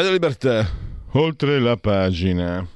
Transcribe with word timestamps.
Radio 0.00 0.14
Libertà, 0.14 0.66
oltre 1.10 1.60
la 1.60 1.76
pagina. 1.76 2.66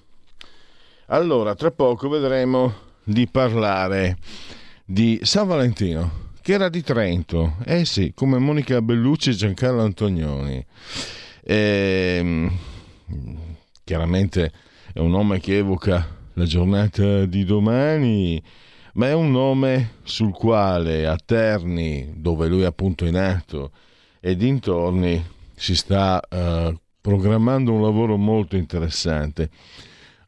Allora, 1.06 1.54
tra 1.54 1.70
poco 1.70 2.10
vedremo 2.10 2.74
di 3.02 3.26
parlare 3.26 4.18
di 4.84 5.18
San 5.22 5.46
Valentino, 5.46 6.32
che 6.42 6.52
era 6.52 6.68
di 6.68 6.82
Trento. 6.82 7.56
Eh 7.64 7.86
sì, 7.86 8.12
come 8.14 8.36
Monica 8.36 8.82
Bellucci 8.82 9.30
e 9.30 9.32
Giancarlo 9.36 9.80
Antonioni. 9.80 10.62
E, 11.42 12.16
ehm, 12.18 12.58
chiaramente 13.84 14.52
è 14.92 14.98
un 14.98 15.08
nome 15.08 15.40
che 15.40 15.56
evoca 15.56 16.06
la 16.34 16.44
giornata 16.44 17.24
di 17.24 17.44
domani, 17.44 18.42
ma 18.96 19.08
è 19.08 19.14
un 19.14 19.30
nome 19.30 19.92
sul 20.02 20.34
quale 20.34 21.06
a 21.06 21.16
Terni, 21.16 22.12
dove 22.16 22.48
lui 22.48 22.66
appunto 22.66 23.06
è 23.06 23.10
nato, 23.10 23.70
e 24.20 24.36
dintorni 24.36 25.24
si 25.56 25.74
sta 25.74 26.20
uh, 26.28 26.82
programmando 27.04 27.70
un 27.70 27.82
lavoro 27.82 28.16
molto 28.16 28.56
interessante. 28.56 29.50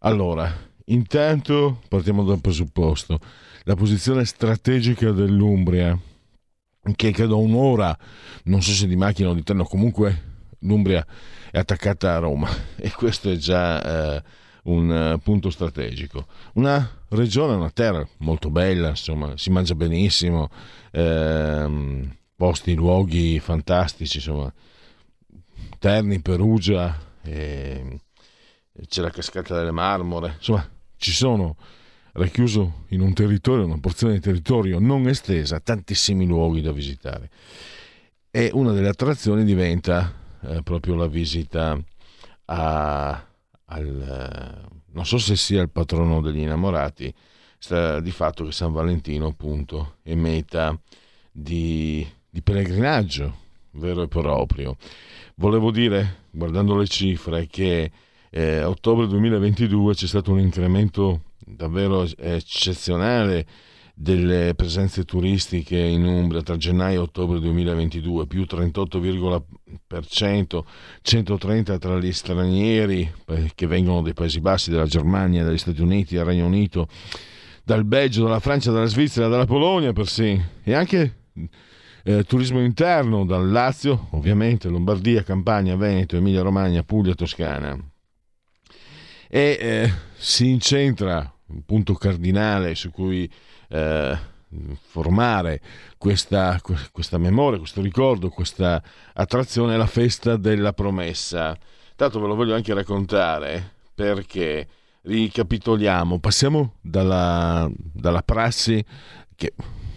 Allora, 0.00 0.54
intanto 0.84 1.80
partiamo 1.88 2.22
dal 2.22 2.42
presupposto. 2.42 3.18
La 3.62 3.74
posizione 3.74 4.26
strategica 4.26 5.10
dell'Umbria, 5.10 5.98
che 6.94 7.12
credo 7.12 7.38
un'ora, 7.38 7.96
non 8.44 8.60
so 8.60 8.72
se 8.72 8.86
di 8.86 8.94
macchina 8.94 9.30
o 9.30 9.32
di 9.32 9.42
treno, 9.42 9.64
comunque 9.64 10.34
l'Umbria 10.58 11.04
è 11.50 11.58
attaccata 11.58 12.14
a 12.14 12.18
Roma 12.18 12.50
e 12.76 12.90
questo 12.90 13.30
è 13.30 13.36
già 13.36 14.16
eh, 14.16 14.22
un 14.64 15.14
uh, 15.14 15.18
punto 15.20 15.48
strategico. 15.48 16.26
Una 16.56 17.04
regione, 17.08 17.54
una 17.54 17.70
terra 17.70 18.06
molto 18.18 18.50
bella, 18.50 18.90
insomma, 18.90 19.32
si 19.38 19.48
mangia 19.48 19.74
benissimo, 19.74 20.50
ehm, 20.90 22.14
posti, 22.36 22.74
luoghi 22.74 23.40
fantastici, 23.40 24.18
insomma, 24.18 24.52
Terni, 25.78 26.20
Perugia, 26.20 26.98
c'è 27.22 29.00
la 29.00 29.10
cascata 29.10 29.56
delle 29.56 29.70
Marmore, 29.70 30.34
insomma 30.36 30.68
ci 30.96 31.12
sono 31.12 31.56
racchiuso 32.12 32.84
in 32.88 33.00
un 33.00 33.12
territorio, 33.12 33.64
una 33.64 33.78
porzione 33.78 34.14
di 34.14 34.20
territorio 34.20 34.78
non 34.78 35.06
estesa, 35.08 35.60
tantissimi 35.60 36.26
luoghi 36.26 36.60
da 36.60 36.72
visitare. 36.72 37.30
E 38.30 38.50
una 38.52 38.72
delle 38.72 38.88
attrazioni 38.88 39.44
diventa 39.44 40.12
eh, 40.42 40.62
proprio 40.62 40.94
la 40.94 41.06
visita 41.06 41.78
a, 42.46 43.26
al, 43.66 44.68
non 44.92 45.06
so 45.06 45.18
se 45.18 45.36
sia 45.36 45.62
il 45.62 45.70
patrono 45.70 46.20
degli 46.20 46.40
innamorati, 46.40 47.12
sta 47.58 48.00
di 48.00 48.10
fatto 48.10 48.44
che 48.44 48.52
San 48.52 48.72
Valentino 48.72 49.26
appunto 49.26 49.96
è 50.02 50.14
meta 50.14 50.78
di, 51.30 52.06
di 52.28 52.42
pellegrinaggio 52.42 53.44
vero 53.76 54.02
e 54.02 54.08
proprio. 54.08 54.76
Volevo 55.38 55.70
dire, 55.70 56.28
guardando 56.30 56.78
le 56.78 56.86
cifre, 56.86 57.46
che 57.46 57.90
eh, 58.30 58.56
a 58.56 58.70
ottobre 58.70 59.06
2022 59.06 59.92
c'è 59.92 60.06
stato 60.06 60.32
un 60.32 60.38
incremento 60.38 61.24
davvero 61.44 62.06
eccezionale 62.16 63.44
delle 63.94 64.54
presenze 64.54 65.04
turistiche 65.04 65.76
in 65.76 66.06
Umbria 66.06 66.40
tra 66.40 66.56
gennaio 66.56 67.00
e 67.00 67.02
ottobre 67.02 67.38
2022, 67.40 68.26
più 68.26 68.46
38,%, 68.48 70.64
130 71.02 71.78
tra 71.78 71.98
gli 71.98 72.12
stranieri 72.12 73.12
eh, 73.26 73.50
che 73.54 73.66
vengono 73.66 74.00
dai 74.00 74.14
Paesi 74.14 74.40
Bassi, 74.40 74.70
dalla 74.70 74.86
Germania, 74.86 75.44
dagli 75.44 75.58
Stati 75.58 75.82
Uniti, 75.82 76.14
dal 76.14 76.24
Regno 76.24 76.46
Unito, 76.46 76.88
dal 77.62 77.84
Belgio, 77.84 78.24
dalla 78.24 78.40
Francia, 78.40 78.70
dalla 78.70 78.86
Svizzera, 78.86 79.28
dalla 79.28 79.44
Polonia 79.44 79.92
persino, 79.92 80.42
e 80.62 80.72
anche 80.72 81.14
eh, 82.08 82.22
turismo 82.22 82.60
interno 82.60 83.24
dal 83.24 83.50
Lazio, 83.50 84.06
ovviamente 84.10 84.68
Lombardia, 84.68 85.24
Campania, 85.24 85.74
Veneto, 85.74 86.16
Emilia 86.16 86.42
Romagna, 86.42 86.84
Puglia, 86.84 87.14
Toscana. 87.14 87.76
E 89.28 89.58
eh, 89.60 89.92
si 90.16 90.48
incentra 90.48 91.28
un 91.46 91.64
punto 91.64 91.94
cardinale 91.94 92.76
su 92.76 92.92
cui 92.92 93.28
eh, 93.68 94.18
formare 94.88 95.60
questa, 95.98 96.60
questa, 96.92 97.18
memoria, 97.18 97.58
questo 97.58 97.82
ricordo, 97.82 98.28
questa 98.28 98.80
attrazione 99.12 99.76
la 99.76 99.86
festa 99.86 100.36
della 100.36 100.72
promessa. 100.72 101.58
Tanto 101.96 102.20
ve 102.20 102.28
lo 102.28 102.36
voglio 102.36 102.54
anche 102.54 102.72
raccontare 102.72 103.72
perché 103.92 104.68
ricapitoliamo, 105.02 106.20
passiamo 106.20 106.74
dalla, 106.82 107.68
dalla 107.74 108.22
prassi 108.22 108.84
che 109.34 109.52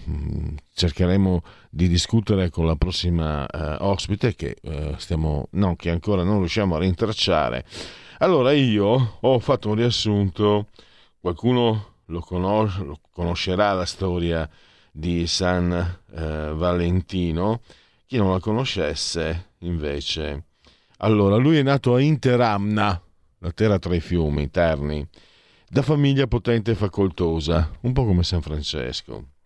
Mm, 0.09 0.55
cercheremo 0.73 1.43
di 1.69 1.87
discutere 1.87 2.49
con 2.49 2.65
la 2.65 2.75
prossima 2.75 3.45
eh, 3.45 3.77
ospite 3.81 4.35
che, 4.35 4.57
eh, 4.61 4.95
stiamo, 4.97 5.47
no, 5.51 5.75
che 5.75 5.91
ancora 5.91 6.23
non 6.23 6.39
riusciamo 6.39 6.75
a 6.75 6.79
rintracciare. 6.79 7.63
Allora 8.19 8.51
io 8.51 9.17
ho 9.21 9.39
fatto 9.39 9.69
un 9.69 9.75
riassunto, 9.75 10.67
qualcuno 11.19 11.93
lo, 12.05 12.19
conos- 12.21 12.79
lo 12.79 12.99
conoscerà 13.11 13.73
la 13.73 13.85
storia 13.85 14.49
di 14.91 15.27
San 15.27 15.71
eh, 15.71 16.51
Valentino, 16.55 17.61
chi 18.07 18.17
non 18.17 18.31
la 18.31 18.39
conoscesse 18.39 19.51
invece. 19.59 20.45
Allora, 20.97 21.37
lui 21.37 21.57
è 21.57 21.63
nato 21.63 21.93
a 21.93 22.01
Interamna, 22.01 23.01
la 23.37 23.51
terra 23.51 23.79
tra 23.79 23.95
i 23.95 24.01
fiumi, 24.01 24.49
Terni, 24.49 25.07
da 25.69 25.83
famiglia 25.83 26.27
potente 26.27 26.71
e 26.71 26.75
facoltosa, 26.75 27.71
un 27.81 27.93
po' 27.93 28.05
come 28.05 28.23
San 28.23 28.41
Francesco 28.41 29.37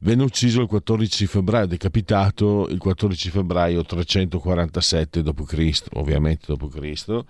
venne 0.00 0.22
ucciso 0.22 0.60
il 0.60 0.66
14 0.66 1.26
febbraio, 1.26 1.66
decapitato 1.66 2.68
il 2.68 2.78
14 2.78 3.30
febbraio 3.30 3.82
347 3.84 5.22
d.C., 5.22 5.82
ovviamente 5.92 6.54
d.C., 6.54 7.24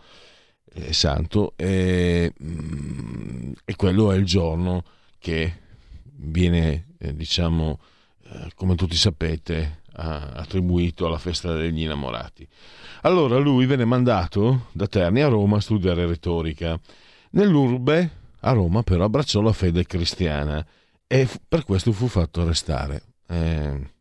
è 0.72 0.92
santo, 0.92 1.52
e, 1.56 2.32
mm, 2.42 3.52
e, 3.64 3.76
quello 3.76 4.10
è 4.10 4.16
il 4.16 4.24
giorno 4.24 4.82
che 5.18 5.60
viene, 6.16 6.86
eh, 6.98 7.14
diciamo, 7.14 7.78
eh, 8.24 8.50
come 8.54 8.74
tutti 8.74 8.96
sapete, 8.96 9.82
attribuito 9.96 11.06
alla 11.06 11.18
festa 11.18 11.54
degli 11.54 11.82
innamorati. 11.82 12.46
Allora 13.02 13.38
lui 13.38 13.64
venne 13.66 13.84
mandato 13.84 14.66
da 14.72 14.88
Terni 14.88 15.20
a 15.20 15.28
Roma 15.28 15.58
a 15.58 15.60
studiare 15.60 16.04
retorica. 16.04 16.78
Nell'urbe, 17.30 18.10
a 18.40 18.52
Roma, 18.52 18.82
però 18.82 19.04
abbracciò 19.04 19.40
la 19.40 19.52
fede 19.52 19.86
cristiana 19.86 20.66
e 21.06 21.28
per 21.48 21.64
questo 21.64 21.92
fu 21.92 22.06
fatto 22.08 22.42
arrestare. 22.42 23.02
Eh, 23.28 23.92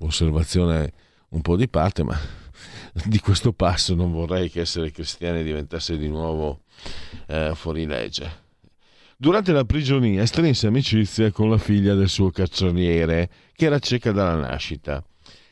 osservazione 0.00 0.92
un 1.30 1.40
po' 1.40 1.56
di 1.56 1.68
parte, 1.68 2.02
ma 2.02 2.18
di 3.04 3.18
questo 3.18 3.52
passo 3.52 3.94
non 3.94 4.12
vorrei 4.12 4.50
che 4.50 4.60
essere 4.60 4.90
cristiani 4.90 5.42
diventasse 5.42 5.96
di 5.96 6.08
nuovo 6.08 6.62
eh, 7.26 7.52
fuori 7.54 7.86
legge. 7.86 8.42
Durante 9.16 9.52
la 9.52 9.64
prigionia 9.64 10.26
strinse 10.26 10.66
amicizia 10.66 11.30
con 11.30 11.48
la 11.48 11.58
figlia 11.58 11.94
del 11.94 12.08
suo 12.08 12.30
carceriere, 12.30 13.30
che 13.54 13.66
era 13.66 13.78
cieca 13.78 14.12
dalla 14.12 14.36
nascita. 14.36 15.02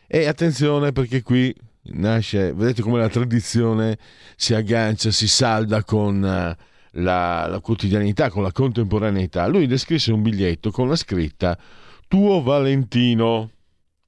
E 0.06 0.26
attenzione 0.26 0.92
perché 0.92 1.22
qui 1.22 1.54
nasce, 1.84 2.52
vedete 2.52 2.82
come 2.82 2.98
la 2.98 3.08
tradizione 3.08 3.98
si 4.36 4.52
aggancia, 4.54 5.10
si 5.10 5.28
salda 5.28 5.84
con 5.84 6.22
uh, 6.22 6.62
la, 6.92 7.46
la 7.46 7.60
quotidianità, 7.60 8.30
con 8.30 8.42
la 8.42 8.52
contemporaneità, 8.52 9.46
lui 9.46 9.66
descrisse 9.66 10.12
un 10.12 10.22
biglietto 10.22 10.70
con 10.70 10.88
la 10.88 10.96
scritta 10.96 11.58
Tuo 12.08 12.42
Valentino. 12.42 13.50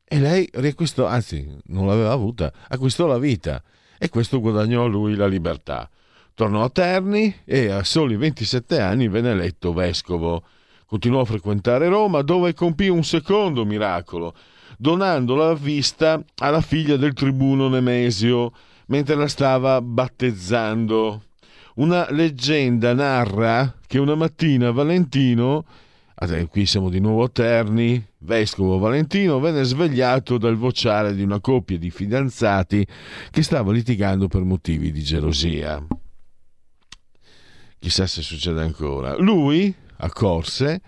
E 0.05 0.21
lei 0.21 0.49
riacquistò, 0.53 1.07
anzi, 1.07 1.49
non 1.67 1.87
l'aveva 1.87 2.13
avuta, 2.13 2.53
acquistò 2.69 3.07
la 3.07 3.19
vita 3.19 3.63
e 3.99 4.09
questo 4.09 4.41
guadagnò 4.41 4.85
a 4.85 4.89
lui 4.89 5.15
la 5.15 5.27
libertà. 5.27 5.89
Tornò 6.35 6.65
a 6.65 6.69
Terni 6.69 7.35
e 7.45 7.71
a 7.71 7.85
soli 7.85 8.17
27 8.17 8.81
anni 8.81 9.09
venne 9.09 9.31
eletto 9.31 9.73
vescovo. 9.73 10.45
Continuò 10.85 11.21
a 11.21 11.25
frequentare 11.25 11.89
Roma 11.89 12.23
dove 12.23 12.55
compì 12.55 12.89
un 12.89 13.05
secondo 13.05 13.65
miracolo, 13.65 14.35
donando 14.77 15.37
la 15.37 15.55
vista 15.55 16.23
alla 16.39 16.61
figlia 16.61 16.97
del 16.97 17.15
tribuno 17.15 17.69
Nemesio 17.69 18.53
mentre 18.87 19.15
la 19.15 19.29
stava 19.29 19.81
battezzando 19.81 21.23
una 21.75 22.11
leggenda 22.11 22.93
narra 22.93 23.75
che 23.87 23.99
una 23.99 24.15
mattina 24.15 24.71
Valentino, 24.71 25.65
qui 26.49 26.67
siamo 26.67 26.89
di 26.89 27.01
nuovo 27.01 27.25
a 27.25 27.29
Terni, 27.29 28.03
vescovo 28.19 28.79
Valentino 28.79 29.41
venne 29.41 29.65
svegliato 29.65 30.39
dal 30.39 30.57
vociare 30.57 31.15
di 31.15 31.23
una 31.23 31.41
coppia 31.41 31.79
di 31.79 31.91
fidanzati 31.91 32.87
che 33.31 33.43
stava 33.43 33.73
litigando 33.73 34.29
per 34.29 34.43
motivi 34.43 34.93
di 34.93 35.03
gelosia. 35.03 35.85
Chissà 37.79 38.07
se 38.07 38.23
succede 38.23 38.63
ancora. 38.63 39.17
Lui 39.19 39.75
accorse 39.97 40.81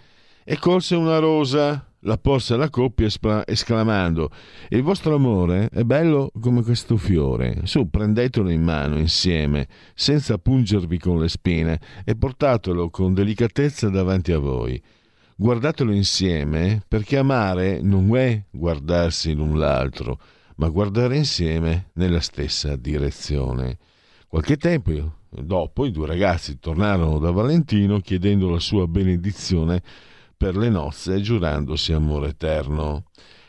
e 0.44 0.58
colse 0.58 0.94
una 0.94 1.18
rosa 1.18 1.84
la 2.06 2.18
porse 2.18 2.54
alla 2.54 2.70
coppia 2.70 3.08
esclamando 3.44 4.30
Il 4.68 4.82
vostro 4.82 5.16
amore 5.16 5.68
è 5.72 5.82
bello 5.82 6.30
come 6.40 6.62
questo 6.62 6.96
fiore. 6.96 7.62
Su, 7.64 7.90
prendetelo 7.90 8.48
in 8.48 8.62
mano 8.62 8.96
insieme, 8.96 9.66
senza 9.94 10.38
pungervi 10.38 10.98
con 10.98 11.18
le 11.18 11.28
spine, 11.28 11.80
e 12.04 12.16
portatelo 12.16 12.90
con 12.90 13.12
delicatezza 13.12 13.88
davanti 13.88 14.32
a 14.32 14.38
voi. 14.38 14.80
Guardatelo 15.36 15.92
insieme, 15.92 16.82
perché 16.86 17.18
amare 17.18 17.80
non 17.82 18.16
è 18.16 18.42
guardarsi 18.50 19.34
l'un 19.34 19.58
l'altro, 19.58 20.18
ma 20.56 20.68
guardare 20.68 21.16
insieme 21.16 21.90
nella 21.94 22.20
stessa 22.20 22.76
direzione. 22.76 23.78
Qualche 24.28 24.56
tempo 24.56 24.92
dopo 25.28 25.84
i 25.84 25.90
due 25.90 26.06
ragazzi 26.06 26.58
tornarono 26.58 27.18
da 27.18 27.30
Valentino 27.30 27.98
chiedendo 28.00 28.48
la 28.48 28.60
sua 28.60 28.86
benedizione 28.86 29.82
per 30.36 30.56
le 30.56 30.68
nozze 30.68 31.20
giurandosi 31.20 31.92
amore 31.92 32.28
eterno. 32.28 33.04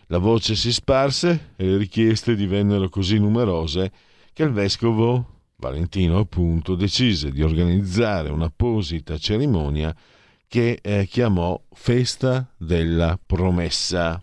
La 0.08 0.20
voce 0.20 0.56
si 0.56 0.72
sparse 0.72 1.54
e 1.58 1.66
le 1.66 1.78
richieste 1.78 2.36
divennero 2.36 2.88
così 2.90 3.18
numerose 3.20 3.92
che 4.32 4.44
il 4.44 4.52
vescovo, 4.52 5.42
Valentino 5.58 6.20
appunto, 6.20 6.76
decise 6.76 7.32
di 7.32 7.44
organizzare 7.44 8.30
un'apposita 8.30 9.18
cerimonia 9.18 9.94
che 10.48 10.80
eh, 10.82 11.06
chiamò 11.10 11.62
Festa 11.74 12.50
della 12.56 13.20
Promessa. 13.24 14.22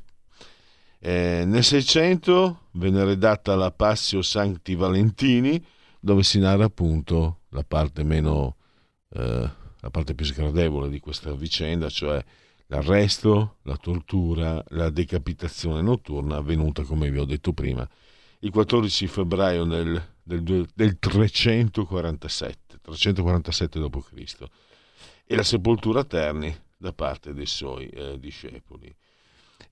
Eh, 0.99 1.43
nel 1.45 1.63
600 1.63 2.69
venne 2.73 3.05
redatta 3.05 3.55
la 3.55 3.71
Passio 3.71 4.23
Sancti 4.23 4.75
Valentini, 4.75 5.63
dove 6.01 6.23
si 6.23 6.39
narra 6.39 6.65
appunto 6.65 7.41
la 7.51 7.63
parte 7.63 8.05
meno, 8.05 8.57
eh, 9.11 9.51
la 9.81 9.91
parte 9.91 10.15
più 10.15 10.25
sgradevole 10.25 10.89
di 10.89 11.01
questa 11.01 11.35
vicenda, 11.35 11.91
cioè 11.91 12.25
l'arresto, 12.75 13.59
la 13.63 13.77
tortura, 13.77 14.63
la 14.69 14.91
decapitazione 14.91 15.81
notturna 15.81 16.37
avvenuta, 16.37 16.83
come 16.83 17.11
vi 17.11 17.19
ho 17.19 17.25
detto 17.25 17.53
prima, 17.53 17.89
il 18.41 18.51
14 18.51 19.07
febbraio 19.07 19.65
del, 19.65 20.03
del, 20.23 20.67
del 20.75 20.99
347, 20.99 22.79
347 22.83 23.79
d.C. 23.79 24.37
e 25.25 25.37
la 25.37 25.43
sepoltura 25.45 26.01
a 26.01 26.05
Terni 26.05 26.55
da 26.77 26.93
parte 26.93 27.33
dei 27.33 27.47
suoi 27.47 27.87
eh, 27.89 28.19
discepoli. 28.19 28.95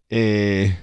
E, 0.07 0.77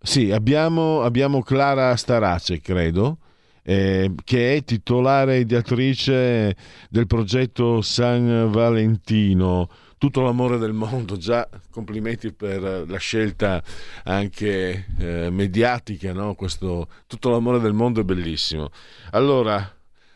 sì, 0.00 0.32
abbiamo, 0.32 1.02
abbiamo 1.02 1.42
Clara 1.42 1.94
Starace, 1.94 2.60
credo, 2.60 3.18
eh, 3.62 4.12
che 4.24 4.56
è 4.56 4.64
titolare 4.64 5.38
ideatrice 5.38 6.56
del 6.90 7.06
progetto 7.06 7.80
San 7.82 8.50
Valentino, 8.50 9.68
tutto 10.02 10.22
l'amore 10.22 10.58
del 10.58 10.72
mondo, 10.72 11.16
già 11.16 11.48
complimenti 11.70 12.32
per 12.32 12.88
la 12.88 12.98
scelta 12.98 13.62
anche 14.02 14.86
eh, 14.98 15.30
mediatica, 15.30 16.12
no? 16.12 16.34
Questo, 16.34 16.88
tutto 17.06 17.30
l'amore 17.30 17.60
del 17.60 17.72
mondo 17.72 18.00
è 18.00 18.02
bellissimo. 18.02 18.70
Allora, 19.12 19.64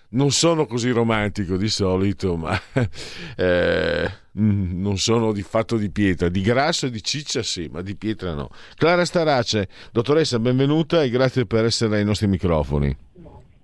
non 0.08 0.32
sono 0.32 0.66
così 0.66 0.90
romantico 0.90 1.56
di 1.56 1.68
solito, 1.68 2.36
ma 2.36 2.58
eh, 3.38 4.10
non 4.32 4.96
sono 4.96 5.30
di 5.30 5.42
fatto 5.42 5.76
di 5.76 5.88
pietra, 5.88 6.28
di 6.30 6.40
grasso 6.40 6.86
e 6.86 6.90
di 6.90 7.00
ciccia 7.00 7.44
sì, 7.44 7.68
ma 7.70 7.80
di 7.80 7.94
pietra 7.94 8.34
no. 8.34 8.48
Clara 8.74 9.04
Starace, 9.04 9.68
dottoressa, 9.92 10.40
benvenuta 10.40 11.04
e 11.04 11.10
grazie 11.10 11.46
per 11.46 11.64
essere 11.64 11.98
ai 11.98 12.04
nostri 12.04 12.26
microfoni. 12.26 12.96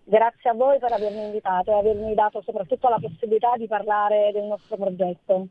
Grazie 0.05 0.51
a 0.51 0.55
voi 0.55 0.79
per 0.79 0.93
avermi 0.93 1.25
invitato 1.25 1.73
e 1.73 1.79
avermi 1.81 2.15
dato 2.15 2.43
soprattutto 2.45 2.89
la 2.89 3.01
possibilità 3.01 3.55
di 3.57 3.67
parlare 3.67 4.31
del 4.33 4.45
nostro 4.45 4.77
progetto. 4.77 5.49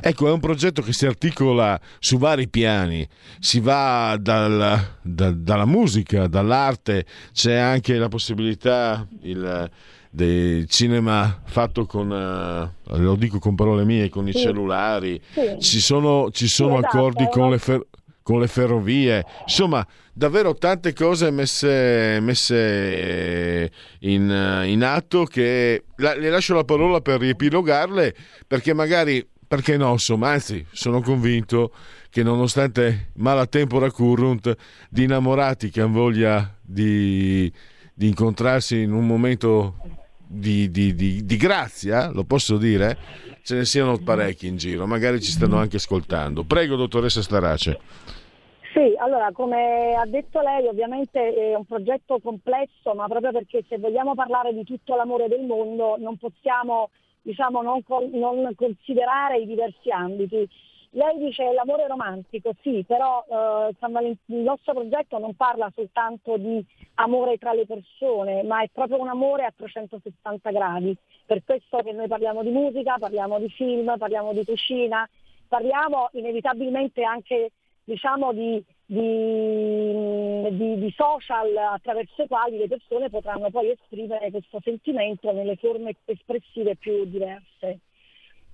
Ecco, 0.00 0.28
è 0.28 0.32
un 0.32 0.40
progetto 0.40 0.82
che 0.82 0.92
si 0.92 1.06
articola 1.06 1.80
su 1.98 2.18
vari 2.18 2.48
piani, 2.48 3.06
si 3.38 3.60
va 3.60 4.16
dal, 4.20 4.96
da, 5.02 5.30
dalla 5.30 5.66
musica, 5.66 6.26
dall'arte, 6.26 7.04
c'è 7.32 7.54
anche 7.54 7.96
la 7.96 8.08
possibilità 8.08 9.06
il, 9.22 9.70
del 10.10 10.66
cinema 10.68 11.40
fatto 11.44 11.86
con, 11.86 12.10
uh, 12.10 12.96
lo 12.96 13.14
dico 13.14 13.38
con 13.38 13.54
parole 13.54 13.84
mie, 13.84 14.08
con 14.08 14.26
i 14.26 14.32
cellulari, 14.32 15.20
sì. 15.32 15.56
ci 15.60 15.80
sono, 15.80 16.30
ci 16.30 16.48
sono 16.48 16.78
sì, 16.78 16.84
accordi 16.84 17.22
esatto, 17.22 17.38
con, 17.38 17.50
le 17.50 17.58
fer- 17.58 17.86
con, 18.22 18.40
le 18.40 18.46
ferrovie, 18.48 19.24
insomma 19.42 19.86
davvero 20.12 20.54
tante 20.54 20.92
cose 20.92 21.30
messe, 21.30 22.18
messe 22.20 22.56
eh, 22.56 23.70
in, 24.00 24.62
in, 24.66 24.82
atto 24.82 25.24
che 25.24 25.84
la, 25.96 26.14
le 26.14 26.28
lascio 26.28 26.54
la 26.54 26.64
parola 26.64 27.00
per 27.00 27.20
riepilogarle 27.20 28.14
perché 28.46 28.74
magari 28.74 29.26
perché 29.50 29.76
no, 29.76 29.90
insomma, 29.90 30.28
anzi, 30.28 30.64
sono 30.70 31.00
convinto 31.00 31.72
che 32.08 32.22
nonostante 32.22 33.10
mala 33.16 33.46
tempora 33.46 33.90
currunt, 33.90 34.54
di 34.88 35.02
innamorati 35.02 35.70
che 35.70 35.80
hanno 35.80 35.94
voglia 35.94 36.54
di, 36.60 37.52
di 37.92 38.06
incontrarsi 38.06 38.82
in 38.82 38.92
un 38.92 39.04
momento 39.04 39.74
di, 40.24 40.70
di, 40.70 40.94
di, 40.94 41.36
grazia, 41.36 42.12
lo 42.12 42.22
posso 42.22 42.58
dire, 42.58 42.96
ce 43.42 43.56
ne 43.56 43.64
siano 43.64 43.98
parecchi 43.98 44.46
in 44.46 44.56
giro, 44.56 44.86
magari 44.86 45.20
ci 45.20 45.32
stanno 45.32 45.56
anche 45.56 45.78
ascoltando. 45.78 46.44
Prego, 46.44 46.76
dottoressa 46.76 47.20
Starace. 47.20 47.80
Sì, 48.72 48.94
allora 48.98 49.32
come 49.32 49.96
ha 50.00 50.06
detto 50.06 50.40
lei 50.42 50.68
ovviamente 50.68 51.18
è 51.34 51.56
un 51.56 51.64
progetto 51.64 52.20
complesso, 52.22 52.94
ma 52.94 53.08
proprio 53.08 53.32
perché 53.32 53.64
se 53.68 53.78
vogliamo 53.78 54.14
parlare 54.14 54.54
di 54.54 54.62
tutto 54.62 54.94
l'amore 54.94 55.26
del 55.26 55.44
mondo 55.44 55.96
non 55.98 56.16
possiamo 56.18 56.90
diciamo, 57.22 57.62
non, 57.62 57.82
non, 58.12 58.54
considerare 58.54 59.38
i 59.38 59.46
diversi 59.46 59.90
ambiti. 59.90 60.48
Lei 60.92 61.18
dice 61.18 61.52
l'amore 61.52 61.86
romantico, 61.86 62.52
sì, 62.62 62.84
però 62.84 63.24
eh, 63.28 63.74
il 64.00 64.42
nostro 64.42 64.74
progetto 64.74 65.18
non 65.18 65.36
parla 65.36 65.70
soltanto 65.72 66.36
di 66.36 66.64
amore 66.94 67.38
tra 67.38 67.52
le 67.52 67.64
persone, 67.64 68.42
ma 68.42 68.62
è 68.62 68.68
proprio 68.72 69.00
un 69.00 69.08
amore 69.08 69.44
a 69.44 69.52
360 69.56 70.50
gradi. 70.50 70.96
Per 71.24 71.44
questo 71.44 71.78
che 71.78 71.92
noi 71.92 72.08
parliamo 72.08 72.42
di 72.42 72.50
musica, 72.50 72.96
parliamo 72.98 73.38
di 73.38 73.48
film, 73.50 73.96
parliamo 73.98 74.32
di 74.32 74.44
cucina, 74.44 75.08
parliamo 75.46 76.08
inevitabilmente 76.12 77.04
anche 77.04 77.52
diciamo, 77.84 78.32
di, 78.32 78.62
di, 78.90 80.50
di, 80.50 80.78
di, 80.80 80.94
social 80.96 81.56
attraverso 81.56 82.22
i 82.22 82.26
quali 82.26 82.58
le 82.58 82.66
persone 82.66 83.08
potranno 83.08 83.48
poi 83.48 83.70
esprimere 83.70 84.32
questo 84.32 84.58
sentimento 84.64 85.30
nelle 85.30 85.54
forme 85.54 85.94
espressive 86.06 86.74
più 86.74 87.04
diverse. 87.04 87.78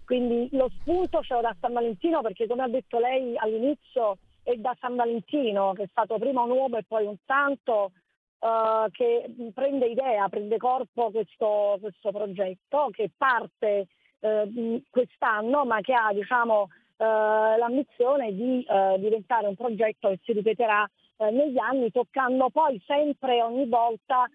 Quindi 0.04 0.48
lo 0.52 0.70
spunto 0.78 1.20
c'è 1.20 1.40
da 1.40 1.56
San 1.58 1.72
Valentino 1.72 2.20
perché 2.20 2.46
come 2.46 2.64
ha 2.64 2.68
detto 2.68 2.98
lei 2.98 3.34
all'inizio 3.38 4.18
è 4.42 4.54
da 4.56 4.76
San 4.78 4.94
Valentino 4.94 5.72
che 5.72 5.84
è 5.84 5.88
stato 5.90 6.18
prima 6.18 6.42
un 6.42 6.50
uomo 6.50 6.76
e 6.76 6.84
poi 6.86 7.06
un 7.06 7.16
santo 7.24 7.92
uh, 8.40 8.90
che 8.90 9.24
prende 9.54 9.86
idea, 9.86 10.28
prende 10.28 10.58
corpo 10.58 11.10
questo, 11.10 11.78
questo 11.80 12.12
progetto 12.12 12.90
che 12.92 13.10
parte 13.16 13.86
uh, 14.18 14.82
quest'anno 14.90 15.64
ma 15.64 15.80
che 15.80 15.94
ha 15.94 16.12
diciamo, 16.12 16.68
eh, 16.68 16.85
l'ambizione 17.04 18.34
di 18.34 18.64
eh, 18.64 18.96
diventare 18.98 19.46
un 19.46 19.56
progetto 19.56 20.08
che 20.08 20.20
si 20.24 20.32
ripeterà 20.32 20.88
eh, 21.18 21.30
negli 21.30 21.58
anni, 21.58 21.90
toccando 21.90 22.50
poi 22.50 22.80
sempre 22.86 23.42
ogni 23.42 23.66
volta 23.66 24.26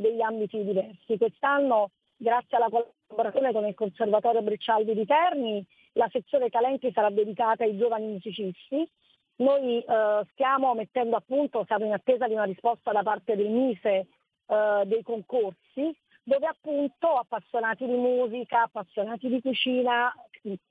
degli 0.00 0.22
ambiti 0.22 0.64
diversi. 0.64 1.18
Quest'anno, 1.18 1.90
grazie 2.16 2.56
alla 2.56 2.70
collaborazione 2.70 3.52
con 3.52 3.66
il 3.66 3.74
Conservatorio 3.74 4.40
Breccialdi 4.40 4.94
di 4.94 5.04
Terni, 5.04 5.62
la 5.92 6.08
sezione 6.10 6.48
talenti 6.48 6.90
sarà 6.92 7.10
dedicata 7.10 7.64
ai 7.64 7.76
giovani 7.76 8.06
musicisti. 8.06 8.88
Noi 9.36 9.80
eh, 9.80 10.22
stiamo 10.32 10.74
mettendo 10.74 11.16
a 11.16 11.22
punto, 11.24 11.64
siamo 11.66 11.84
in 11.84 11.92
attesa 11.92 12.26
di 12.26 12.32
una 12.32 12.44
risposta 12.44 12.92
da 12.92 13.02
parte 13.02 13.36
del 13.36 13.50
Mise 13.50 14.06
eh, 14.46 14.82
dei 14.86 15.02
concorsi 15.02 15.94
dove 16.22 16.46
appunto 16.46 17.08
appassionati 17.14 17.86
di 17.86 17.94
musica, 17.94 18.62
appassionati 18.62 19.28
di 19.28 19.40
cucina, 19.40 20.12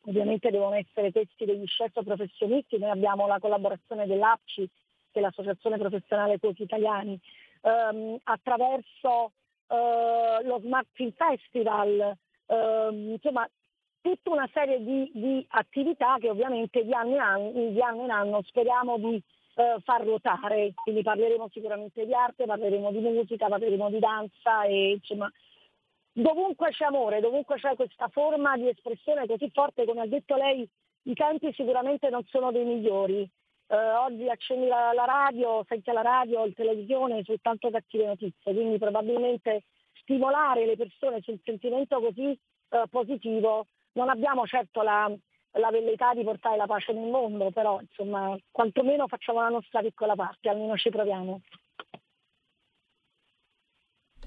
ovviamente 0.06 0.50
devono 0.50 0.76
essere 0.76 1.12
questi 1.12 1.46
degli 1.46 1.66
chef 1.66 2.04
professionisti, 2.04 2.78
noi 2.78 2.90
abbiamo 2.90 3.28
la 3.28 3.40
collaborazione 3.40 4.06
dell'APCI, 4.06 4.70
che 5.12 5.20
è 5.20 5.22
l'Associazione 5.22 5.78
Professionale 5.78 6.40
Cuochi 6.40 6.64
Italiani, 6.64 7.20
ehm, 7.62 8.18
attraverso 8.24 9.32
eh, 9.68 10.44
lo 10.44 10.60
Smart 10.60 10.88
Film 10.94 11.12
Festival, 11.12 12.18
ehm, 12.46 13.12
insomma 13.12 13.48
tutta 14.02 14.30
una 14.30 14.50
serie 14.54 14.82
di, 14.84 15.12
di, 15.14 15.46
attività 15.50 16.16
che 16.20 16.30
ovviamente 16.30 16.84
di 16.84 16.94
anno 16.94 17.16
in 17.16 17.20
anno, 17.20 17.52
di 17.52 17.82
anno, 17.82 18.04
in 18.04 18.12
anno 18.12 18.42
speriamo 18.44 18.98
di 18.98 19.22
eh, 19.56 19.78
far 19.84 20.04
ruotare, 20.04 20.74
quindi 20.76 21.02
parleremo 21.02 21.50
sicuramente 21.52 22.06
di 22.06 22.14
arte, 22.14 22.46
parleremo 22.46 22.92
di 22.92 23.00
musica, 23.00 23.48
parleremo 23.48 23.90
di 23.90 24.00
danza 24.00 24.64
e 24.64 24.92
insomma 24.92 25.30
dovunque 26.22 26.72
c'è 26.72 26.86
amore, 26.86 27.20
dovunque 27.20 27.58
c'è 27.58 27.76
questa 27.76 28.08
forma 28.08 28.58
di 28.58 28.68
espressione 28.68 29.28
così 29.28 29.50
forte, 29.54 29.86
come 29.86 30.02
ha 30.02 30.08
detto 30.08 30.36
lei, 30.36 30.68
i 31.04 31.14
tempi 31.14 31.54
sicuramente 31.54 32.10
non 32.10 32.24
sono 32.26 32.52
dei 32.52 32.66
migliori. 32.66 33.30
Eh, 33.70 33.76
oggi 33.76 34.28
accendi 34.30 34.68
la, 34.68 34.94
la, 34.94 35.06
radio, 35.06 35.64
senti 35.68 35.92
la 35.92 36.02
radio, 36.02 36.46
la 36.46 36.52
televisione, 36.56 37.24
soltanto 37.24 37.70
cattive 37.70 38.06
notizie, 38.06 38.54
quindi 38.54 38.78
probabilmente 38.78 39.64
stimolare 40.02 40.66
le 40.66 40.76
persone 40.76 41.22
sul 41.22 41.40
sentimento 41.44 42.00
così 42.00 42.38
eh, 42.70 42.84
positivo. 42.90 43.68
Non 43.94 44.10
abbiamo 44.10 44.46
certo 44.48 44.82
la, 44.82 45.12
la 45.52 45.70
velleità 45.70 46.14
di 46.14 46.24
portare 46.24 46.58
la 46.58 46.66
pace 46.66 46.94
nel 46.94 47.10
mondo, 47.10 47.52
però 47.52 47.80
insomma 47.80 48.36
quantomeno 48.52 49.08
facciamo 49.08 49.42
la 49.42 49.50
nostra 49.50 49.82
piccola 49.82 50.16
parte, 50.16 50.50
almeno 50.50 50.76
ci 50.78 50.90
proviamo. 50.90 51.42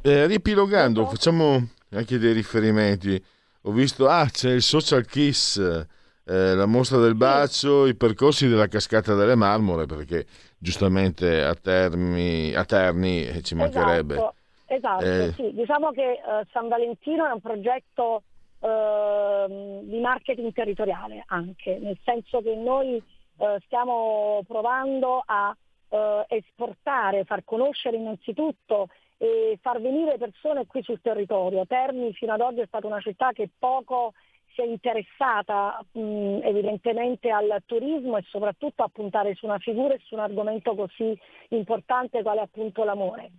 Eh, 0.03 0.27
riepilogando, 0.27 1.05
facciamo 1.07 1.79
anche 1.91 2.19
dei 2.19 2.33
riferimenti. 2.33 3.23
Ho 3.63 3.73
visto, 3.73 4.09
ah, 4.09 4.27
c'è 4.27 4.53
il 4.53 4.63
social 4.63 5.05
kiss, 5.05 5.59
eh, 5.59 6.55
la 6.55 6.67
mostra 6.67 6.99
del 6.99 7.15
bacio, 7.15 7.87
i 7.87 7.95
percorsi 7.95 8.49
della 8.49 8.69
cascata 8.69 9.15
delle 9.15 9.35
marmore, 9.35 9.87
perché 9.87 10.25
giustamente 10.59 11.43
a, 11.43 11.55
termi, 11.55 12.55
a 12.55 12.65
Terni 12.65 13.27
eh, 13.27 13.43
ci 13.43 13.55
mancherebbe. 13.55 14.15
Esatto, 14.15 14.35
esatto 14.67 15.05
eh. 15.05 15.33
sì. 15.35 15.53
diciamo 15.53 15.91
che 15.91 16.13
eh, 16.13 16.47
San 16.53 16.69
Valentino 16.69 17.27
è 17.27 17.33
un 17.33 17.41
progetto 17.41 18.23
ehm, 18.61 19.83
di 19.83 19.99
marketing 20.01 20.53
territoriale 20.53 21.25
anche, 21.27 21.79
nel 21.81 21.99
senso 22.05 22.41
che 22.41 22.55
noi 22.55 22.97
eh, 22.97 23.61
stiamo 23.65 24.43
provando 24.47 25.23
a 25.25 25.55
eh, 25.89 26.25
esportare, 26.29 27.25
far 27.25 27.43
conoscere 27.45 27.97
innanzitutto 27.97 28.89
e 29.23 29.59
far 29.61 29.83
venire 29.83 30.17
persone 30.17 30.67
qui 30.67 30.83
sul 30.83 31.03
territorio. 31.03 31.67
Terni 31.67 32.11
fino 32.15 32.33
ad 32.33 32.41
oggi 32.41 32.61
è 32.61 32.67
stata 32.67 32.87
una 32.87 33.01
città 33.01 33.33
che 33.33 33.51
poco 33.59 34.15
si 34.55 34.63
è 34.63 34.65
interessata 34.65 35.85
mh, 35.93 36.41
evidentemente 36.43 37.31
al 37.31 37.63
turismo 37.67 38.17
e 38.17 38.25
soprattutto 38.31 38.83
a 38.83 38.89
puntare 38.89 39.35
su 39.35 39.45
una 39.45 39.59
figura 39.59 39.93
e 39.93 40.01
su 40.05 40.15
un 40.15 40.21
argomento 40.21 40.75
così 40.75 41.15
importante 41.49 42.23
quale 42.23 42.41
appunto 42.41 42.83
l'amore. 42.83 43.31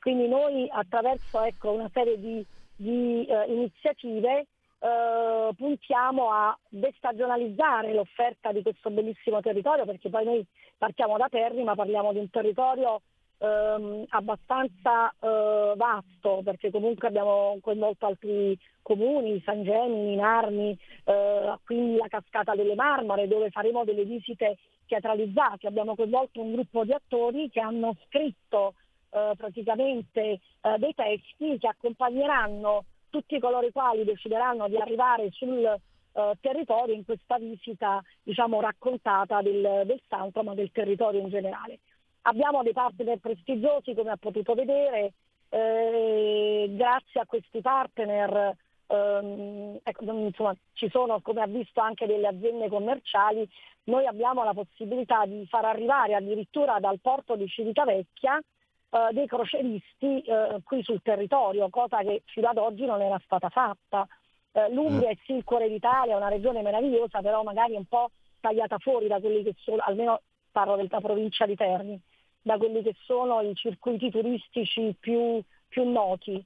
Quindi 0.00 0.26
noi 0.26 0.66
attraverso 0.72 1.42
ecco, 1.42 1.70
una 1.70 1.90
serie 1.92 2.18
di, 2.18 2.42
di 2.74 3.26
eh, 3.26 3.44
iniziative 3.52 4.46
eh, 4.78 5.50
puntiamo 5.54 6.30
a 6.32 6.58
destagionalizzare 6.66 7.92
l'offerta 7.92 8.52
di 8.52 8.62
questo 8.62 8.88
bellissimo 8.88 9.42
territorio 9.42 9.84
perché 9.84 10.08
poi 10.08 10.24
noi 10.24 10.46
partiamo 10.78 11.18
da 11.18 11.28
Terni 11.28 11.62
ma 11.62 11.74
parliamo 11.74 12.12
di 12.12 12.20
un 12.20 12.30
territorio 12.30 13.02
ehm, 13.38 14.04
abbastanza 14.08 15.10
eh, 15.20 15.74
vasto 15.76 16.40
perché 16.44 16.70
comunque 16.70 17.08
abbiamo 17.08 17.58
coinvolto 17.60 18.06
altri 18.06 18.58
comuni, 18.82 19.42
San 19.44 19.62
Gemini, 19.64 20.16
Narni, 20.16 20.78
eh, 21.04 21.54
quindi 21.64 21.96
la 21.96 22.08
cascata 22.08 22.54
delle 22.54 22.74
Marmore 22.74 23.28
dove 23.28 23.50
faremo 23.50 23.84
delle 23.84 24.04
visite 24.04 24.58
teatralizzate. 24.86 25.66
Abbiamo 25.66 25.94
coinvolto 25.94 26.40
un 26.40 26.52
gruppo 26.52 26.84
di 26.84 26.92
attori 26.92 27.50
che 27.50 27.60
hanno 27.60 27.96
scritto 28.06 28.74
eh, 29.10 29.32
praticamente 29.36 30.20
eh, 30.20 30.40
dei 30.78 30.94
testi 30.94 31.58
che 31.58 31.68
accompagneranno 31.68 32.84
tutti 33.10 33.38
coloro 33.38 33.66
i 33.66 33.72
quali 33.72 34.04
decideranno 34.04 34.68
di 34.68 34.76
arrivare 34.76 35.30
sul 35.32 35.64
eh, 35.64 36.32
territorio 36.40 36.94
in 36.94 37.04
questa 37.04 37.38
visita 37.38 38.02
diciamo, 38.22 38.60
raccontata 38.60 39.42
del, 39.42 39.82
del 39.84 40.00
santo 40.08 40.42
ma 40.42 40.54
del 40.54 40.70
territorio 40.72 41.20
in 41.20 41.28
generale. 41.28 41.78
Abbiamo 42.28 42.62
dei 42.62 42.72
partner 42.72 43.18
prestigiosi, 43.18 43.94
come 43.94 44.10
ha 44.10 44.16
potuto 44.16 44.54
vedere, 44.54 45.12
eh, 45.48 46.66
grazie 46.70 47.20
a 47.20 47.26
questi 47.26 47.60
partner 47.60 48.56
ehm, 48.86 49.78
ecco, 49.82 50.04
insomma, 50.04 50.54
ci 50.72 50.88
sono, 50.90 51.20
come 51.20 51.42
ha 51.42 51.46
visto, 51.46 51.80
anche 51.80 52.06
delle 52.06 52.26
aziende 52.26 52.68
commerciali, 52.68 53.48
noi 53.84 54.06
abbiamo 54.06 54.42
la 54.42 54.54
possibilità 54.54 55.24
di 55.24 55.46
far 55.46 55.64
arrivare 55.64 56.14
addirittura 56.14 56.80
dal 56.80 56.98
porto 57.00 57.36
di 57.36 57.46
Civitavecchia 57.46 58.38
eh, 58.38 59.08
dei 59.12 59.26
croceristi 59.26 60.20
eh, 60.22 60.60
qui 60.64 60.82
sul 60.82 61.02
territorio, 61.02 61.68
cosa 61.70 61.98
che 61.98 62.22
fino 62.26 62.48
ad 62.48 62.58
oggi 62.58 62.84
non 62.84 63.00
era 63.00 63.20
stata 63.24 63.48
fatta. 63.48 64.06
Eh, 64.52 64.72
L'Umbria 64.72 65.10
è 65.10 65.16
sì 65.24 65.34
il 65.34 65.44
cuore 65.44 65.68
d'Italia, 65.68 66.14
è 66.14 66.16
una 66.16 66.28
regione 66.28 66.62
meravigliosa, 66.62 67.20
però 67.20 67.42
magari 67.42 67.74
un 67.74 67.84
po' 67.84 68.10
tagliata 68.40 68.78
fuori 68.78 69.06
da 69.06 69.20
quelli 69.20 69.42
che 69.42 69.54
sono, 69.58 69.82
almeno 69.84 70.22
parlo 70.50 70.76
della 70.76 71.00
provincia 71.00 71.46
di 71.46 71.54
Terni, 71.54 72.00
da 72.46 72.58
quelli 72.58 72.80
che 72.80 72.94
sono 73.06 73.40
i 73.40 73.52
circuiti 73.56 74.08
turistici 74.08 74.94
più, 75.00 75.42
più 75.66 75.90
noti. 75.90 76.40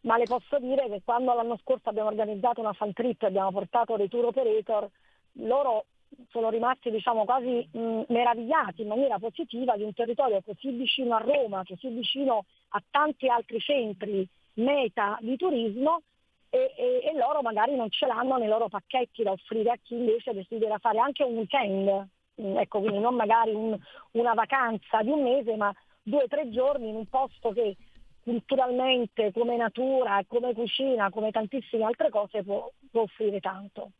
Ma 0.00 0.16
le 0.16 0.24
posso 0.24 0.58
dire 0.58 0.88
che 0.88 1.02
quando 1.04 1.34
l'anno 1.34 1.58
scorso 1.58 1.90
abbiamo 1.90 2.08
organizzato 2.08 2.60
una 2.60 2.72
fan 2.72 2.94
trip 2.94 3.22
e 3.22 3.26
abbiamo 3.26 3.52
portato 3.52 3.98
dei 3.98 4.08
tour 4.08 4.24
operator, 4.24 4.88
loro 5.32 5.84
sono 6.30 6.48
rimasti 6.48 6.90
diciamo, 6.90 7.26
quasi 7.26 7.68
mh, 7.70 8.04
meravigliati 8.08 8.80
in 8.82 8.88
maniera 8.88 9.18
positiva 9.18 9.76
di 9.76 9.82
un 9.82 9.92
territorio 9.92 10.40
così 10.40 10.70
vicino 10.70 11.14
a 11.14 11.18
Roma, 11.18 11.62
così 11.66 11.88
vicino 11.88 12.46
a 12.68 12.82
tanti 12.90 13.28
altri 13.28 13.60
centri 13.60 14.26
meta 14.54 15.18
di 15.20 15.36
turismo 15.36 16.00
e, 16.48 16.72
e, 16.74 17.00
e 17.04 17.14
loro 17.18 17.42
magari 17.42 17.76
non 17.76 17.90
ce 17.90 18.06
l'hanno 18.06 18.38
nei 18.38 18.48
loro 18.48 18.68
pacchetti 18.68 19.22
da 19.22 19.32
offrire 19.32 19.72
a 19.72 19.78
chi 19.82 19.94
invece 19.94 20.32
desidera 20.32 20.78
fare 20.78 21.00
anche 21.00 21.22
un 21.22 21.36
weekend 21.36 21.90
Mm, 21.90 22.13
ecco, 22.34 22.80
quindi 22.80 22.98
non 22.98 23.14
magari 23.14 23.52
un, 23.52 23.78
una 24.12 24.34
vacanza 24.34 25.02
di 25.02 25.10
un 25.10 25.22
mese, 25.22 25.56
ma 25.56 25.74
due 26.02 26.24
o 26.24 26.28
tre 26.28 26.50
giorni 26.50 26.88
in 26.88 26.96
un 26.96 27.06
posto 27.06 27.52
che 27.52 27.76
culturalmente, 28.22 29.32
come 29.32 29.56
natura, 29.56 30.22
come 30.26 30.54
cucina, 30.54 31.10
come 31.10 31.30
tantissime 31.30 31.84
altre 31.84 32.08
cose 32.10 32.42
può, 32.42 32.70
può 32.90 33.02
offrire 33.02 33.40
tanto. 33.40 33.90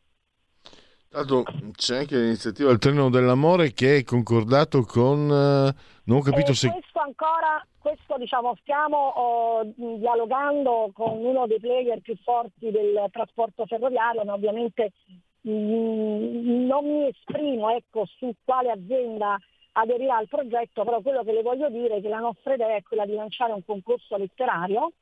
Tanto 1.09 1.45
c'è 1.77 1.99
anche 1.99 2.17
l'iniziativa 2.17 2.71
Il 2.73 2.79
Treno 2.79 3.09
dell'Amore 3.09 3.73
che 3.73 3.99
è 3.99 4.03
concordato 4.03 4.83
con... 4.83 5.31
Eh, 5.31 5.75
non 6.05 6.19
ho 6.19 6.23
capito 6.23 6.51
e 6.51 6.55
se... 6.55 6.71
Questo 6.71 6.99
ancora, 6.99 7.65
questo 7.79 8.17
diciamo, 8.19 8.57
stiamo 8.61 8.97
oh, 8.97 9.73
dialogando 9.77 10.91
con 10.93 11.25
uno 11.25 11.47
dei 11.47 11.61
player 11.61 12.01
più 12.01 12.17
forti 12.17 12.71
del 12.71 13.07
trasporto 13.13 13.65
ferroviario, 13.67 14.25
ma 14.25 14.33
ovviamente 14.33 14.93
Mm, 15.11 15.17
non 15.45 16.87
mi 16.87 17.09
esprimo 17.09 17.71
ecco, 17.71 18.07
su 18.19 18.33
quale 18.45 18.71
azienda 18.71 19.39
aderirà 19.73 20.17
al 20.17 20.29
progetto, 20.29 20.85
però 20.85 21.01
quello 21.01 21.23
che 21.23 21.33
le 21.33 21.43
voglio 21.43 21.69
dire 21.69 21.97
è 21.97 22.01
che 22.01 22.09
la 22.09 22.21
nostra 22.21 22.55
idea 22.55 22.77
è 22.77 22.83
quella 22.83 23.07
di 23.07 23.15
lanciare 23.15 23.53
un 23.53 23.65
concorso 23.65 24.17
letterario 24.17 24.93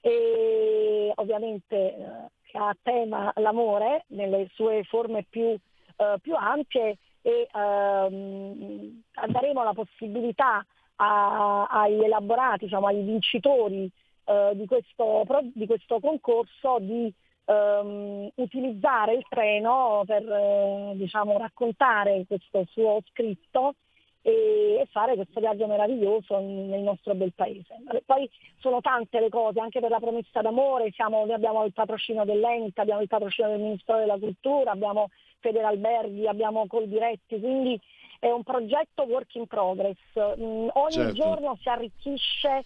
e 0.00 1.12
ovviamente 1.16 1.76
eh, 1.76 2.58
ha 2.58 2.68
a 2.68 2.76
tema 2.82 3.32
l'amore 3.36 4.04
nelle 4.08 4.48
sue 4.54 4.82
forme 4.84 5.24
più, 5.28 5.48
eh, 5.50 6.16
più 6.20 6.34
ampie 6.34 6.96
e 7.20 7.48
ehm, 7.52 9.02
daremo 9.26 9.62
la 9.62 9.74
possibilità 9.74 10.64
a, 10.96 11.66
agli 11.66 12.02
elaborati, 12.02 12.64
diciamo, 12.64 12.86
ai 12.86 13.02
vincitori 13.02 13.90
eh, 14.24 14.52
di, 14.54 14.66
questo, 14.66 15.26
di 15.52 15.66
questo 15.66 16.00
concorso 16.00 16.78
di 16.80 17.12
ehm, 17.48 18.30
utilizzare 18.36 19.14
il 19.14 19.24
treno 19.28 20.02
per 20.06 20.22
eh, 20.22 20.92
diciamo, 20.94 21.38
raccontare 21.38 22.24
questo 22.26 22.64
suo 22.70 23.00
scritto 23.10 23.74
e, 24.22 24.86
fare 24.90 25.14
questo 25.14 25.40
viaggio 25.40 25.66
meraviglioso 25.66 26.38
nel 26.38 26.80
nostro 26.80 27.14
bel 27.14 27.32
paese. 27.34 27.76
Poi 28.04 28.28
sono 28.58 28.80
tante 28.80 29.20
le 29.20 29.30
cose, 29.30 29.60
anche 29.60 29.80
per 29.80 29.90
la 29.90 30.00
promessa 30.00 30.42
d'amore, 30.42 30.90
siamo, 30.92 31.24
noi 31.24 31.32
abbiamo 31.34 31.64
il 31.64 31.72
patrocinio 31.72 32.24
dell'Ente, 32.24 32.80
abbiamo 32.80 33.00
il 33.00 33.08
patrocinio 33.08 33.52
del 33.52 33.60
Ministero 33.60 33.98
della 33.98 34.18
Cultura, 34.18 34.72
abbiamo 34.72 35.08
Federalberghi, 35.40 36.26
abbiamo 36.26 36.66
Coldiretti, 36.66 37.40
quindi 37.40 37.80
è 38.18 38.30
un 38.30 38.42
progetto 38.42 39.04
work 39.04 39.34
in 39.36 39.46
progress. 39.46 39.96
Mm, 40.16 40.68
ogni 40.72 40.92
certo. 40.92 41.12
giorno 41.12 41.56
si 41.60 41.68
arricchisce 41.68 42.64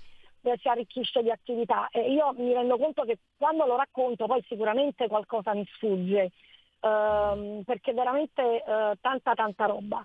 si 0.56 0.68
arricchisce 0.68 1.22
di 1.22 1.30
attività 1.30 1.88
e 1.90 2.10
io 2.12 2.32
mi 2.36 2.52
rendo 2.52 2.76
conto 2.76 3.04
che 3.04 3.18
quando 3.36 3.64
lo 3.64 3.76
racconto 3.76 4.26
poi 4.26 4.42
sicuramente 4.48 5.06
qualcosa 5.06 5.54
mi 5.54 5.64
sfugge 5.74 6.32
ehm, 6.80 7.62
perché 7.64 7.92
veramente 7.92 8.42
eh, 8.42 8.96
tanta 9.00 9.34
tanta 9.34 9.66
roba. 9.66 10.04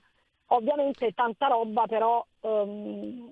Ovviamente 0.51 1.11
tanta 1.13 1.47
roba 1.47 1.85
però 1.87 2.25
ehm, 2.41 3.31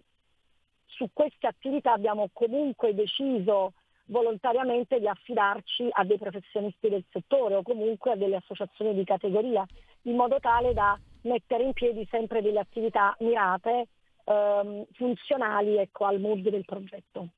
su 0.85 1.09
queste 1.13 1.47
attività 1.47 1.93
abbiamo 1.93 2.29
comunque 2.33 2.93
deciso 2.93 3.73
volontariamente 4.07 4.99
di 4.99 5.07
affidarci 5.07 5.87
a 5.91 6.03
dei 6.03 6.17
professionisti 6.17 6.89
del 6.89 7.05
settore 7.11 7.55
o 7.55 7.63
comunque 7.63 8.11
a 8.11 8.15
delle 8.15 8.37
associazioni 8.37 8.93
di 8.93 9.03
categoria, 9.03 9.65
in 10.03 10.15
modo 10.15 10.39
tale 10.39 10.73
da 10.73 10.97
mettere 11.21 11.63
in 11.63 11.73
piedi 11.73 12.05
sempre 12.09 12.41
delle 12.41 12.59
attività 12.59 13.15
mirate 13.19 13.87
ehm, 14.25 14.85
funzionali 14.93 15.77
ecco, 15.77 16.05
al 16.05 16.19
mood 16.19 16.47
del 16.49 16.65
progetto. 16.65 17.29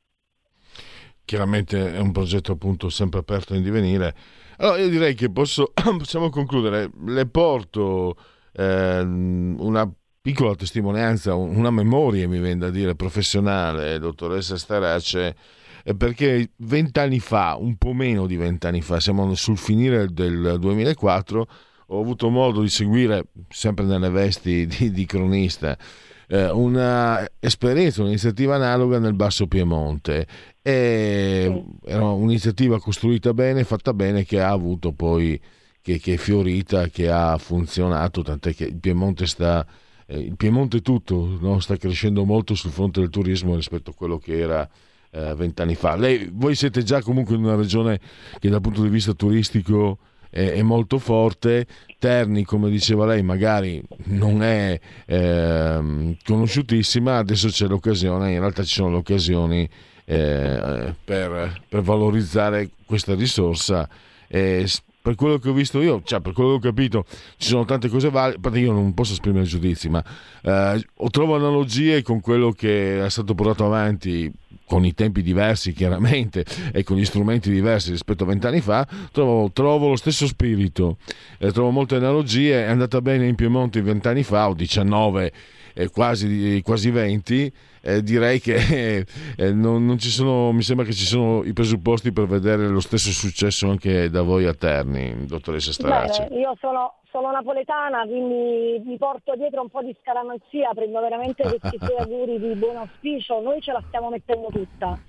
Chiaramente 1.23 1.93
è 1.93 1.99
un 1.99 2.11
progetto 2.11 2.53
appunto 2.53 2.89
sempre 2.89 3.19
aperto 3.19 3.53
in 3.53 3.61
divenire. 3.61 4.15
Allora 4.57 4.79
io 4.79 4.89
direi 4.89 5.13
che 5.13 5.29
posso, 5.29 5.73
possiamo 5.97 6.29
concludere. 6.29 6.89
Le 7.05 7.27
porto 7.27 8.15
eh, 8.53 9.01
una 9.01 9.91
piccola 10.21 10.55
testimonianza, 10.55 11.35
una 11.35 11.71
memoria 11.71 12.27
mi 12.27 12.39
viene 12.39 12.57
da 12.57 12.69
dire 12.69 12.95
professionale, 12.95 13.99
dottoressa 13.99 14.57
Starace, 14.57 15.35
perché 15.95 16.51
vent'anni 16.57 17.19
fa, 17.19 17.55
un 17.57 17.77
po' 17.77 17.93
meno 17.93 18.25
di 18.25 18.35
vent'anni 18.35 18.81
fa, 18.81 18.99
siamo 18.99 19.33
sul 19.35 19.57
finire 19.57 20.07
del 20.07 20.57
2004, 20.59 21.47
ho 21.87 22.01
avuto 22.01 22.29
modo 22.29 22.61
di 22.61 22.67
seguire, 22.67 23.27
sempre 23.47 23.85
nelle 23.85 24.09
vesti 24.09 24.65
di, 24.65 24.91
di 24.91 25.05
cronista, 25.05 25.77
eh, 26.27 26.49
una 26.51 27.25
esperienza, 27.39 28.01
un'iniziativa 28.01 28.55
analoga 28.55 28.99
nel 28.99 29.13
Basso 29.13 29.47
Piemonte. 29.47 30.27
E 30.61 31.63
era 31.85 32.05
un'iniziativa 32.05 32.79
costruita 32.79 33.33
bene, 33.33 33.63
fatta 33.63 33.93
bene, 33.93 34.25
che 34.25 34.41
ha 34.41 34.49
avuto 34.49 34.91
poi, 34.91 35.39
che, 35.81 35.99
che 35.99 36.15
è 36.15 36.17
fiorita, 36.17 36.87
che 36.89 37.09
ha 37.09 37.37
funzionato, 37.37 38.21
tant'è 38.21 38.53
che 38.53 38.65
il 38.65 38.79
Piemonte 38.79 39.25
sta... 39.25 39.65
Eh, 40.05 40.19
il 40.19 40.35
Piemonte 40.35 40.81
tutto 40.81 41.37
no? 41.39 41.59
sta 41.59 41.77
crescendo 41.77 42.23
molto 42.25 42.55
sul 42.55 42.71
fronte 42.71 42.99
del 42.99 43.09
turismo 43.09 43.55
rispetto 43.55 43.91
a 43.91 43.93
quello 43.93 44.17
che 44.17 44.39
era 44.39 44.69
eh, 45.11 45.33
vent'anni 45.35 45.75
fa. 45.75 45.95
Lei, 45.95 46.29
voi 46.33 46.55
siete 46.55 46.83
già 46.83 47.01
comunque 47.01 47.35
in 47.35 47.43
una 47.43 47.55
regione 47.55 47.99
che 48.39 48.49
dal 48.49 48.61
punto 48.61 48.81
di 48.81 48.89
vista 48.89 49.13
turistico 49.13 49.99
è, 50.37 50.51
è 50.53 50.61
molto 50.61 50.99
forte. 50.99 51.65
Terni, 51.99 52.43
come 52.43 52.69
diceva 52.69 53.07
lei, 53.07 53.23
magari 53.23 53.81
non 54.05 54.43
è 54.43 54.79
eh, 55.05 56.15
conosciutissima, 56.23 57.17
adesso 57.17 57.47
c'è 57.47 57.65
l'occasione, 57.65 58.33
in 58.33 58.39
realtà 58.39 58.61
ci 58.63 58.75
sono 58.75 58.91
le 58.91 58.97
occasioni 58.97 59.67
eh, 60.05 60.93
per, 61.03 61.61
per, 61.67 61.81
valorizzare 61.81 62.69
questa 62.85 63.15
risorsa. 63.15 63.89
Eh, 64.27 64.67
per 65.01 65.15
quello 65.15 65.39
che 65.39 65.49
ho 65.49 65.53
visto 65.53 65.81
io, 65.81 66.01
cioè 66.03 66.19
per 66.19 66.33
quello 66.33 66.51
che 66.51 66.67
ho 66.67 66.71
capito, 66.71 67.05
ci 67.37 67.47
sono 67.47 67.65
tante 67.65 67.87
cose 67.87 68.09
valide. 68.09 68.59
Io 68.59 68.73
non 68.73 68.93
posso 68.93 69.13
esprimere 69.13 69.45
giudizi, 69.45 69.89
ma 69.89 70.03
eh, 70.43 70.85
trovo 71.09 71.35
analogie 71.35 72.03
con 72.03 72.19
quello 72.19 72.51
che 72.51 73.03
è 73.03 73.09
stato 73.09 73.33
portato 73.33 73.65
avanti 73.65 74.31
con 74.67 74.85
i 74.85 74.93
tempi 74.93 75.21
diversi 75.21 75.71
chiaramente 75.71 76.45
e 76.73 76.83
con 76.83 76.97
gli 76.97 77.05
strumenti 77.05 77.49
diversi 77.49 77.89
rispetto 77.89 78.23
a 78.23 78.27
vent'anni 78.27 78.59
fa, 78.59 78.85
trovo, 79.11 79.49
trovo, 79.51 79.87
lo 79.87 79.95
stesso 79.95 80.27
spirito, 80.27 80.97
eh, 81.39 81.51
trovo 81.53 81.71
molte 81.71 81.95
analogie, 81.95 82.65
è 82.65 82.67
andata 82.67 83.01
bene 83.01 83.27
in 83.27 83.35
Piemonte 83.35 83.81
vent'anni 83.81 84.23
fa 84.23 84.49
o 84.49 84.53
19 84.53 85.31
eh, 85.77 85.89
quasi, 85.89 86.59
quasi 86.63 86.89
20, 86.89 87.53
eh, 87.83 88.01
direi 88.01 88.39
che 88.39 89.05
eh, 89.37 89.53
non, 89.53 89.85
non, 89.85 89.99
ci 89.99 90.09
sono, 90.09 90.51
mi 90.51 90.63
sembra 90.63 90.83
che 90.85 90.93
ci 90.93 91.05
sono 91.05 91.43
i 91.43 91.53
presupposti 91.53 92.11
per 92.11 92.25
vedere 92.25 92.67
lo 92.67 92.79
stesso 92.79 93.11
successo 93.11 93.69
anche 93.69 94.09
da 94.09 94.23
voi 94.23 94.45
a 94.45 94.55
Terni, 94.55 95.25
dottoressa 95.27 95.71
Stracci. 95.71 96.33
io 96.33 96.55
sono, 96.59 96.95
sono, 97.11 97.29
napoletana, 97.29 98.05
quindi 98.07 98.81
mi 98.83 98.97
porto 98.97 99.35
dietro 99.35 99.61
un 99.61 99.69
po' 99.69 99.83
di 99.83 99.95
scaramanzia, 100.01 100.71
prendo 100.73 100.99
veramente 100.99 101.43
questi 101.59 101.77
suoi 101.77 101.97
auguri 101.99 102.39
di 102.39 102.55
buon 102.55 102.77
auspicio, 102.77 103.39
noi 103.39 103.61
ce 103.61 103.71
la 103.71 103.83
stiamo 103.87 104.09
mettendo 104.09 104.47
tutta. 104.51 104.99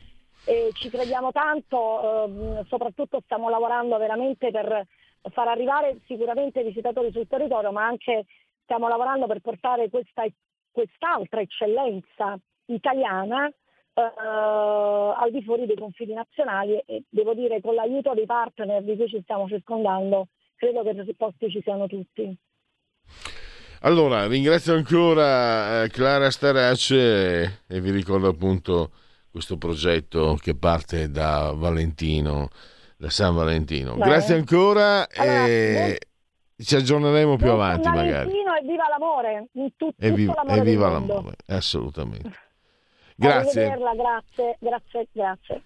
E 0.44 0.70
ci 0.72 0.88
crediamo 0.88 1.30
tanto, 1.30 2.24
eh, 2.24 2.64
soprattutto 2.68 3.20
stiamo 3.24 3.50
lavorando 3.50 3.98
veramente 3.98 4.50
per 4.50 4.86
far 5.32 5.48
arrivare 5.48 5.98
sicuramente 6.06 6.60
i 6.60 6.64
visitatori 6.64 7.10
sul 7.12 7.26
territorio, 7.28 7.70
ma 7.70 7.84
anche 7.84 8.24
stiamo 8.62 8.88
lavorando 8.88 9.26
per 9.26 9.40
portare 9.40 9.88
questa 9.90 10.24
quest'altra 10.78 11.40
eccellenza 11.40 12.38
italiana 12.66 13.48
eh, 13.48 13.52
al 14.00 15.30
di 15.32 15.42
fuori 15.42 15.66
dei 15.66 15.76
confini 15.76 16.12
nazionali 16.14 16.80
e 16.86 17.02
devo 17.08 17.34
dire 17.34 17.60
con 17.60 17.74
l'aiuto 17.74 18.14
dei 18.14 18.26
partner 18.26 18.84
di 18.84 18.94
cui 18.94 19.08
ci 19.08 19.20
stiamo 19.22 19.48
circondando 19.48 20.28
credo 20.54 20.84
che 20.84 20.90
i 20.90 20.94
presupposti 20.94 21.50
ci 21.50 21.60
siano 21.62 21.88
tutti. 21.88 22.36
Allora, 23.80 24.26
ringrazio 24.28 24.74
ancora 24.74 25.82
eh, 25.82 25.88
Clara 25.88 26.30
Starace 26.30 27.62
e 27.66 27.80
vi 27.80 27.90
ricordo 27.90 28.28
appunto 28.28 28.90
questo 29.30 29.56
progetto 29.56 30.36
che 30.40 30.56
parte 30.56 31.10
da 31.10 31.52
Valentino, 31.56 32.50
da 32.96 33.10
San 33.10 33.34
Valentino. 33.34 33.94
Beh. 33.94 34.04
Grazie 34.04 34.34
ancora 34.34 35.08
allora, 35.08 35.46
e 35.46 35.98
ci 36.64 36.74
aggiorneremo 36.74 37.36
più 37.36 37.50
avanti 37.50 37.88
magari. 37.88 38.30
E 38.30 38.62
viva 38.62 38.88
l'amore, 38.88 39.48
in 39.52 39.70
tut- 39.76 39.94
e 39.98 40.10
viva, 40.10 40.34
l'amore, 40.34 40.60
e 40.60 40.62
viva 40.62 40.88
l'amore 40.88 41.36
assolutamente. 41.46 42.32
Grazie. 43.20 43.76
grazie, 43.76 44.56
grazie, 44.60 45.08
grazie. 45.10 45.62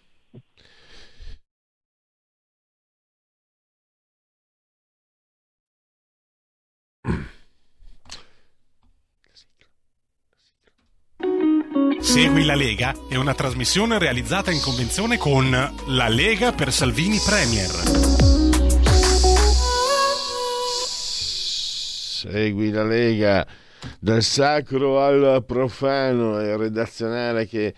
Segui 12.00 12.44
la 12.44 12.54
Lega 12.54 12.94
è 13.08 13.16
una 13.16 13.34
trasmissione 13.34 13.98
realizzata 13.98 14.50
in 14.50 14.60
convenzione 14.60 15.18
con 15.18 15.50
La 15.86 16.08
Lega 16.08 16.52
per 16.52 16.72
Salvini 16.72 17.18
Premier. 17.18 18.11
Segui 22.22 22.70
la 22.70 22.84
Lega 22.84 23.44
dal 23.98 24.22
sacro 24.22 25.02
al 25.02 25.42
profano, 25.44 26.38
è 26.38 26.56
redazionale 26.56 27.48
che 27.48 27.74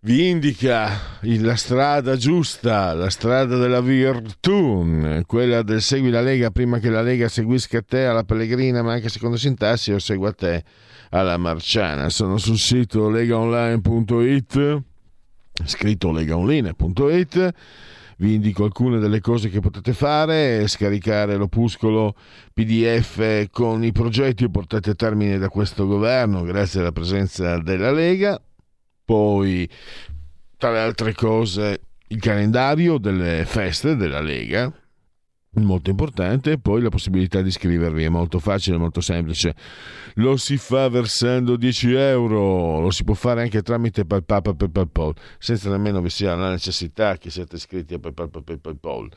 vi 0.00 0.30
indica 0.30 1.18
la 1.20 1.56
strada 1.56 2.16
giusta, 2.16 2.94
la 2.94 3.10
strada 3.10 3.58
della 3.58 3.82
virtù, 3.82 5.22
quella 5.26 5.60
del 5.60 5.82
segui 5.82 6.08
la 6.08 6.22
Lega 6.22 6.50
prima 6.50 6.78
che 6.78 6.88
la 6.88 7.02
Lega 7.02 7.28
seguisca 7.28 7.82
te 7.82 8.06
alla 8.06 8.24
pellegrina, 8.24 8.82
ma 8.82 8.94
anche 8.94 9.10
secondo 9.10 9.36
sintassi 9.36 9.92
o 9.92 9.98
segua 9.98 10.32
te 10.32 10.64
alla 11.10 11.36
marciana. 11.36 12.08
Sono 12.08 12.38
sul 12.38 12.56
sito 12.56 13.10
legaonline.it, 13.10 14.82
scritto 15.66 16.12
legaonline.it 16.12 17.54
vi 18.18 18.34
indico 18.34 18.64
alcune 18.64 18.98
delle 18.98 19.20
cose 19.20 19.48
che 19.48 19.60
potete 19.60 19.92
fare, 19.92 20.66
scaricare 20.66 21.36
l'opuscolo 21.36 22.14
PDF 22.52 23.46
con 23.50 23.84
i 23.84 23.92
progetti 23.92 24.48
portati 24.50 24.90
a 24.90 24.94
termine 24.94 25.38
da 25.38 25.48
questo 25.48 25.86
governo 25.86 26.42
grazie 26.42 26.80
alla 26.80 26.92
presenza 26.92 27.58
della 27.58 27.92
Lega, 27.92 28.40
poi 29.04 29.68
tra 30.56 30.72
le 30.72 30.80
altre 30.80 31.14
cose 31.14 31.80
il 32.08 32.20
calendario 32.20 32.98
delle 32.98 33.44
feste 33.44 33.94
della 33.94 34.20
Lega, 34.20 34.72
molto 35.64 35.90
importante 35.90 36.52
e 36.52 36.58
poi 36.58 36.80
la 36.82 36.88
possibilità 36.88 37.42
di 37.42 37.48
iscrivervi 37.48 38.04
è 38.04 38.08
molto 38.08 38.38
facile, 38.38 38.76
molto 38.76 39.00
semplice. 39.00 39.54
Lo 40.14 40.36
si 40.36 40.56
fa 40.56 40.88
versando 40.88 41.56
10 41.56 41.92
euro. 41.94 42.80
Lo 42.80 42.90
si 42.90 43.04
può 43.04 43.14
fare 43.14 43.42
anche 43.42 43.62
tramite 43.62 44.04
PayPal 44.04 44.56
e 44.58 44.68
PayPal. 44.68 45.14
Senza 45.38 45.70
nemmeno 45.70 46.00
vi 46.00 46.10
sia 46.10 46.34
la 46.34 46.50
necessità 46.50 47.16
che 47.16 47.30
siate 47.30 47.56
iscritti 47.56 47.94
a 47.94 47.98
PayPal 47.98 48.30
e 48.46 48.58
PayPal. 48.58 49.08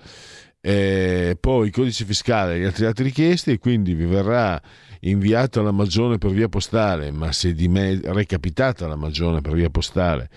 E 0.60 1.38
poi 1.40 1.72
codice 1.72 2.06
fiscale 2.06 2.56
e 2.56 2.60
gli 2.60 2.66
altri 2.66 2.86
atti 2.86 3.02
richiesti 3.04 3.52
e 3.52 3.58
quindi 3.58 3.96
vi 3.96 4.06
verrà 4.06 4.62
inviata 5.02 5.62
la 5.64 5.72
magione 5.72 6.20
per 6.20 6.30
via 6.30 6.48
postale 6.48 7.10
ma 7.10 7.32
se 7.32 7.54
di 7.54 7.68
me 7.68 8.00
recapitata 8.04 8.86
la 8.86 8.96
magione 8.96 9.42
per 9.42 9.54
via 9.54 9.72
postale 9.72 10.30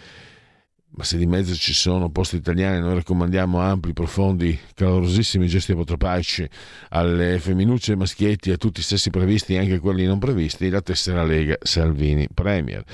ma 0.97 1.03
se 1.03 1.17
di 1.17 1.27
mezzo 1.27 1.55
ci 1.55 1.73
sono 1.73 2.09
posti 2.09 2.37
italiani, 2.37 2.79
noi 2.79 2.95
raccomandiamo 2.95 3.59
ampli, 3.59 3.93
profondi, 3.93 4.57
calorosissimi 4.75 5.49
gesti 5.49 5.73
apotropaici 5.73 6.49
alle 6.91 7.39
femminucce 7.41 7.93
e 7.93 7.97
maschietti, 7.97 8.53
a 8.53 8.57
tutti 8.57 8.79
i 8.79 8.85
sessi 8.85 9.11
previsti 9.11 9.55
e 9.55 9.59
anche 9.59 9.81
quelli 9.81 10.05
non 10.05 10.21
previsti, 10.21 10.69
la 10.69 10.81
tessera 10.81 11.25
Lega 11.25 11.57
Salvini 11.61 12.29
Premier. 12.33 12.85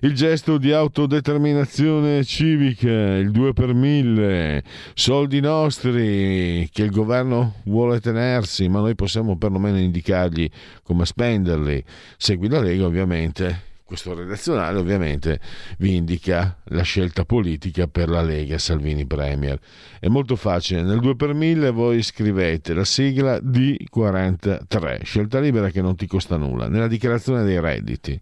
Il 0.00 0.14
gesto 0.14 0.56
di 0.56 0.72
autodeterminazione 0.72 2.22
civica, 2.24 3.16
il 3.16 3.32
2 3.32 3.52
per 3.52 3.74
1000, 3.74 4.62
soldi 4.94 5.40
nostri 5.40 6.68
che 6.72 6.82
il 6.82 6.90
governo 6.90 7.56
vuole 7.64 7.98
tenersi, 8.00 8.68
ma 8.68 8.78
noi 8.78 8.94
possiamo 8.94 9.36
perlomeno 9.36 9.78
indicargli 9.78 10.48
come 10.84 11.04
spenderli. 11.04 11.82
Segui 12.16 12.48
la 12.48 12.60
Lega 12.60 12.86
ovviamente 12.86 13.66
questo 13.88 14.12
redazionale 14.12 14.78
ovviamente 14.78 15.40
vi 15.78 15.96
indica 15.96 16.58
la 16.64 16.82
scelta 16.82 17.24
politica 17.24 17.86
per 17.86 18.10
la 18.10 18.20
Lega 18.20 18.58
Salvini 18.58 19.06
Premier. 19.06 19.58
È 19.98 20.08
molto 20.08 20.36
facile, 20.36 20.82
nel 20.82 21.00
2 21.00 21.16
per 21.16 21.32
1000 21.32 21.70
voi 21.70 22.02
scrivete 22.02 22.74
la 22.74 22.84
sigla 22.84 23.38
D43, 23.38 25.04
scelta 25.04 25.40
libera 25.40 25.70
che 25.70 25.80
non 25.80 25.96
ti 25.96 26.06
costa 26.06 26.36
nulla, 26.36 26.68
nella 26.68 26.86
dichiarazione 26.86 27.44
dei 27.44 27.58
redditi. 27.58 28.20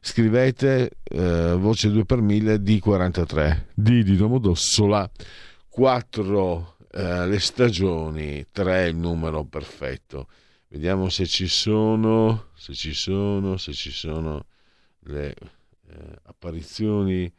Scrivete 0.00 0.92
eh, 1.04 1.54
voce 1.58 1.90
2 1.90 2.06
per 2.06 2.22
1000 2.22 2.56
D43, 2.56 3.64
D 3.74 4.02
di 4.02 4.16
Domodossola, 4.16 5.10
4 5.68 6.76
eh, 6.90 7.26
le 7.26 7.38
stagioni, 7.38 8.46
3 8.50 8.86
il 8.86 8.96
numero 8.96 9.44
perfetto. 9.44 10.28
Vediamo 10.68 11.10
se 11.10 11.26
ci 11.26 11.48
sono, 11.48 12.46
se 12.54 12.72
ci 12.72 12.94
sono, 12.94 13.58
se 13.58 13.74
ci 13.74 13.90
sono 13.90 14.46
le 15.06 15.34
eh, 15.88 16.18
apparizioni 16.24 17.32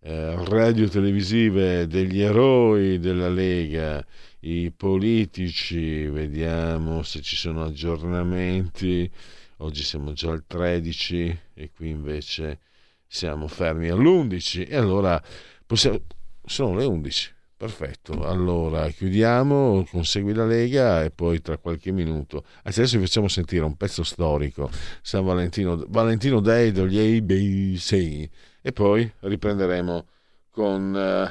eh, 0.00 0.44
radio-televisive 0.44 1.86
degli 1.86 2.20
eroi 2.20 2.98
della 2.98 3.28
Lega, 3.28 4.04
i 4.40 4.72
politici, 4.72 6.06
vediamo 6.06 7.02
se 7.02 7.20
ci 7.20 7.36
sono 7.36 7.64
aggiornamenti. 7.64 9.10
Oggi 9.58 9.82
siamo 9.84 10.12
già 10.12 10.30
al 10.30 10.44
13 10.46 11.38
e 11.54 11.70
qui 11.70 11.88
invece 11.90 12.58
siamo 13.06 13.46
fermi 13.46 13.88
all'11 13.88 14.68
e 14.68 14.76
allora 14.76 15.22
possiamo, 15.64 16.00
sono 16.44 16.74
le 16.76 16.84
11. 16.84 17.34
Perfetto, 17.62 18.26
allora 18.26 18.88
chiudiamo 18.88 19.86
con 19.88 20.04
Segui 20.04 20.34
la 20.34 20.44
Lega 20.44 21.04
e 21.04 21.12
poi 21.12 21.40
tra 21.40 21.58
qualche 21.58 21.92
minuto. 21.92 22.44
Adesso 22.64 22.98
vi 22.98 23.04
facciamo 23.04 23.28
sentire 23.28 23.62
un 23.62 23.76
pezzo 23.76 24.02
storico, 24.02 24.68
San 25.00 25.24
Valentino, 25.24 25.80
Valentino 25.86 26.40
Day 26.40 26.72
degli 26.72 26.98
ABC 26.98 28.28
e 28.60 28.72
poi 28.72 29.08
riprenderemo 29.20 30.06
con 30.50 30.92
uh, 30.92 31.30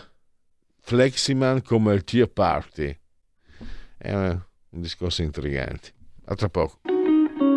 Fleximan 0.79 1.61
come 1.63 1.95
il 1.95 2.05
Tea 2.05 2.27
Party. 2.27 2.97
È 3.97 4.13
un 4.13 4.39
discorso 4.69 5.23
intrigante. 5.23 5.91
A 6.27 6.35
tra 6.35 6.47
poco. 6.47 6.79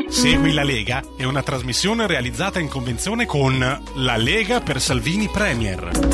Segui 0.09 0.53
la 0.53 0.65
Lega 0.65 1.01
è 1.17 1.23
una 1.23 1.45
trasmissione 1.45 2.09
realizzata 2.09 2.59
in 2.59 2.69
convenzione 2.69 3.25
con 3.25 3.57
La 3.99 4.17
Lega 4.17 4.61
per 4.61 4.81
Salvini 4.81 5.29
Premier. 5.29 6.14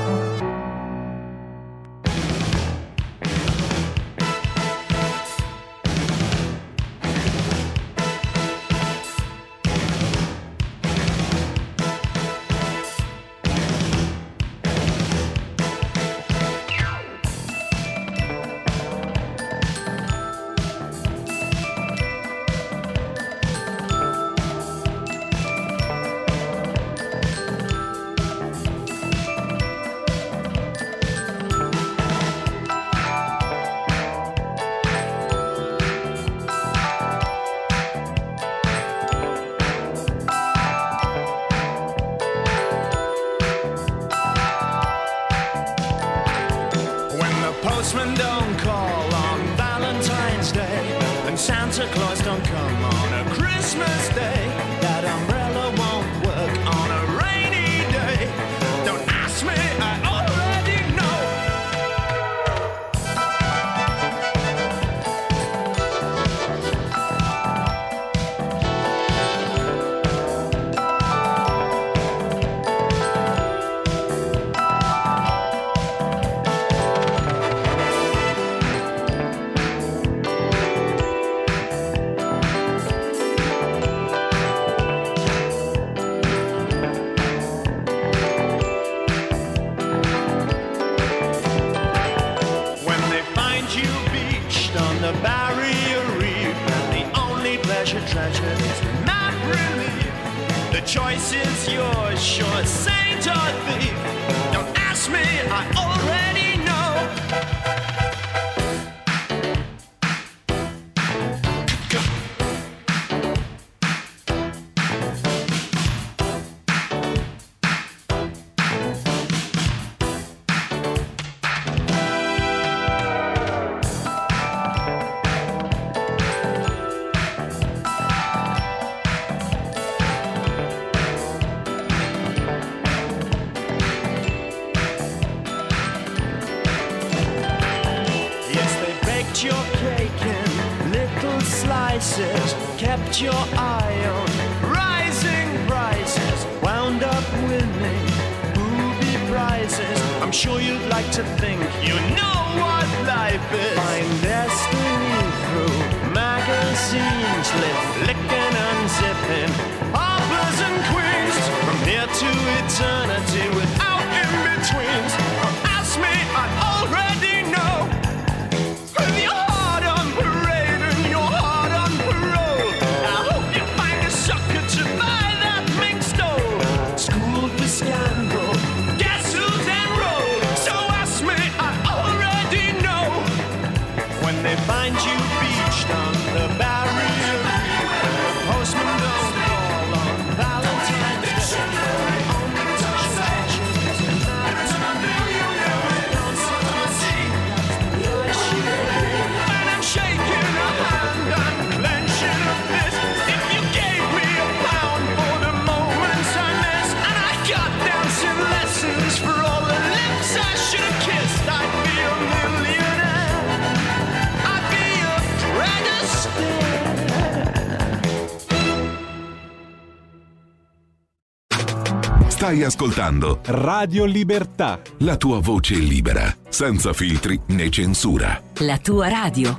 Stai 222.61 222.73
ascoltando 222.73 223.39
Radio 223.45 224.05
Libertà. 224.05 224.79
La 224.99 225.17
tua 225.17 225.39
voce 225.39 225.73
libera, 225.73 226.31
senza 226.47 226.93
filtri 226.93 227.41
né 227.47 227.71
censura. 227.71 228.39
La 228.59 228.77
tua 228.77 229.07
radio. 229.07 229.57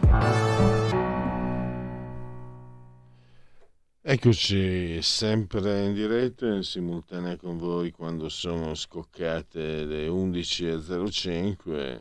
Eccoci, 4.00 5.02
sempre 5.02 5.84
in 5.84 5.94
diretta 5.94 6.46
e 6.46 6.54
in 6.54 6.62
simultanea 6.62 7.34
con 7.34 7.58
voi 7.58 7.90
quando 7.90 8.28
sono 8.28 8.76
scoccate 8.76 9.84
le 9.84 10.06
11.05. 10.06 11.98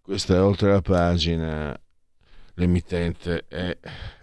Questa 0.00 0.34
è 0.36 0.40
oltre 0.40 0.70
la 0.70 0.80
pagina, 0.80 1.76
l'emittente 2.54 3.46
è 3.48 3.76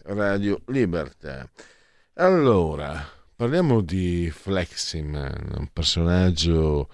Radio 0.04 0.62
Libertà. 0.68 1.46
Allora, 2.14 3.06
Parliamo 3.36 3.82
di 3.82 4.30
Fleximan, 4.30 5.56
un 5.58 5.68
personaggio 5.74 6.88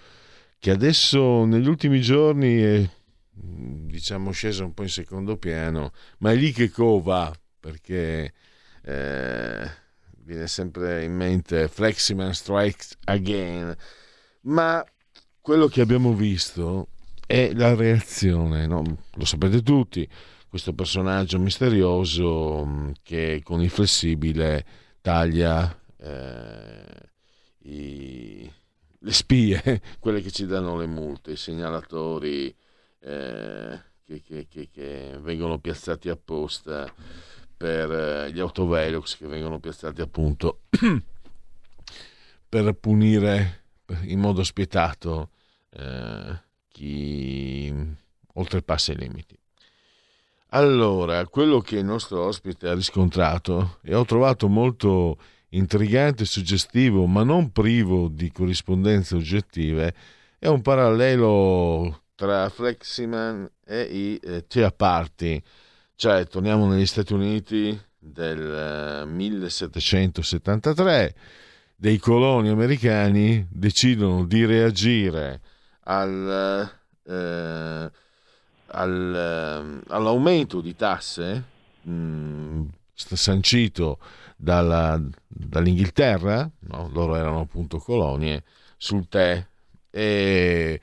che 0.57 0.71
adesso 0.71 1.43
negli 1.43 1.67
ultimi 1.67 1.99
giorni 1.99 2.61
è 2.61 2.89
diciamo 3.31 4.31
scesa 4.31 4.63
un 4.63 4.73
po' 4.73 4.83
in 4.83 4.89
secondo 4.89 5.35
piano, 5.35 5.91
ma 6.19 6.31
è 6.31 6.35
lì 6.35 6.53
che 6.53 6.69
Co 6.69 7.01
va, 7.01 7.33
perché 7.59 8.33
eh, 8.83 9.69
viene 10.23 10.47
sempre 10.47 11.03
in 11.03 11.13
mente 11.13 11.67
Fleximan 11.67 12.33
Strikes 12.33 12.97
Again, 13.03 13.75
ma 14.43 14.83
quello 15.41 15.67
che 15.67 15.81
abbiamo 15.81 16.13
visto 16.13 16.87
è 17.25 17.51
la 17.53 17.75
reazione, 17.75 18.65
no? 18.65 18.81
lo 19.13 19.25
sapete 19.25 19.61
tutti, 19.61 20.07
questo 20.47 20.73
personaggio 20.73 21.37
misterioso 21.37 22.65
mm, 22.65 22.91
che 23.03 23.41
con 23.43 23.61
il 23.61 23.69
flessibile 23.69 24.65
taglia 25.01 25.78
eh, 25.99 27.09
i, 27.59 28.51
le 28.99 29.11
spie, 29.11 29.81
quelle 29.99 30.21
che 30.21 30.31
ci 30.31 30.45
danno 30.45 30.77
le 30.77 30.87
multe, 30.87 31.31
i 31.31 31.37
segnalatori 31.37 32.53
eh, 32.99 33.81
che, 34.03 34.21
che, 34.21 34.47
che, 34.49 34.69
che, 34.71 35.17
vengono 35.21 35.59
piazzati 35.59 36.09
apposta 36.09 36.91
per 37.55 37.91
eh, 37.91 38.31
gli 38.31 38.39
autovelox 38.39 39.17
che 39.17 39.27
vengono 39.27 39.59
piazzati 39.59 40.01
appunto 40.01 40.61
per 42.49 42.73
punire 42.73 43.63
in 44.03 44.19
modo 44.19 44.43
spietato 44.43 45.29
eh, 45.71 46.41
chi 46.67 47.73
oltrepassa 48.33 48.91
i 48.93 48.97
limiti. 48.97 49.37
Allora, 50.51 51.27
quello 51.27 51.59
che 51.59 51.77
il 51.77 51.85
nostro 51.85 52.23
ospite 52.23 52.69
ha 52.69 52.73
riscontrato 52.73 53.77
e 53.83 53.93
ho 53.93 54.03
trovato 54.03 54.47
molto 54.47 55.17
intrigante 55.49 56.23
e 56.23 56.25
suggestivo, 56.25 57.05
ma 57.05 57.23
non 57.23 57.51
privo 57.51 58.07
di 58.07 58.31
corrispondenze 58.31 59.15
oggettive, 59.15 59.93
è 60.37 60.47
un 60.47 60.61
parallelo 60.61 62.03
tra 62.15 62.47
Fleximan 62.49 63.49
e 63.65 63.81
i 63.81 64.17
eh, 64.21 64.45
Tea 64.47 64.71
Party, 64.71 65.41
cioè 65.95 66.25
torniamo 66.27 66.67
negli 66.67 66.85
Stati 66.85 67.13
Uniti 67.13 67.77
del 67.97 69.03
eh, 69.03 69.05
1773, 69.05 71.15
dei 71.75 71.97
coloni 71.97 72.49
americani 72.49 73.47
decidono 73.49 74.25
di 74.25 74.45
reagire 74.45 75.41
al... 75.83 76.71
Eh, 77.05 77.91
al, 78.71 79.15
ehm, 79.15 79.81
all'aumento 79.87 80.61
di 80.61 80.75
tasse 80.75 81.43
mh, 81.81 81.91
mm, 81.91 82.65
sancito 82.93 83.97
dalla, 84.41 85.01
dall'Inghilterra, 85.27 86.49
no? 86.59 86.89
loro 86.93 87.15
erano 87.15 87.41
appunto 87.41 87.77
colonie, 87.77 88.43
sul 88.77 89.09
tè 89.09 89.45
e 89.91 90.79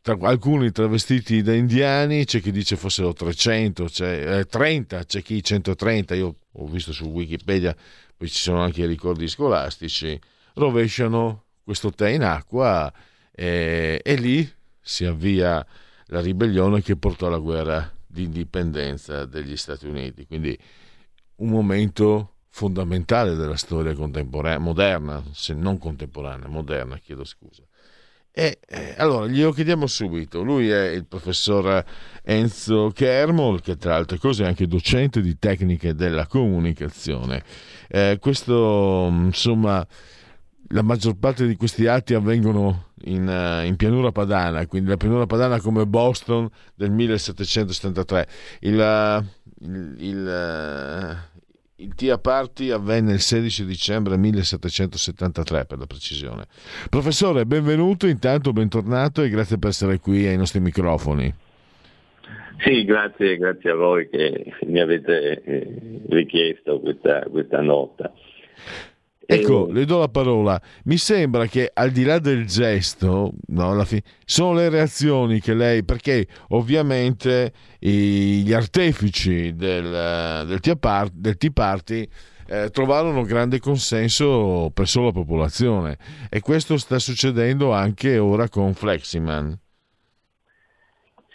tra 0.00 0.16
alcuni 0.20 0.70
travestiti 0.70 1.42
da 1.42 1.54
indiani, 1.54 2.24
c'è 2.24 2.40
chi 2.40 2.52
dice 2.52 2.76
fossero 2.76 3.12
300, 3.12 3.84
c'è, 3.86 4.38
eh, 4.38 4.44
30, 4.44 5.04
c'è 5.04 5.22
chi 5.22 5.42
130, 5.42 6.14
io 6.14 6.36
ho 6.52 6.66
visto 6.66 6.92
su 6.92 7.06
Wikipedia, 7.06 7.74
poi 8.16 8.28
ci 8.28 8.38
sono 8.38 8.60
anche 8.62 8.82
i 8.82 8.86
ricordi 8.86 9.26
scolastici, 9.26 10.18
rovesciano 10.54 11.44
questo 11.64 11.90
tè 11.90 12.10
in 12.10 12.22
acqua 12.22 12.92
e, 13.32 14.00
e 14.04 14.14
lì 14.14 14.48
si 14.80 15.04
avvia 15.04 15.66
la 16.08 16.20
ribellione 16.20 16.80
che 16.80 16.96
portò 16.96 17.26
alla 17.26 17.38
guerra 17.38 17.90
di 18.06 18.22
indipendenza 18.22 19.24
degli 19.24 19.56
Stati 19.56 19.86
Uniti. 19.86 20.26
Quindi 20.26 20.56
un 21.36 21.48
momento 21.48 22.33
fondamentale 22.54 23.34
della 23.34 23.56
storia 23.56 23.94
contemporanea, 23.94 24.60
moderna, 24.60 25.20
se 25.32 25.54
non 25.54 25.76
contemporanea, 25.76 26.46
moderna, 26.46 26.98
chiedo 26.98 27.24
scusa. 27.24 27.64
E 28.30 28.60
eh, 28.68 28.94
allora 28.96 29.26
glielo 29.26 29.50
chiediamo 29.50 29.88
subito. 29.88 30.40
Lui 30.44 30.70
è 30.70 30.86
il 30.90 31.04
professor 31.04 31.84
Enzo 32.22 32.92
Kermol, 32.94 33.60
che 33.60 33.76
tra 33.76 33.96
altre 33.96 34.18
cose 34.18 34.44
è 34.44 34.46
anche 34.46 34.68
docente 34.68 35.20
di 35.20 35.36
tecniche 35.36 35.96
della 35.96 36.28
comunicazione. 36.28 37.42
Eh, 37.88 38.18
questo, 38.20 39.08
insomma, 39.10 39.84
la 40.68 40.82
maggior 40.82 41.16
parte 41.16 41.48
di 41.48 41.56
questi 41.56 41.88
atti 41.88 42.14
avvengono 42.14 42.90
in, 43.06 43.26
uh, 43.26 43.66
in, 43.66 43.74
pianura 43.74 44.12
padana, 44.12 44.64
quindi 44.68 44.90
la 44.90 44.96
pianura 44.96 45.26
padana 45.26 45.60
come 45.60 45.86
Boston 45.86 46.48
del 46.76 46.92
1773. 46.92 48.28
Il, 48.60 48.78
uh, 48.78 49.64
il, 49.64 49.96
il, 49.98 51.18
uh, 51.33 51.33
il 51.84 51.94
Tea 51.94 52.16
Party 52.18 52.70
avvenne 52.70 53.12
il 53.12 53.20
16 53.20 53.66
dicembre 53.66 54.16
1773 54.16 55.66
per 55.66 55.78
la 55.78 55.86
precisione. 55.86 56.46
Professore, 56.88 57.44
benvenuto, 57.44 58.06
intanto 58.06 58.52
bentornato 58.52 59.22
e 59.22 59.28
grazie 59.28 59.58
per 59.58 59.68
essere 59.68 59.98
qui 59.98 60.26
ai 60.26 60.36
nostri 60.36 60.60
microfoni. 60.60 61.32
Sì, 62.58 62.84
grazie, 62.84 63.36
grazie 63.36 63.70
a 63.70 63.74
voi 63.74 64.08
che 64.08 64.54
mi 64.62 64.80
avete 64.80 65.42
eh, 65.42 66.00
richiesto 66.08 66.80
questa, 66.80 67.20
questa 67.30 67.60
nota. 67.60 68.12
Ecco, 69.26 69.68
le 69.70 69.84
do 69.84 69.98
la 69.98 70.08
parola. 70.08 70.60
Mi 70.84 70.96
sembra 70.96 71.46
che 71.46 71.70
al 71.72 71.90
di 71.90 72.04
là 72.04 72.18
del 72.18 72.46
gesto, 72.46 73.32
no, 73.48 73.84
fi- 73.84 74.02
sono 74.24 74.54
le 74.54 74.68
reazioni 74.68 75.40
che 75.40 75.54
lei, 75.54 75.84
perché 75.84 76.26
ovviamente 76.48 77.52
i, 77.80 78.42
gli 78.44 78.52
artefici 78.52 79.54
del, 79.54 80.44
del, 80.46 80.60
tea, 80.60 80.76
part, 80.76 81.12
del 81.14 81.36
tea 81.36 81.50
Party 81.52 82.08
eh, 82.46 82.68
trovarono 82.70 83.22
grande 83.22 83.58
consenso 83.58 84.70
presso 84.74 85.02
la 85.02 85.12
popolazione 85.12 85.96
e 86.28 86.40
questo 86.40 86.76
sta 86.76 86.98
succedendo 86.98 87.72
anche 87.72 88.18
ora 88.18 88.48
con 88.48 88.74
Fleximan. 88.74 89.58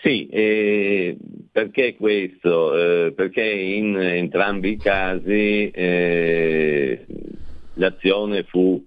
Sì, 0.02 0.28
eh, 0.28 1.18
perché 1.52 1.96
questo? 1.96 2.74
Eh, 3.08 3.12
perché 3.12 3.44
in 3.44 3.98
entrambi 3.98 4.72
i 4.72 4.78
casi 4.78 5.70
eh, 5.72 7.06
l'azione 7.80 8.44
fu 8.44 8.84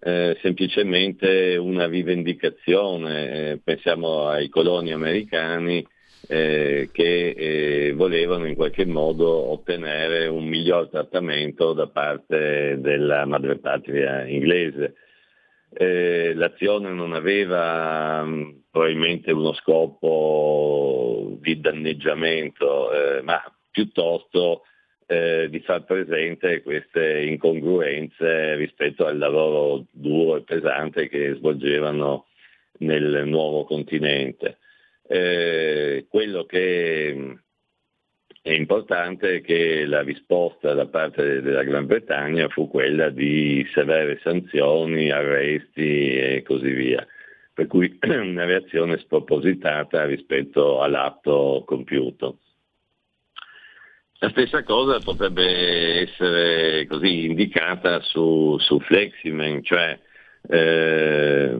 eh, 0.00 0.36
semplicemente 0.42 1.56
una 1.56 1.86
rivendicazione, 1.86 3.50
eh, 3.52 3.60
pensiamo 3.62 4.28
ai 4.28 4.48
coloni 4.48 4.92
americani 4.92 5.86
eh, 6.28 6.90
che 6.92 7.28
eh, 7.30 7.92
volevano 7.92 8.46
in 8.46 8.56
qualche 8.56 8.84
modo 8.84 9.28
ottenere 9.52 10.26
un 10.26 10.44
miglior 10.44 10.88
trattamento 10.88 11.72
da 11.72 11.86
parte 11.86 12.76
della 12.80 13.24
madrepatria 13.24 14.26
inglese. 14.26 14.94
Eh, 15.72 16.32
l'azione 16.34 16.90
non 16.90 17.12
aveva 17.12 18.22
mh, 18.22 18.34
mm, 18.34 18.50
probabilmente 18.70 19.32
uno 19.32 19.52
scopo 19.54 21.36
di 21.40 21.60
danneggiamento, 21.60 22.92
eh, 22.92 23.22
ma 23.22 23.40
piuttosto 23.70 24.62
eh, 25.06 25.48
di 25.50 25.60
far 25.60 25.84
presente 25.84 26.62
queste 26.62 27.22
incongruenze 27.22 28.56
rispetto 28.56 29.06
al 29.06 29.18
lavoro 29.18 29.86
duro 29.90 30.36
e 30.36 30.42
pesante 30.42 31.08
che 31.08 31.34
svolgevano 31.34 32.26
nel 32.78 33.22
nuovo 33.26 33.64
continente. 33.64 34.58
Eh, 35.08 36.06
quello 36.08 36.44
che 36.44 37.38
è 38.42 38.52
importante 38.52 39.36
è 39.36 39.40
che 39.40 39.86
la 39.86 40.02
risposta 40.02 40.72
da 40.74 40.86
parte 40.86 41.40
della 41.40 41.62
Gran 41.62 41.86
Bretagna 41.86 42.48
fu 42.48 42.68
quella 42.68 43.10
di 43.10 43.66
severe 43.72 44.20
sanzioni, 44.22 45.10
arresti 45.10 46.16
e 46.16 46.42
così 46.44 46.70
via, 46.70 47.06
per 47.52 47.66
cui 47.66 47.98
una 48.06 48.44
reazione 48.44 48.98
spropositata 48.98 50.04
rispetto 50.04 50.80
all'atto 50.80 51.62
compiuto. 51.66 52.38
La 54.26 54.32
stessa 54.32 54.64
cosa 54.64 54.98
potrebbe 54.98 56.00
essere 56.00 56.84
così 56.88 57.26
indicata 57.26 58.00
su, 58.00 58.56
su 58.58 58.80
Fleximan, 58.80 59.62
cioè 59.62 59.96
eh, 60.48 61.56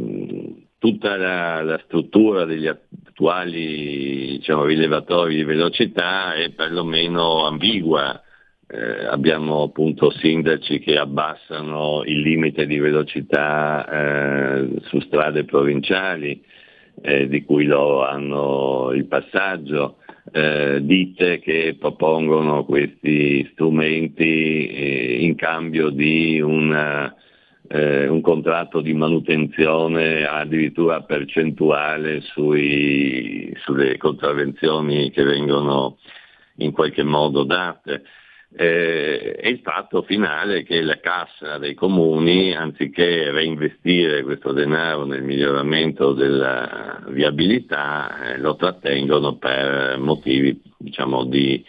tutta 0.77 1.17
la, 1.17 1.63
la, 1.63 1.81
struttura 1.85 2.45
degli 2.45 2.67
attuali 2.67 4.39
diciamo, 4.39 4.65
rilevatori 4.65 5.37
di 5.37 5.45
velocità 5.45 6.35
è 6.35 6.51
perlomeno 6.51 7.47
ambigua. 7.47 8.21
Eh, 8.67 9.05
abbiamo 9.07 9.63
appunto 9.63 10.11
sindaci 10.11 10.81
che 10.81 10.99
abbassano 10.99 12.03
il 12.05 12.19
limite 12.19 12.67
di 12.67 12.81
velocità 12.81 13.89
eh, 13.89 14.81
su 14.87 14.99
strade 15.03 15.45
provinciali, 15.45 16.43
eh, 17.01 17.29
di 17.29 17.45
cui 17.45 17.65
loro 17.65 18.05
hanno 18.05 18.91
il 18.93 19.07
passaggio 19.07 19.99
eh, 20.33 20.81
ditte 20.83 21.39
che 21.39 21.77
propongono 21.79 22.65
questi 22.65 23.49
strumenti 23.53 24.67
eh, 24.67 25.17
in 25.21 25.35
cambio 25.37 25.91
di 25.91 26.41
una, 26.41 27.15
eh, 27.69 28.09
un 28.09 28.21
contratto 28.21 28.81
di 28.81 28.93
manutenzione 28.93 30.27
addirittura 30.27 31.03
percentuale 31.03 32.21
sui, 32.23 33.53
sulle 33.63 33.97
contravvenzioni 33.97 35.11
che 35.11 35.23
vengono 35.23 35.99
in 36.57 36.73
qualche 36.73 37.03
modo 37.03 37.45
date. 37.45 38.03
Eh, 38.59 39.37
e 39.39 39.51
il 39.51 39.61
fatto 39.63 40.01
finale 40.03 40.63
che 40.63 40.81
la 40.81 40.99
cassa 40.99 41.59
dei 41.59 41.75
comuni, 41.75 42.55
anziché 42.55 43.31
reinvestire 43.31 44.23
questo 44.23 44.53
denaro 44.53 45.05
nel 45.05 45.23
miglioramento 45.23 46.15
della 46.15 47.05
viabilità, 47.09 48.33
eh, 48.33 48.39
lo 48.39 48.57
trattengono 48.57 49.37
per 49.37 49.99
motivi 49.99 50.59
diciamo, 50.79 51.25
di 51.25 51.63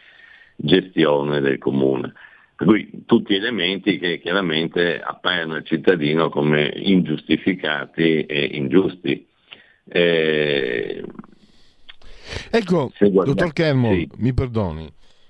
gestione 0.55 1.41
del 1.41 1.57
comune. 1.57 2.13
Per 2.55 2.65
cui 2.65 3.03
tutti 3.05 3.35
elementi 3.35 3.99
che 3.99 4.19
chiaramente 4.19 4.99
appaiono 4.99 5.55
al 5.55 5.65
cittadino 5.65 6.29
come 6.29 6.71
ingiustificati 6.73 8.25
e 8.25 8.49
ingiusti. 8.53 9.27
Eh, 9.89 11.03
ecco, 12.49 12.91
dottor 12.97 13.53
Kermo, 13.53 13.93
sì. 13.93 14.09
mi 14.17 14.33
perdoni, 14.33 14.89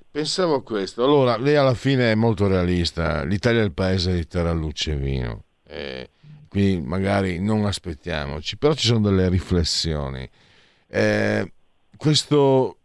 pensavo 0.10 0.56
a 0.56 0.64
questo. 0.64 1.04
Allora, 1.04 1.38
lei 1.38 1.56
alla 1.56 1.74
fine 1.74 2.12
è 2.12 2.16
molto 2.16 2.48
realista. 2.48 3.24
L'Italia 3.24 3.62
è 3.62 3.66
il 3.66 3.74
paese 3.74 4.14
di 4.14 4.28
Terraluce 4.28 4.92
e 4.92 4.96
vino. 4.96 5.44
Eh, 5.66 6.10
quindi 6.48 6.86
magari 6.86 7.40
non 7.40 7.66
aspettiamoci, 7.66 8.58
però 8.58 8.74
ci 8.74 8.88
sono 8.88 9.10
delle 9.10 9.30
riflessioni. 9.30 10.28
Eh, 10.88 11.52
questo 11.96 12.78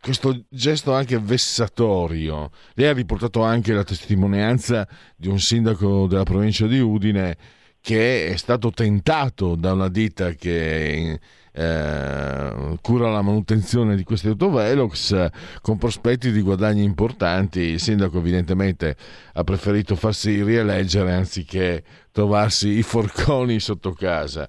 questo 0.00 0.44
gesto 0.48 0.92
anche 0.92 1.18
vessatorio. 1.18 2.50
Lei 2.74 2.88
ha 2.88 2.92
riportato 2.92 3.42
anche 3.42 3.72
la 3.72 3.84
testimonianza 3.84 4.86
di 5.14 5.28
un 5.28 5.38
sindaco 5.38 6.06
della 6.06 6.24
provincia 6.24 6.66
di 6.66 6.80
Udine 6.80 7.36
che 7.80 8.28
è 8.28 8.36
stato 8.36 8.70
tentato 8.70 9.54
da 9.54 9.72
una 9.72 9.88
ditta 9.88 10.32
che 10.32 11.20
eh, 11.58 12.78
cura 12.82 13.08
la 13.08 13.22
manutenzione 13.22 13.96
di 13.96 14.04
questi 14.04 14.28
autovelox 14.28 15.30
con 15.62 15.78
prospetti 15.78 16.30
di 16.30 16.42
guadagni 16.42 16.82
importanti. 16.82 17.60
Il 17.60 17.80
sindaco 17.80 18.18
evidentemente 18.18 18.94
ha 19.32 19.42
preferito 19.42 19.96
farsi 19.96 20.42
rieleggere 20.42 21.14
anziché 21.14 21.82
trovarsi 22.12 22.68
i 22.68 22.82
forconi 22.82 23.58
sotto 23.58 23.92
casa. 23.92 24.46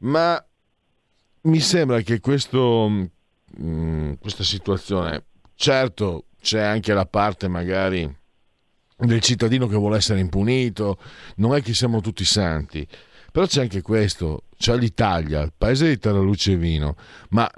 Ma 0.00 0.44
mi 1.42 1.60
sembra 1.60 2.00
che 2.00 2.18
questo 2.18 2.88
mh, 2.88 3.06
mm, 3.62 4.12
questa 4.20 4.42
situazione. 4.42 5.26
Certo, 5.54 6.24
c'è 6.42 6.60
anche 6.60 6.92
la 6.92 7.06
parte 7.06 7.46
magari 7.46 8.12
del 8.96 9.20
cittadino 9.20 9.68
che 9.68 9.76
vuole 9.76 9.98
essere 9.98 10.18
impunito, 10.18 10.98
non 11.36 11.54
è 11.54 11.62
che 11.62 11.74
siamo 11.74 12.00
tutti 12.00 12.24
santi, 12.24 12.86
però 13.30 13.46
c'è 13.46 13.62
anche 13.62 13.82
questo, 13.82 14.44
c'è 14.60 14.76
l'Italia, 14.76 15.40
il 15.40 15.54
paese 15.56 15.88
di 15.88 15.96
terra, 15.96 16.20
luce 16.20 16.52
e 16.52 16.56
vino, 16.56 16.94
ma 17.30 17.50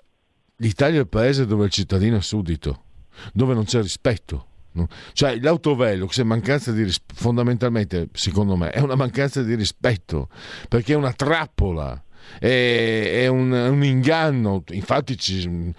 l'Italia 0.59 0.99
è 0.99 1.01
il 1.01 1.09
paese 1.09 1.47
dove 1.47 1.65
il 1.65 1.73
cittadino 1.73 2.17
è 2.19 2.23
suddito, 2.23 2.85
dove 3.33 3.55
non 3.55 3.65
c'è 3.65 3.83
rispetto. 3.83 4.47
Cioè 5.13 5.41
l'autovelox 5.41 6.21
è 6.21 6.23
mancanza 6.23 6.71
di 6.71 6.85
rispetto, 6.85 7.21
fondamentalmente 7.21 8.09
secondo 8.13 8.55
me 8.55 8.71
è 8.71 8.79
una 8.79 8.95
mancanza 8.95 9.43
di 9.43 9.57
rispetto, 9.57 10.29
perché 10.69 10.93
è 10.93 10.97
una 10.97 11.13
trappola 11.13 12.01
è, 12.39 13.23
è 13.23 13.27
un, 13.27 13.53
un, 13.53 13.85
inganno. 13.85 14.63
Infatti, 14.71 15.17
ci, 15.17 15.73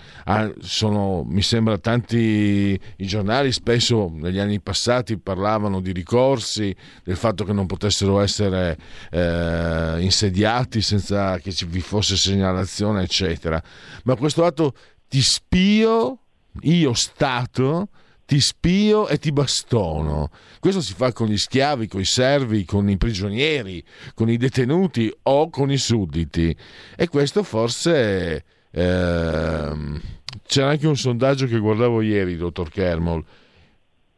sono, 0.59 1.23
mi 1.27 1.41
sembra, 1.41 1.77
tanti 1.77 2.79
i 2.97 3.05
giornali 3.05 3.51
spesso 3.51 4.11
negli 4.13 4.39
anni 4.39 4.59
passati 4.59 5.17
parlavano 5.17 5.79
di 5.79 5.91
ricorsi, 5.91 6.75
del 7.03 7.17
fatto 7.17 7.43
che 7.43 7.53
non 7.53 7.65
potessero 7.65 8.19
essere 8.19 8.77
eh, 9.11 9.95
insediati 9.99 10.81
senza 10.81 11.37
che 11.39 11.51
ci 11.51 11.65
vi 11.65 11.81
fosse 11.81 12.15
segnalazione, 12.15 13.03
eccetera. 13.03 13.61
Ma 14.03 14.15
questo 14.15 14.45
atto 14.45 14.73
ti 15.07 15.21
spio, 15.21 16.19
io 16.61 16.93
Stato, 16.93 17.89
ti 18.33 18.39
spio 18.39 19.07
e 19.09 19.19
ti 19.19 19.31
bastono. 19.31 20.31
Questo 20.59 20.81
si 20.81 20.95
fa 20.95 21.13
con 21.13 21.27
gli 21.27 21.37
schiavi, 21.37 21.87
con 21.87 22.01
i 22.01 22.05
servi, 22.05 22.65
con 22.65 22.89
i 22.89 22.97
prigionieri, 22.97 23.83
con 24.15 24.27
i 24.27 24.37
detenuti 24.37 25.13
o 25.23 25.51
con 25.51 25.69
i 25.69 25.77
sudditi. 25.77 26.55
E 26.95 27.07
questo 27.09 27.43
forse... 27.43 28.43
Ehm, 28.71 30.01
c'era 30.47 30.69
anche 30.69 30.87
un 30.87 30.97
sondaggio 30.97 31.45
che 31.45 31.59
guardavo 31.59 32.01
ieri, 32.01 32.35
dottor 32.35 32.71
Kermol. 32.71 33.23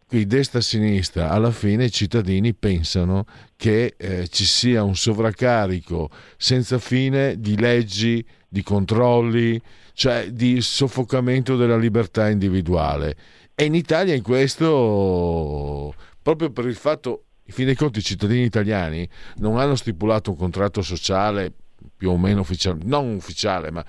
Qui 0.08 0.26
destra-sinistra, 0.26 1.30
alla 1.30 1.52
fine 1.52 1.84
i 1.84 1.92
cittadini 1.92 2.54
pensano 2.54 3.26
che 3.58 3.96
eh, 3.98 4.30
ci 4.30 4.46
sia 4.46 4.82
un 4.84 4.96
sovraccarico 4.96 6.10
senza 6.38 6.80
fine 6.80 7.38
di 7.38 7.58
leggi, 7.58 8.26
di 8.48 8.64
controlli, 8.64 9.62
cioè 9.94 10.32
di 10.32 10.62
soffocamento 10.62 11.58
della 11.58 11.78
libertà 11.78 12.30
individuale 12.30 13.18
e 13.56 13.64
in 13.64 13.74
Italia 13.74 14.14
in 14.14 14.22
questo, 14.22 15.96
proprio 16.22 16.52
per 16.52 16.66
il 16.66 16.76
fatto, 16.76 17.24
in 17.46 17.54
fin 17.54 17.66
dei 17.66 17.76
conti 17.76 18.00
i 18.00 18.04
cittadini 18.04 18.44
italiani 18.44 19.08
non 19.38 19.58
hanno 19.58 19.76
stipulato 19.76 20.32
un 20.32 20.38
contratto 20.38 20.82
sociale 20.82 21.54
più 21.96 22.10
o 22.10 22.18
meno 22.18 22.42
ufficiale, 22.42 22.80
non 22.84 23.16
ufficiale, 23.16 23.72
ma 23.72 23.84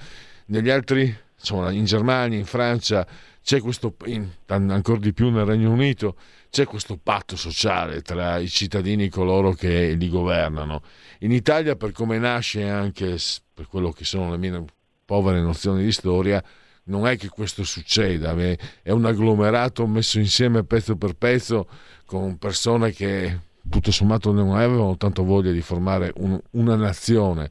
negli 0.47 0.71
altri, 0.71 1.13
insomma, 1.37 1.73
in 1.73 1.85
Germania, 1.85 2.39
in 2.39 2.45
Francia, 2.45 3.05
c'è 3.43 3.61
questo, 3.61 3.97
in, 4.05 4.29
ancora 4.47 5.01
di 5.01 5.13
più 5.13 5.31
nel 5.31 5.45
Regno 5.45 5.73
Unito, 5.73 6.17
c'è 6.49 6.65
questo 6.65 6.97
patto 6.97 7.37
sociale 7.37 8.03
tra 8.03 8.39
i 8.39 8.49
cittadini 8.49 9.07
e 9.07 9.09
coloro 9.09 9.53
che 9.53 9.93
li 9.93 10.09
governano. 10.09 10.83
In 11.21 11.33
Italia, 11.33 11.75
per 11.75 11.91
come 11.91 12.19
nasce 12.19 12.69
anche 12.69 13.17
per 13.53 13.67
quello 13.67 13.91
che 13.91 14.05
sono 14.05 14.31
le 14.31 14.39
mie 14.39 14.65
povere 15.05 15.41
nozioni 15.41 15.83
di 15.83 15.93
storia, 15.93 16.43
non 16.87 17.07
è 17.07 17.17
che 17.17 17.29
questo 17.29 17.65
succeda, 17.65 18.35
è 18.83 18.91
un 18.91 19.05
agglomerato 19.05 19.87
messo 19.87 20.19
insieme 20.19 20.65
pezzo 20.65 20.97
per 20.97 21.15
pezzo 21.15 21.69
con 22.05 22.37
persone 22.39 22.93
che 22.93 23.41
tutto 23.69 23.91
sommato 23.91 24.33
non 24.33 24.55
avevano 24.55 24.97
tanto 24.97 25.25
voglia 25.25 25.51
di 25.51 25.61
formare 25.61 26.13
un, 26.17 26.41
una 26.53 26.77
nazione. 26.77 27.51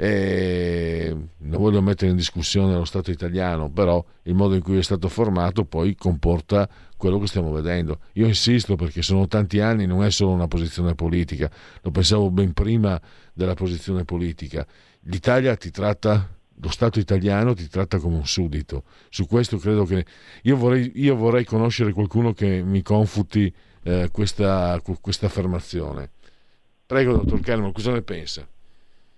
E 0.00 1.12
non 1.38 1.60
voglio 1.60 1.82
mettere 1.82 2.12
in 2.12 2.16
discussione 2.16 2.74
lo 2.74 2.84
Stato 2.84 3.10
italiano, 3.10 3.68
però 3.68 4.04
il 4.22 4.34
modo 4.34 4.54
in 4.54 4.62
cui 4.62 4.78
è 4.78 4.82
stato 4.82 5.08
formato 5.08 5.64
poi 5.64 5.96
comporta 5.96 6.68
quello 6.96 7.18
che 7.18 7.26
stiamo 7.26 7.50
vedendo. 7.50 7.98
Io 8.12 8.26
insisto 8.26 8.76
perché 8.76 9.02
sono 9.02 9.26
tanti 9.26 9.58
anni, 9.58 9.86
non 9.86 10.04
è 10.04 10.10
solo 10.12 10.30
una 10.30 10.46
posizione 10.46 10.94
politica, 10.94 11.50
lo 11.82 11.90
pensavo 11.90 12.30
ben 12.30 12.52
prima 12.52 13.00
della 13.32 13.54
posizione 13.54 14.04
politica. 14.04 14.64
L'Italia 15.02 15.56
ti 15.56 15.72
tratta 15.72 16.28
lo 16.60 16.70
Stato 16.70 16.98
italiano 16.98 17.54
ti 17.54 17.68
tratta 17.68 17.98
come 17.98 18.16
un 18.16 18.26
suddito. 18.26 18.84
Su 19.08 19.26
questo 19.26 19.58
credo 19.58 19.84
che 19.84 20.04
io 20.42 20.56
vorrei, 20.56 20.92
io 20.96 21.16
vorrei 21.16 21.44
conoscere 21.44 21.92
qualcuno 21.92 22.32
che 22.32 22.62
mi 22.62 22.82
confuti 22.82 23.52
eh, 23.84 24.08
questa, 24.12 24.80
questa, 25.00 25.26
affermazione. 25.26 26.10
Prego, 26.86 27.12
dottor 27.12 27.40
Kerman, 27.40 27.72
cosa 27.72 27.92
ne 27.92 28.02
pensa? 28.02 28.46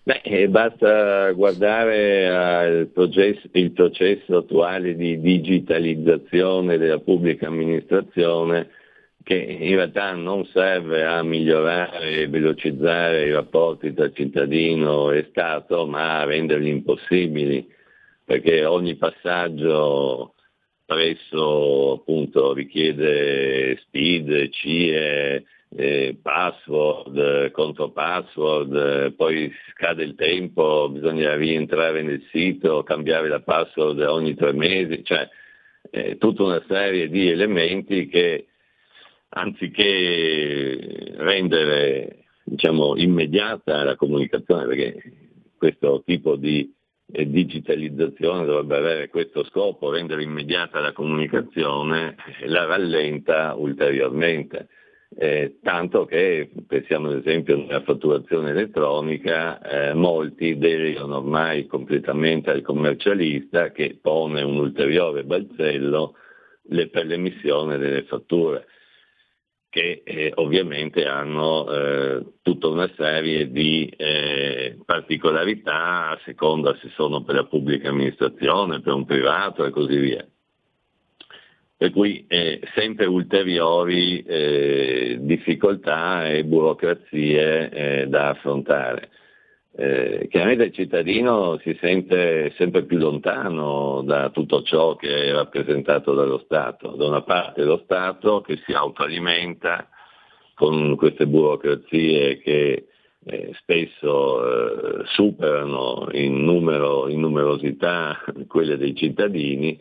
Beh, 0.03 0.23
eh, 0.25 0.49
basta 0.49 1.31
guardare 1.33 2.29
al 2.29 2.87
processo, 2.87 3.49
il 3.53 3.71
processo 3.73 4.39
attuale 4.39 4.97
di 4.97 5.21
digitalizzazione 5.21 6.79
della 6.79 6.99
pubblica 6.99 7.47
amministrazione 7.47 8.69
che 9.31 9.37
in 9.37 9.77
realtà 9.77 10.13
non 10.15 10.45
serve 10.47 11.05
a 11.05 11.23
migliorare 11.23 12.23
e 12.23 12.27
velocizzare 12.27 13.27
i 13.27 13.33
rapporti 13.33 13.95
tra 13.95 14.11
cittadino 14.11 15.13
e 15.13 15.29
Stato, 15.31 15.87
ma 15.87 16.23
a 16.23 16.25
renderli 16.25 16.69
impossibili, 16.69 17.65
perché 18.25 18.65
ogni 18.65 18.97
passaggio 18.97 20.35
presso 20.85 21.93
appunto 22.01 22.53
richiede 22.55 23.79
speed, 23.83 24.49
CIE, 24.49 25.45
eh, 25.77 26.19
password, 26.21 27.53
contro 27.53 27.91
password, 27.91 29.13
poi 29.13 29.49
scade 29.71 30.03
il 30.03 30.17
tempo, 30.17 30.89
bisogna 30.89 31.37
rientrare 31.37 32.03
nel 32.03 32.27
sito, 32.33 32.83
cambiare 32.83 33.29
la 33.29 33.39
password 33.39 34.01
ogni 34.01 34.35
tre 34.35 34.53
mesi, 34.53 35.05
cioè 35.05 35.29
eh, 35.89 36.19
tutta 36.19 36.43
una 36.43 36.65
serie 36.67 37.09
di 37.09 37.29
elementi 37.29 38.09
che 38.09 38.47
anziché 39.31 41.15
rendere 41.17 42.25
diciamo, 42.45 42.97
immediata 42.97 43.85
la 43.85 43.97
comunicazione, 43.97 44.67
perché 44.67 45.03
questo 45.57 46.03
tipo 46.05 46.37
di 46.37 46.73
eh, 47.13 47.29
digitalizzazione 47.29 48.45
dovrebbe 48.45 48.77
avere 48.77 49.09
questo 49.09 49.45
scopo, 49.45 49.91
rendere 49.91 50.23
immediata 50.23 50.81
la 50.81 50.93
comunicazione, 50.93 52.17
la 52.47 52.65
rallenta 52.65 53.55
ulteriormente. 53.55 54.69
Eh, 55.13 55.59
tanto 55.61 56.05
che 56.05 56.51
pensiamo 56.69 57.09
ad 57.11 57.17
esempio 57.17 57.57
nella 57.57 57.83
fatturazione 57.83 58.51
elettronica, 58.51 59.61
eh, 59.91 59.95
molti 59.95 60.57
derivano 60.57 61.17
ormai 61.17 61.67
completamente 61.67 62.51
al 62.51 62.63
commercialista 62.63 63.73
che 63.73 63.99
pone 64.01 64.43
un 64.43 64.57
ulteriore 64.57 65.25
balzello 65.25 66.15
per 66.63 67.07
l'emissione 67.07 67.77
delle 67.77 68.05
fatture 68.05 68.67
che 69.71 70.03
eh, 70.05 70.33
ovviamente 70.35 71.07
hanno 71.07 71.71
eh, 71.73 72.25
tutta 72.43 72.67
una 72.67 72.91
serie 72.97 73.51
di 73.51 73.87
eh, 73.97 74.77
particolarità 74.85 76.09
a 76.09 76.21
seconda 76.25 76.77
se 76.83 76.91
sono 76.95 77.23
per 77.23 77.37
la 77.37 77.45
pubblica 77.45 77.89
amministrazione, 77.89 78.81
per 78.81 78.93
un 78.93 79.07
privato 79.07 79.65
e 79.65 79.71
così 79.71 79.97
via. 79.97 80.27
per 81.77 81.93
cui 81.93 82.27
eh, 82.29 82.61
sempre 82.75 83.07
ulteriori 83.07 84.23
eh, 84.23 85.19
difficoltà 85.21 86.29
e 86.29 86.45
burocrazie 86.45 87.71
eh, 87.71 88.07
da 88.09 88.31
affrontare. 88.31 89.11
Eh, 89.73 90.27
chiaramente 90.29 90.65
il 90.65 90.73
cittadino 90.73 91.59
si 91.59 91.77
sente 91.81 92.53
sempre 92.57 92.85
più 92.85 92.99
lontano 92.99 94.03
da 94.05 94.31
tutto 94.31 94.63
ciò 94.63 94.97
che 94.97 95.29
è 95.29 95.33
rappresentato 95.33 96.13
dallo 96.13 96.39
Stato. 96.45 96.97
Da 96.97 97.07
una 97.07 97.23
parte 97.23 97.63
lo 97.63 97.81
Stato 97.85 98.41
che 98.41 98.61
si 98.67 98.73
autoalimenta 98.73 99.89
con 100.55 100.97
queste 100.97 101.27
burocrazie 101.27 102.39
che 102.39 102.89
eh, 103.25 103.51
spesso 103.61 105.01
eh, 105.01 105.05
superano 105.07 106.09
in, 106.13 106.43
numero, 106.43 107.09
in 107.09 107.21
numerosità 107.21 108.19
quelle 108.49 108.77
dei 108.77 108.95
cittadini 108.95 109.81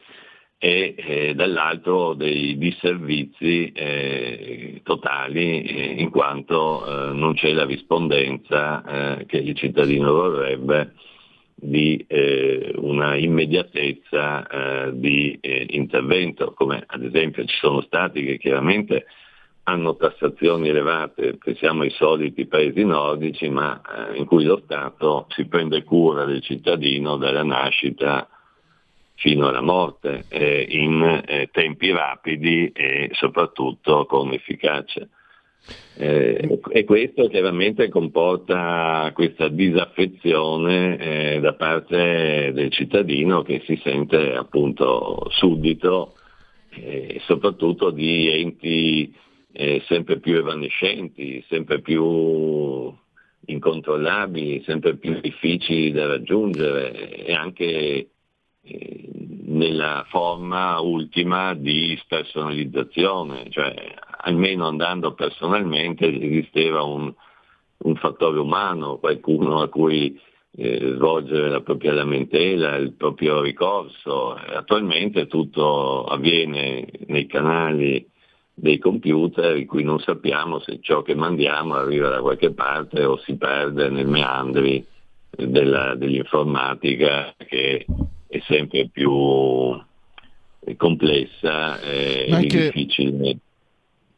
e 0.61 0.93
eh, 0.97 1.33
dall'altro 1.35 2.13
dei 2.13 2.57
disservizi 2.57 3.71
eh, 3.71 4.81
totali 4.83 5.61
eh, 5.63 6.01
in 6.01 6.09
quanto 6.09 6.85
eh, 6.85 7.13
non 7.13 7.33
c'è 7.33 7.53
la 7.53 7.63
rispondenza 7.63 9.19
eh, 9.19 9.25
che 9.25 9.37
il 9.37 9.55
cittadino 9.55 10.11
vorrebbe 10.11 10.95
di 11.55 12.03
eh, 12.07 12.73
una 12.75 13.15
immediatezza 13.15 14.91
di 14.93 15.37
intervento, 15.41 16.53
come 16.53 16.83
ad 16.85 17.03
esempio 17.03 17.43
ci 17.43 17.57
sono 17.57 17.81
stati 17.81 18.23
che 18.23 18.37
chiaramente 18.37 19.05
hanno 19.63 19.97
tassazioni 19.97 20.69
elevate, 20.69 21.37
pensiamo 21.37 21.83
ai 21.83 21.89
soliti 21.91 22.45
paesi 22.45 22.85
nordici, 22.85 23.49
ma 23.49 23.81
in 24.13 24.25
cui 24.25 24.45
lo 24.45 24.61
Stato 24.63 25.27
si 25.29 25.47
prende 25.47 25.83
cura 25.83 26.23
del 26.23 26.41
cittadino 26.41 27.17
dalla 27.17 27.43
nascita 27.43 28.25
fino 29.19 29.47
alla 29.47 29.61
morte 29.61 30.25
eh, 30.29 30.65
in 30.69 31.23
eh, 31.27 31.49
tempi 31.51 31.91
rapidi 31.91 32.71
e 32.73 33.09
soprattutto 33.13 34.05
con 34.05 34.31
efficacia. 34.33 35.07
Eh, 35.97 36.61
e 36.69 36.83
questo 36.85 37.27
chiaramente 37.27 37.89
comporta 37.89 39.11
questa 39.13 39.49
disaffezione 39.49 40.97
eh, 40.97 41.39
da 41.41 41.53
parte 41.53 42.51
del 42.53 42.71
cittadino 42.71 43.41
che 43.43 43.61
si 43.65 43.79
sente 43.83 44.33
appunto 44.33 45.27
suddito 45.31 46.15
e 46.69 47.15
eh, 47.15 47.21
soprattutto 47.25 47.91
di 47.91 48.29
enti 48.29 49.13
eh, 49.51 49.83
sempre 49.85 50.19
più 50.19 50.37
evanescenti, 50.37 51.43
sempre 51.49 51.81
più 51.81 52.95
incontrollabili, 53.45 54.63
sempre 54.63 54.95
più 54.95 55.19
difficili 55.19 55.91
da 55.91 56.07
raggiungere 56.07 57.25
e 57.25 57.33
anche 57.33 58.09
nella 59.45 60.05
forma 60.09 60.79
ultima 60.79 61.53
di 61.55 61.97
spersonalizzazione, 62.01 63.49
cioè 63.49 63.73
almeno 64.21 64.67
andando 64.67 65.13
personalmente 65.13 66.07
esisteva 66.07 66.83
un, 66.83 67.13
un 67.77 67.95
fattore 67.95 68.39
umano, 68.39 68.97
qualcuno 68.97 69.61
a 69.61 69.69
cui 69.69 70.19
eh, 70.55 70.93
svolgere 70.95 71.49
la 71.49 71.61
propria 71.61 71.93
lamentela, 71.93 72.75
il 72.75 72.93
proprio 72.93 73.41
ricorso. 73.41 74.33
Attualmente 74.33 75.27
tutto 75.27 76.05
avviene 76.05 76.87
nei 77.07 77.27
canali 77.27 78.07
dei 78.53 78.77
computer 78.77 79.55
in 79.55 79.67
cui 79.67 79.83
non 79.83 79.99
sappiamo 79.99 80.59
se 80.59 80.79
ciò 80.81 81.01
che 81.01 81.15
mandiamo 81.15 81.75
arriva 81.75 82.09
da 82.09 82.19
qualche 82.19 82.51
parte 82.51 83.05
o 83.05 83.17
si 83.19 83.35
perde 83.35 83.89
nei 83.89 84.03
meandri 84.03 84.85
della, 85.29 85.95
dell'informatica 85.95 87.33
che 87.37 87.85
è 88.29 88.39
sempre 88.45 88.87
più 88.89 89.11
complessa 90.77 91.81
e 91.81 92.27
anche, 92.29 92.71
difficile. 92.71 93.37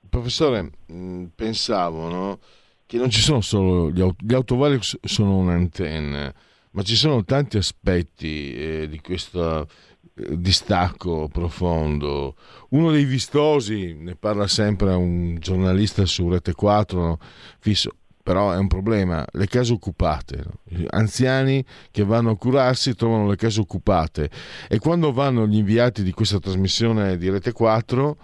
Professore, 0.09 0.69
mm, 0.91 1.25
pensavo 1.33 2.09
no, 2.09 2.39
che 2.85 2.97
non 2.97 3.09
ci 3.09 3.21
sono 3.21 3.39
solo 3.39 3.89
gli, 3.89 4.01
aut- 4.01 4.21
gli 4.21 4.33
autovali 4.33 4.77
sono 4.81 5.37
un'antenna, 5.37 6.33
ma 6.71 6.83
ci 6.83 6.97
sono 6.97 7.23
tanti 7.23 7.55
aspetti 7.55 8.53
eh, 8.53 8.87
di 8.89 8.99
questo 8.99 9.69
eh, 10.15 10.37
distacco 10.37 11.29
profondo. 11.31 12.35
Uno 12.71 12.91
dei 12.91 13.05
vistosi, 13.05 13.93
ne 13.93 14.15
parla 14.15 14.47
sempre 14.47 14.93
un 14.93 15.37
giornalista 15.39 16.05
su 16.05 16.29
Rete 16.29 16.53
4, 16.53 16.99
no, 16.99 17.17
fisso, 17.59 17.91
però 18.31 18.53
è 18.53 18.57
un 18.57 18.67
problema, 18.67 19.25
le 19.33 19.45
case 19.45 19.73
occupate, 19.73 20.41
anziani 20.91 21.65
che 21.91 22.05
vanno 22.05 22.29
a 22.29 22.37
curarsi 22.37 22.95
trovano 22.95 23.27
le 23.27 23.35
case 23.35 23.59
occupate 23.59 24.29
e 24.69 24.79
quando 24.79 25.11
vanno 25.11 25.45
gli 25.45 25.57
inviati 25.57 26.01
di 26.01 26.13
questa 26.13 26.39
trasmissione 26.39 27.17
di 27.17 27.29
Rete 27.29 27.51
4, 27.51 28.17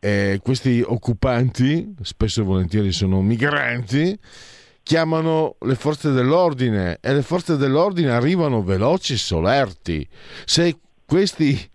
eh, 0.00 0.40
questi 0.42 0.82
occupanti, 0.84 1.94
spesso 2.02 2.40
e 2.40 2.44
volentieri 2.44 2.90
sono 2.90 3.22
migranti, 3.22 4.18
chiamano 4.82 5.54
le 5.60 5.76
forze 5.76 6.10
dell'ordine 6.10 6.98
e 7.00 7.14
le 7.14 7.22
forze 7.22 7.56
dell'ordine 7.56 8.10
arrivano 8.10 8.64
veloci 8.64 9.12
e 9.12 9.16
solerti. 9.16 10.08
Se 10.44 10.76
questi 11.06 11.70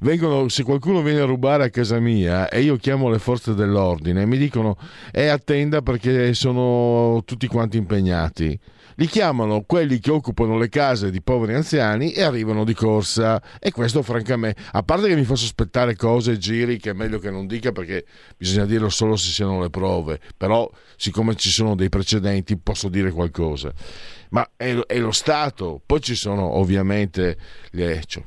vengono, 0.00 0.48
se 0.48 0.62
qualcuno 0.62 1.02
viene 1.02 1.20
a 1.20 1.24
rubare 1.24 1.64
a 1.64 1.70
casa 1.70 1.98
mia 1.98 2.48
e 2.48 2.60
io 2.60 2.76
chiamo 2.76 3.10
le 3.10 3.18
forze 3.18 3.54
dell'ordine, 3.54 4.26
mi 4.26 4.38
dicono 4.38 4.76
è 5.10 5.26
attenda 5.26 5.82
perché 5.82 6.34
sono 6.34 7.22
tutti 7.24 7.46
quanti 7.46 7.76
impegnati. 7.76 8.58
Li 8.96 9.06
chiamano 9.06 9.62
quelli 9.62 9.98
che 9.98 10.10
occupano 10.10 10.58
le 10.58 10.68
case 10.68 11.10
di 11.10 11.22
poveri 11.22 11.54
anziani 11.54 12.12
e 12.12 12.22
arrivano 12.22 12.64
di 12.64 12.74
corsa. 12.74 13.42
E 13.58 13.70
questo, 13.70 14.02
francamente, 14.02 14.60
a 14.72 14.82
parte 14.82 15.08
che 15.08 15.14
mi 15.14 15.24
fa 15.24 15.34
sospettare 15.34 15.96
cose, 15.96 16.36
giri 16.38 16.78
che 16.78 16.90
è 16.90 16.92
meglio 16.92 17.18
che 17.18 17.30
non 17.30 17.46
dica 17.46 17.72
perché 17.72 18.04
bisogna 18.36 18.66
dirlo 18.66 18.90
solo 18.90 19.16
se 19.16 19.30
siano 19.30 19.60
le 19.60 19.70
prove. 19.70 20.20
Però, 20.36 20.70
siccome 20.96 21.34
ci 21.36 21.50
sono 21.50 21.74
dei 21.74 21.88
precedenti, 21.88 22.58
posso 22.58 22.88
dire 22.88 23.10
qualcosa. 23.10 23.72
Ma 24.30 24.48
è, 24.56 24.74
è 24.74 24.98
lo 24.98 25.12
Stato. 25.12 25.80
Poi 25.84 26.00
ci 26.00 26.14
sono 26.14 26.58
ovviamente 26.58 27.36
le, 27.70 28.02
cioè, 28.06 28.22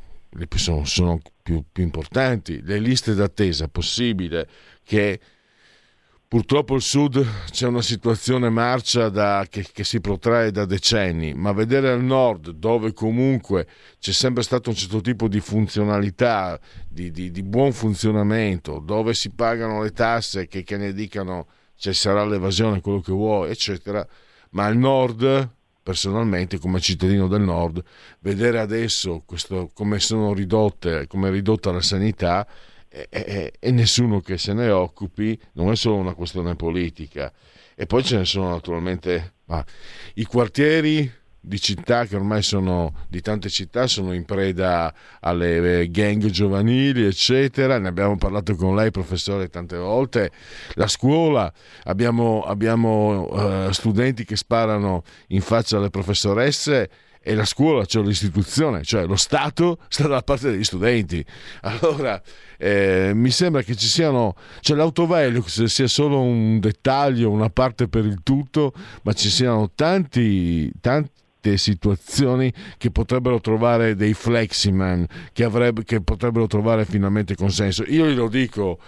sono, 0.55 0.86
sono 0.86 1.19
più, 1.41 1.63
più, 1.71 1.83
importanti, 1.83 2.61
le 2.61 2.79
liste 2.79 3.13
d'attesa, 3.13 3.67
possibile 3.67 4.47
che 4.83 5.19
purtroppo 6.27 6.73
al 6.73 6.81
sud 6.81 7.25
c'è 7.49 7.67
una 7.67 7.81
situazione 7.81 8.49
marcia 8.49 9.09
da, 9.09 9.45
che, 9.49 9.65
che, 9.71 9.83
si 9.83 10.01
protrae 10.01 10.51
da 10.51 10.65
decenni, 10.65 11.33
ma 11.33 11.51
vedere 11.53 11.91
al 11.91 12.03
nord 12.03 12.49
dove 12.49 12.93
comunque 12.93 13.67
c'è 13.99 14.11
sempre 14.11 14.43
stato 14.43 14.69
un 14.69 14.75
certo 14.75 15.01
tipo 15.01 15.27
di 15.27 15.39
funzionalità, 15.39 16.59
di, 16.88 17.11
di, 17.11 17.31
di 17.31 17.43
buon 17.43 17.71
funzionamento, 17.71 18.79
dove 18.79 19.13
si 19.13 19.29
pagano 19.31 19.81
le 19.81 19.91
tasse 19.91 20.47
che, 20.47 20.63
che 20.63 20.77
ne 20.77 20.93
dicano 20.93 21.47
ci 21.77 21.93
sarà 21.93 22.25
l'evasione, 22.25 22.81
quello 22.81 23.01
che 23.01 23.11
vuoi, 23.11 23.49
eccetera, 23.49 24.05
ma 24.51 24.65
al 24.65 24.77
nord 24.77 25.55
personalmente 25.86 26.57
come 26.57 26.79
cittadino 26.79 27.27
del 27.27 27.41
nord 27.41 27.83
vedere 28.21 28.59
adesso 28.59 29.21
questo, 29.23 29.69
come 29.71 29.99
sono 29.99 30.33
ridotte 30.33 31.05
come 31.05 31.27
è 31.27 31.31
ridotta 31.31 31.71
la 31.71 31.79
sanità 31.79 32.47
e, 32.89 33.07
e, 33.07 33.53
e, 33.59 33.71
nessuno 33.71 34.19
che 34.19 34.39
se 34.39 34.53
ne 34.53 34.71
occupi 34.71 35.39
non 35.53 35.69
è 35.69 35.75
solo 35.75 35.97
una 35.97 36.15
questione 36.15 36.55
politica. 36.55 37.31
E 37.75 37.86
poi 37.86 38.03
ce 38.03 38.17
ne 38.17 38.25
sono 38.25 38.49
naturalmente 38.49 39.33
ah, 39.47 39.63
i 40.15 40.23
quartieri 40.23 41.11
di 41.46 41.60
città 41.60 42.06
che 42.06 42.16
ormai 42.16 42.41
sono 42.41 42.93
di 43.08 43.22
tante 43.22 43.50
città 43.50 43.88
sono 43.88 44.14
in 44.14 44.26
preda 44.26 44.93
alle 45.20 45.82
eh, 45.82 45.91
gang 45.91 46.26
giovanili 46.26 47.06
eccetera 47.06 47.78
ne 47.78 47.88
abbiamo 47.88 48.18
parlato 48.18 48.56
con 48.56 48.76
lei 48.76 48.91
professore 48.91 49.48
tante 49.50 49.78
volte 49.78 50.32
la 50.74 50.88
scuola 50.88 51.52
abbiamo, 51.84 52.41
abbiamo 52.41 53.68
uh, 53.68 53.72
studenti 53.72 54.26
che 54.26 54.36
sparano 54.36 55.04
in 55.28 55.41
faccia 55.41 55.78
alle 55.78 55.89
professoresse 55.89 56.89
e 57.28 57.34
la 57.34 57.43
scuola, 57.43 57.86
cioè 57.86 58.04
l'istituzione, 58.04 58.84
cioè 58.84 59.08
lo 59.08 59.16
Stato 59.16 59.80
sta 59.88 60.04
dalla 60.04 60.22
parte 60.22 60.52
degli 60.52 60.64
studenti. 60.64 61.26
Allora 61.62 62.22
eh, 62.60 63.14
mi 63.16 63.32
sembra 63.32 63.64
che 63.64 63.76
ci 63.76 63.88
siano, 63.88 64.36
cioè 64.60 64.78
l'autovelux 64.78 65.64
sia 65.64 65.88
solo 65.88 66.22
un 66.22 66.60
dettaglio, 66.60 67.32
una 67.32 67.50
parte 67.50 67.88
per 67.88 68.06
il 68.06 68.20
tutto, 68.22 68.74
ma 69.02 69.14
ci 69.14 69.32
siano 69.32 69.72
tanti, 69.74 70.72
tanti 70.80 71.10
certe 71.46 71.58
situazioni 71.58 72.52
che 72.78 72.89
potrebbero 72.89 73.39
trovare 73.39 73.96
dei 73.96 74.14
fleximan, 74.14 75.06
che, 75.32 75.43
avrebbe, 75.43 75.84
che 75.84 76.02
potrebbero 76.02 76.48
trovare 76.48 76.86
finalmente 76.86 77.36
consenso. 77.36 77.84
Io 77.84 78.08
glielo 78.08 78.28
dico, 78.28 78.80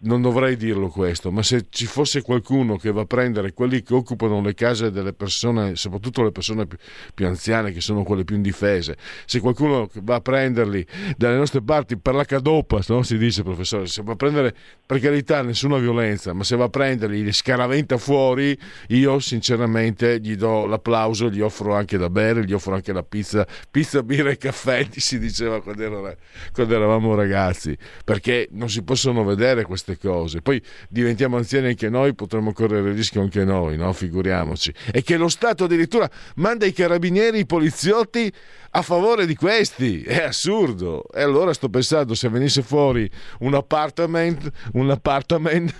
non 0.00 0.20
dovrei 0.20 0.56
dirlo 0.56 0.88
questo, 0.88 1.30
ma 1.30 1.42
se 1.42 1.66
ci 1.70 1.86
fosse 1.86 2.22
qualcuno 2.22 2.76
che 2.76 2.92
va 2.92 3.02
a 3.02 3.06
prendere 3.06 3.52
quelli 3.52 3.82
che 3.82 3.94
occupano 3.94 4.40
le 4.42 4.54
case 4.54 4.90
delle 4.90 5.12
persone, 5.12 5.76
soprattutto 5.76 6.22
le 6.22 6.32
persone 6.32 6.66
più, 6.66 6.76
più 7.14 7.26
anziane, 7.26 7.72
che 7.72 7.80
sono 7.80 8.02
quelle 8.02 8.24
più 8.24 8.36
indifese, 8.36 8.96
se 9.24 9.40
qualcuno 9.40 9.88
va 10.02 10.16
a 10.16 10.20
prenderli 10.20 10.86
dalle 11.16 11.36
nostre 11.36 11.62
parti 11.62 11.96
per 11.96 12.14
la 12.14 12.24
cadopa, 12.24 12.80
no? 12.88 13.02
si 13.02 13.16
dice 13.16 13.42
professore, 13.42 13.86
se 13.86 14.02
va 14.02 14.12
a 14.12 14.16
prendere 14.16 14.54
per 14.84 15.00
carità 15.00 15.42
nessuna 15.42 15.78
violenza, 15.78 16.32
ma 16.32 16.44
se 16.44 16.56
va 16.56 16.64
a 16.64 16.68
prenderli, 16.68 17.22
li 17.22 17.32
scaraventa 17.32 17.96
fuori, 17.96 18.56
io 18.88 19.18
sinceramente 19.18 20.20
gli 20.20 20.36
do 20.36 20.66
l'applauso, 20.66 21.30
gli 21.30 21.40
offro 21.40 21.74
anche 21.74 21.96
da 21.96 22.10
bere, 22.10 22.44
gli 22.44 22.52
offrono 22.52 22.76
anche 22.76 22.92
la 22.92 23.02
pizza, 23.02 23.46
pizza, 23.70 24.02
birra 24.02 24.30
e 24.30 24.36
caffè, 24.36 24.86
si 24.96 25.18
diceva 25.18 25.62
quando, 25.62 25.82
era, 25.82 26.16
quando 26.52 26.74
eravamo 26.74 27.14
ragazzi, 27.14 27.76
perché 28.04 28.48
non 28.52 28.68
si 28.68 28.82
possono 28.82 29.24
vedere 29.24 29.64
queste 29.64 29.85
cose. 29.94 30.42
Poi 30.42 30.60
diventiamo 30.88 31.36
anziani 31.36 31.68
anche 31.68 31.88
noi, 31.88 32.14
potremmo 32.14 32.52
correre 32.52 32.90
il 32.90 32.96
rischio 32.96 33.20
anche 33.20 33.44
noi, 33.44 33.76
no? 33.76 33.92
figuriamoci. 33.92 34.72
E 34.92 35.02
che 35.02 35.16
lo 35.16 35.28
Stato 35.28 35.64
addirittura 35.64 36.10
manda 36.36 36.66
i 36.66 36.72
carabinieri, 36.72 37.40
i 37.40 37.46
poliziotti 37.46 38.32
a 38.70 38.82
favore 38.82 39.26
di 39.26 39.34
questi. 39.34 40.02
È 40.02 40.24
assurdo. 40.24 41.04
E 41.14 41.22
allora 41.22 41.52
sto 41.52 41.68
pensando 41.68 42.14
se 42.14 42.28
venisse 42.28 42.62
fuori 42.62 43.08
un 43.40 43.54
appartment, 43.54 44.50
un 44.72 44.90
appartment 44.90 45.74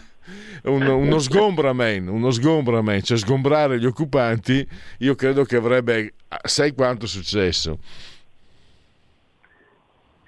uno, 0.64 0.96
uno 0.96 1.18
sgombramen, 1.18 2.08
uno 2.08 2.30
sgombramen, 2.30 3.02
cioè 3.02 3.18
sgombrare 3.18 3.78
gli 3.78 3.86
occupanti, 3.86 4.66
io 4.98 5.14
credo 5.14 5.44
che 5.44 5.56
avrebbe, 5.56 6.14
sai 6.42 6.72
quanto 6.72 7.06
successo? 7.06 7.78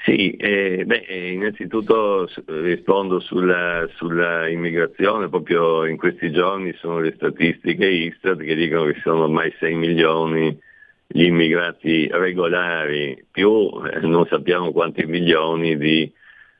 Sì, 0.08 0.30
eh, 0.30 0.84
beh, 0.86 1.04
innanzitutto 1.32 2.26
rispondo 2.46 3.20
sulla, 3.20 3.86
sulla, 3.96 4.48
immigrazione, 4.48 5.28
proprio 5.28 5.84
in 5.84 5.98
questi 5.98 6.30
giorni 6.30 6.72
sono 6.80 7.00
le 7.00 7.12
statistiche 7.14 7.86
Istat 7.86 8.38
che 8.38 8.54
dicono 8.54 8.84
che 8.84 8.98
sono 9.02 9.24
ormai 9.24 9.52
6 9.58 9.74
milioni 9.74 10.58
gli 11.06 11.24
immigrati 11.24 12.08
regolari, 12.10 13.22
più 13.30 13.70
eh, 13.84 14.00
non 14.00 14.26
sappiamo 14.30 14.72
quanti 14.72 15.04
milioni 15.04 15.76
di 15.76 16.10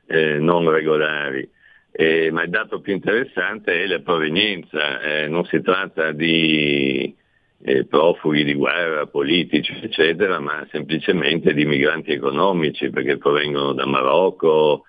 eh, 0.05 0.37
non 0.37 0.69
regolari. 0.69 1.49
Eh, 1.91 2.29
ma 2.29 2.43
il 2.43 2.51
dato 2.51 2.81
più 2.81 2.93
interessante 2.93 3.81
è 3.81 3.87
la 3.87 3.99
provenienza, 4.01 5.01
eh, 5.01 5.27
non 5.27 5.43
si 5.45 5.59
tratta 5.61 6.11
di 6.11 7.15
eh, 7.61 7.85
profughi 7.85 8.43
di 8.43 8.53
guerra, 8.53 9.07
politici, 9.07 9.73
eccetera, 9.81 10.39
ma 10.39 10.65
semplicemente 10.71 11.53
di 11.53 11.65
migranti 11.65 12.11
economici, 12.11 12.89
perché 12.89 13.17
provengono 13.17 13.73
da 13.73 13.85
Marocco, 13.85 14.85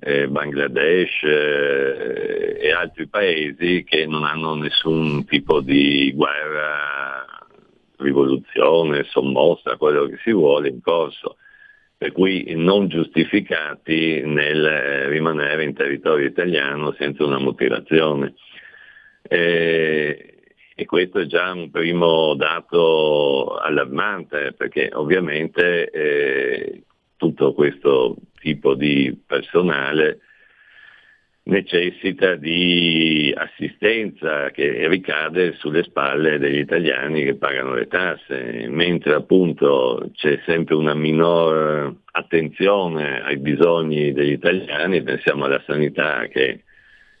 eh, 0.00 0.28
Bangladesh 0.28 1.22
eh, 1.22 2.58
e 2.60 2.72
altri 2.72 3.08
paesi 3.08 3.84
che 3.84 4.06
non 4.06 4.24
hanno 4.24 4.54
nessun 4.54 5.24
tipo 5.24 5.60
di 5.60 6.12
guerra, 6.14 7.24
rivoluzione, 7.96 9.04
sommossa, 9.04 9.76
quello 9.76 10.06
che 10.06 10.18
si 10.22 10.32
vuole 10.32 10.68
in 10.68 10.80
corso 10.80 11.36
per 11.96 12.12
cui 12.12 12.52
non 12.54 12.88
giustificati 12.88 14.20
nel 14.26 14.62
eh, 14.62 15.08
rimanere 15.08 15.64
in 15.64 15.72
territorio 15.74 16.26
italiano 16.26 16.92
senza 16.98 17.24
una 17.24 17.38
motivazione. 17.38 18.34
Eh, 19.22 20.33
e 20.74 20.84
questo 20.86 21.20
è 21.20 21.26
già 21.26 21.52
un 21.52 21.70
primo 21.70 22.34
dato 22.34 23.56
allarmante 23.56 24.52
perché 24.52 24.90
ovviamente 24.92 25.90
eh, 25.90 26.82
tutto 27.16 27.54
questo 27.54 28.16
tipo 28.40 28.74
di 28.74 29.16
personale 29.24 30.18
necessita 31.44 32.36
di 32.36 33.32
assistenza 33.36 34.50
che 34.50 34.88
ricade 34.88 35.52
sulle 35.54 35.82
spalle 35.82 36.38
degli 36.38 36.58
italiani 36.58 37.22
che 37.22 37.34
pagano 37.34 37.74
le 37.74 37.86
tasse, 37.86 38.66
mentre 38.68 39.14
appunto 39.14 40.10
c'è 40.14 40.40
sempre 40.46 40.74
una 40.74 40.94
minor 40.94 41.94
attenzione 42.12 43.22
ai 43.22 43.36
bisogni 43.36 44.12
degli 44.12 44.32
italiani, 44.32 45.02
pensiamo 45.02 45.44
alla 45.44 45.62
sanità 45.66 46.26
che 46.28 46.62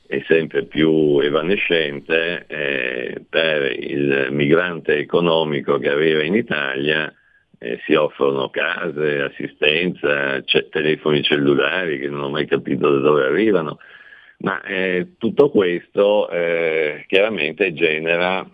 è 0.06 0.22
sempre 0.26 0.64
più 0.64 1.18
evanescente, 1.20 2.44
eh, 2.46 3.24
per 3.28 3.72
il 3.78 4.28
migrante 4.30 4.96
economico 4.96 5.78
che 5.78 5.88
arriva 5.88 6.22
in 6.22 6.34
Italia 6.34 7.12
eh, 7.58 7.80
si 7.84 7.94
offrono 7.94 8.50
case, 8.50 9.22
assistenza, 9.22 10.42
telefoni 10.70 11.22
cellulari 11.22 11.98
che 11.98 12.08
non 12.08 12.24
ho 12.24 12.28
mai 12.28 12.46
capito 12.46 12.90
da 12.90 12.98
dove 12.98 13.24
arrivano. 13.24 13.78
Ma 14.38 14.60
eh, 14.62 15.14
tutto 15.16 15.48
questo 15.50 16.28
eh, 16.28 17.04
chiaramente 17.08 17.72
genera 17.72 18.46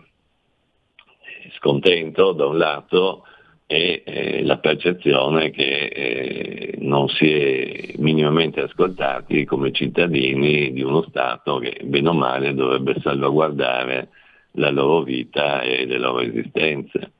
scontento 1.57 2.31
da 2.31 2.45
un 2.45 2.57
lato 2.57 3.25
e 3.71 4.03
eh, 4.05 4.43
la 4.43 4.57
percezione 4.57 5.49
che 5.49 5.85
eh, 5.85 6.75
non 6.79 7.07
si 7.07 7.31
è 7.31 7.93
minimamente 7.99 8.59
ascoltati 8.59 9.45
come 9.45 9.71
cittadini 9.71 10.73
di 10.73 10.81
uno 10.81 11.05
Stato 11.07 11.57
che 11.59 11.79
bene 11.85 12.09
o 12.09 12.13
male 12.13 12.53
dovrebbe 12.53 12.99
salvaguardare 12.99 14.09
la 14.55 14.71
loro 14.71 15.03
vita 15.03 15.61
e 15.61 15.85
le 15.85 15.97
loro 15.97 16.19
esistenze. 16.19 17.11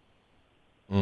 Mm. 0.93 1.01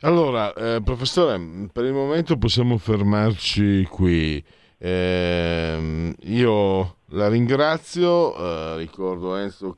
Allora, 0.00 0.54
eh, 0.54 0.80
professore, 0.82 1.38
per 1.70 1.84
il 1.84 1.92
momento 1.92 2.38
possiamo 2.38 2.78
fermarci 2.78 3.84
qui. 3.84 4.42
Eh, 4.78 6.14
io 6.20 6.96
la 7.10 7.28
ringrazio, 7.28 8.34
eh, 8.34 8.76
ricordo 8.78 9.36
Enzo, 9.36 9.76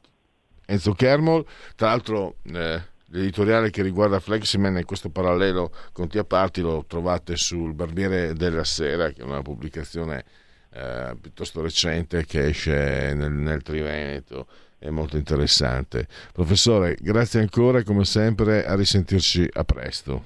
Enzo 0.64 0.92
Kermol, 0.92 1.44
tra 1.74 1.88
l'altro 1.88 2.36
eh, 2.55 2.92
l'editoriale 3.15 3.71
che 3.71 3.83
riguarda 3.83 4.19
Fleximan 4.19 4.77
e 4.77 4.85
questo 4.85 5.09
parallelo 5.09 5.71
con 5.93 6.09
Tia 6.09 6.25
Parti 6.25 6.61
lo 6.61 6.85
trovate 6.87 7.37
sul 7.37 7.73
Barbiere 7.73 8.35
della 8.35 8.65
Sera, 8.65 9.11
che 9.11 9.23
è 9.23 9.25
una 9.25 9.41
pubblicazione 9.41 10.25
eh, 10.73 11.17
piuttosto 11.21 11.62
recente 11.62 12.25
che 12.25 12.47
esce 12.47 13.15
nel, 13.15 13.31
nel 13.31 13.62
Triveneto 13.62 14.49
è 14.79 14.91
molto 14.91 15.17
interessante. 15.17 16.09
Professore, 16.33 16.97
grazie 17.01 17.41
ancora 17.41 17.79
e 17.79 17.85
come 17.85 18.05
sempre 18.05 18.67
a 18.67 18.75
risentirci 18.75 19.49
a 19.53 19.65
presto. 19.65 20.25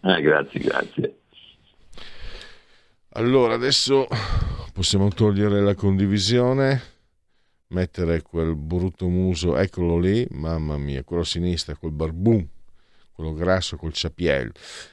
Ah, 0.00 0.20
grazie, 0.20 0.60
grazie. 0.60 1.18
Allora, 3.10 3.54
adesso 3.54 4.08
possiamo 4.74 5.08
togliere 5.08 5.62
la 5.62 5.74
condivisione, 5.74 6.82
mettere 7.74 8.22
quel 8.22 8.54
brutto 8.54 9.08
muso, 9.08 9.56
eccolo 9.56 9.98
lì, 9.98 10.24
mamma 10.30 10.78
mia, 10.78 11.02
quello 11.02 11.22
a 11.22 11.26
sinistra, 11.26 11.74
quel 11.74 11.90
barbun, 11.90 12.48
quello 13.12 13.34
grasso 13.34 13.76
col 13.76 13.92
ciapiel. 13.92 14.52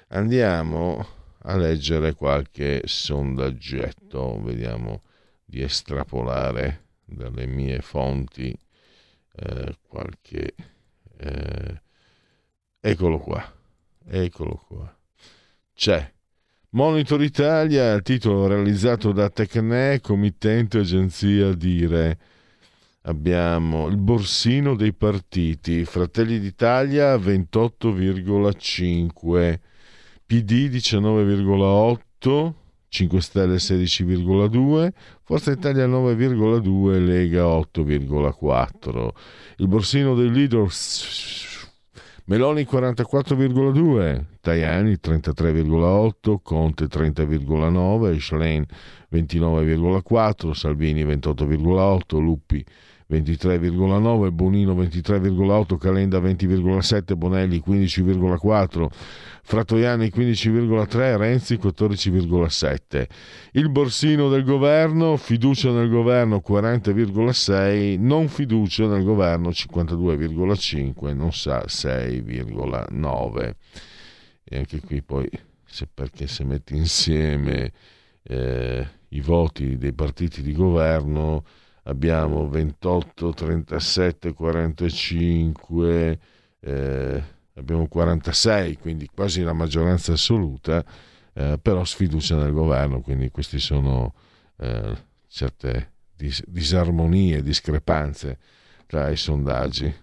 Andiamo 0.09 1.05
a 1.43 1.55
leggere 1.55 2.15
qualche 2.15 2.81
sondaggetto, 2.83 4.41
vediamo 4.41 5.03
di 5.45 5.61
estrapolare 5.61 6.85
dalle 7.05 7.45
mie 7.45 7.81
fonti 7.81 8.53
eh, 9.35 9.77
qualche... 9.87 10.55
Eh, 11.17 11.81
eccolo 12.79 13.19
qua, 13.19 13.53
eccolo 14.07 14.63
qua. 14.67 14.97
C'è 15.75 16.11
Monitor 16.73 17.21
Italia, 17.21 17.99
titolo 17.99 18.47
realizzato 18.47 19.11
da 19.11 19.29
Tecne, 19.29 19.99
committente 20.01 20.79
agenzia 20.79 21.53
Dire. 21.53 22.17
Abbiamo 23.03 23.87
il 23.87 23.97
borsino 23.97 24.75
dei 24.75 24.93
partiti, 24.93 25.85
Fratelli 25.85 26.39
d'Italia 26.39 27.15
28,5, 27.15 29.59
PD 30.23 30.69
19,8, 30.69 32.53
5 32.87 33.21
Stelle 33.21 33.55
16,2, 33.55 34.91
Forza 35.23 35.49
Italia 35.49 35.87
9,2, 35.87 37.03
Lega 37.03 37.45
8,4. 37.45 39.09
Il 39.57 39.67
borsino 39.67 40.13
dei 40.13 40.29
leaders 40.29 41.57
Meloni 42.25 42.67
44,2, 42.69 44.25
Tajani 44.41 44.99
33,8, 45.01 46.37
Conte 46.43 46.85
30,9, 46.85 48.19
Schlein 48.19 48.63
29,4, 49.11 50.51
Salvini 50.51 51.03
28,8, 51.03 52.19
Luppi 52.19 52.63
23,9, 53.11 54.31
Bonino 54.31 54.73
23,8, 54.73 55.77
Calenda 55.77 56.19
20,7, 56.19 57.17
Bonelli 57.17 57.61
15,4, 57.65 58.87
Frattoiani 59.43 60.07
15,3, 60.07 61.17
Renzi 61.17 61.55
14,7. 61.55 63.05
Il 63.51 63.69
borsino 63.69 64.29
del 64.29 64.45
governo, 64.45 65.17
fiducia 65.17 65.71
nel 65.71 65.89
governo 65.89 66.41
40,6, 66.47 67.99
non 67.99 68.29
fiducia 68.29 68.87
nel 68.87 69.03
governo 69.03 69.49
52,5, 69.49 71.13
non 71.13 71.33
sa 71.33 71.65
6,9. 71.67 73.53
E 74.43 74.57
anche 74.57 74.79
qui 74.79 75.01
poi, 75.01 75.29
se 75.65 75.85
perché 75.93 76.27
se 76.27 76.45
metti 76.45 76.77
insieme 76.77 77.73
eh, 78.23 78.87
i 79.09 79.19
voti 79.19 79.77
dei 79.77 79.93
partiti 79.93 80.41
di 80.41 80.53
governo 80.53 81.43
abbiamo 81.83 82.47
28, 82.47 83.33
37, 83.33 84.33
45, 84.33 86.19
eh, 86.59 87.23
abbiamo 87.55 87.87
46, 87.87 88.77
quindi 88.77 89.09
quasi 89.13 89.41
la 89.41 89.53
maggioranza 89.53 90.13
assoluta, 90.13 90.83
eh, 91.33 91.57
però 91.61 91.83
sfiducia 91.83 92.35
nel 92.35 92.53
governo, 92.53 93.01
quindi 93.01 93.29
queste 93.29 93.59
sono 93.59 94.13
eh, 94.57 94.95
certe 95.27 95.91
dis- 96.15 96.43
disarmonie, 96.47 97.41
discrepanze 97.41 98.37
tra 98.85 99.09
i 99.09 99.17
sondaggi. 99.17 99.93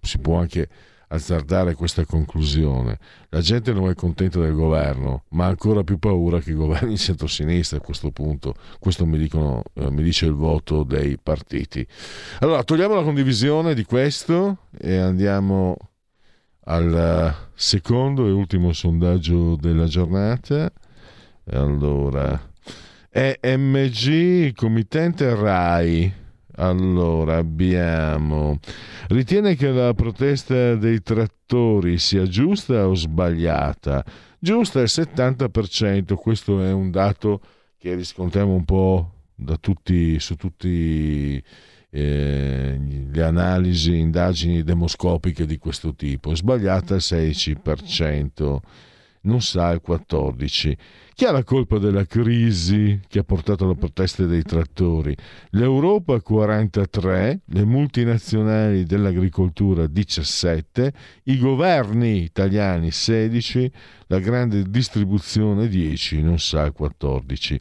si 0.00 0.18
può 0.18 0.38
anche 0.38 0.68
azzardare 1.08 1.74
questa 1.74 2.04
conclusione. 2.04 2.98
La 3.30 3.40
gente 3.40 3.72
non 3.72 3.88
è 3.88 3.94
contenta 3.94 4.40
del 4.40 4.54
governo, 4.54 5.24
ma 5.30 5.44
ha 5.44 5.48
ancora 5.48 5.82
più 5.82 5.98
paura 5.98 6.40
che 6.40 6.52
governi 6.52 6.96
centro-sinistra 6.96 7.78
a 7.78 7.80
questo 7.80 8.10
punto. 8.10 8.54
Questo 8.78 9.06
mi, 9.06 9.18
dicono, 9.18 9.62
eh, 9.74 9.90
mi 9.90 10.02
dice 10.02 10.26
il 10.26 10.34
voto 10.34 10.82
dei 10.82 11.18
partiti. 11.22 11.86
Allora, 12.40 12.62
togliamo 12.62 12.94
la 12.94 13.02
condivisione 13.02 13.74
di 13.74 13.84
questo 13.84 14.66
e 14.76 14.96
andiamo 14.96 15.76
al 16.66 17.34
secondo 17.54 18.26
e 18.26 18.30
ultimo 18.30 18.72
sondaggio 18.72 19.56
della 19.56 19.86
giornata. 19.86 20.72
Allora, 21.50 22.52
EMG, 23.10 24.54
committente 24.54 25.34
RAI 25.34 26.22
allora 26.56 27.36
abbiamo. 27.36 28.58
Ritiene 29.08 29.54
che 29.56 29.70
la 29.70 29.94
protesta 29.94 30.74
dei 30.74 31.02
trattori 31.02 31.98
sia 31.98 32.24
giusta 32.24 32.86
o 32.86 32.94
sbagliata? 32.94 34.04
Giusta 34.38 34.80
il 34.80 34.90
70%, 34.90 36.14
questo 36.14 36.62
è 36.62 36.72
un 36.72 36.90
dato 36.90 37.40
che 37.78 37.94
riscontriamo 37.94 38.54
un 38.54 38.64
po' 38.64 39.12
tutti, 39.60 40.18
su 40.20 40.36
tutte 40.36 41.42
eh, 41.90 42.80
le 43.10 43.22
analisi, 43.22 43.96
indagini 43.96 44.62
demoscopiche 44.62 45.46
di 45.46 45.58
questo 45.58 45.94
tipo. 45.94 46.34
Sbagliata 46.34 46.94
il 46.94 47.02
16%, 47.02 48.58
non 49.24 49.40
sa 49.42 49.70
il 49.72 49.82
14%. 49.86 50.76
Chi 51.14 51.26
ha 51.26 51.30
la 51.30 51.44
colpa 51.44 51.78
della 51.78 52.06
crisi 52.06 52.98
che 53.06 53.20
ha 53.20 53.22
portato 53.22 53.62
alle 53.64 53.76
proteste 53.76 54.26
dei 54.26 54.42
trattori? 54.42 55.16
L'Europa 55.50 56.20
43, 56.20 57.42
le 57.44 57.64
multinazionali 57.64 58.82
dell'agricoltura 58.82 59.86
17, 59.86 60.92
i 61.24 61.38
governi 61.38 62.24
italiani 62.24 62.90
16, 62.90 63.70
la 64.08 64.18
grande 64.18 64.68
distribuzione 64.68 65.68
10, 65.68 66.20
non 66.20 66.40
sa 66.40 66.72
14. 66.72 67.60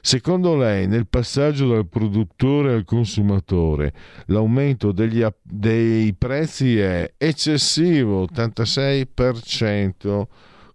Secondo 0.00 0.54
lei, 0.54 0.86
nel 0.86 1.08
passaggio 1.08 1.66
dal 1.66 1.88
produttore 1.88 2.72
al 2.72 2.84
consumatore, 2.84 3.92
l'aumento 4.26 4.92
degli, 4.92 5.26
dei 5.42 6.14
prezzi 6.14 6.78
è 6.78 7.14
eccessivo, 7.18 8.28
86%, 8.32 10.26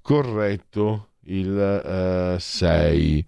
corretto 0.07 1.09
il 1.25 2.37
6. 2.39 3.25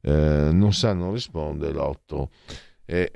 Eh, 0.00 0.10
eh, 0.10 0.50
non 0.50 0.72
sa, 0.72 0.92
non 0.92 1.12
risponde 1.12 1.70
l'8. 1.70 2.26
E 2.84 3.12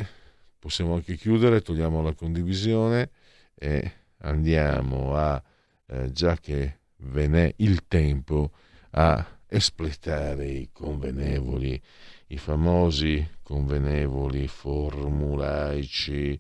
possiamo 0.57 0.95
anche 0.95 1.17
chiudere, 1.17 1.63
togliamo 1.63 2.01
la 2.01 2.15
condivisione 2.15 3.11
e 3.57 3.93
andiamo 4.19 5.17
a, 5.17 5.43
eh, 5.89 6.13
già 6.13 6.37
che 6.37 6.79
ve 6.99 7.27
n'è 7.27 7.53
il 7.57 7.89
tempo, 7.89 8.53
a 8.91 9.27
espletare 9.49 10.47
i 10.47 10.69
convenevoli, 10.73 11.83
i 12.29 12.39
famosi 12.39 13.31
convenevoli 13.43 14.47
formulaici, 14.47 16.39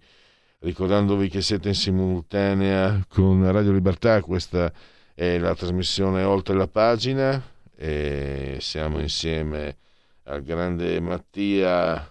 ricordandovi 0.60 1.28
che 1.28 1.42
siete 1.42 1.70
in 1.70 1.74
simultanea 1.74 3.04
con 3.08 3.50
Radio 3.50 3.72
Libertà, 3.72 4.22
questa 4.22 4.72
è 5.14 5.38
la 5.38 5.54
trasmissione 5.54 6.22
Oltre 6.22 6.54
la 6.54 6.68
pagina, 6.68 7.42
e 7.76 8.58
siamo 8.60 9.00
insieme 9.00 9.76
al 10.24 10.42
grande 10.42 11.00
Mattia 11.00 12.08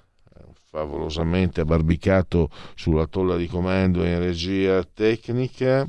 favolosamente 0.69 1.61
abbarbicato 1.61 2.49
sulla 2.75 3.05
tolla 3.05 3.35
di 3.35 3.47
comando 3.47 4.05
in 4.05 4.19
regia 4.19 4.83
tecnica. 4.83 5.87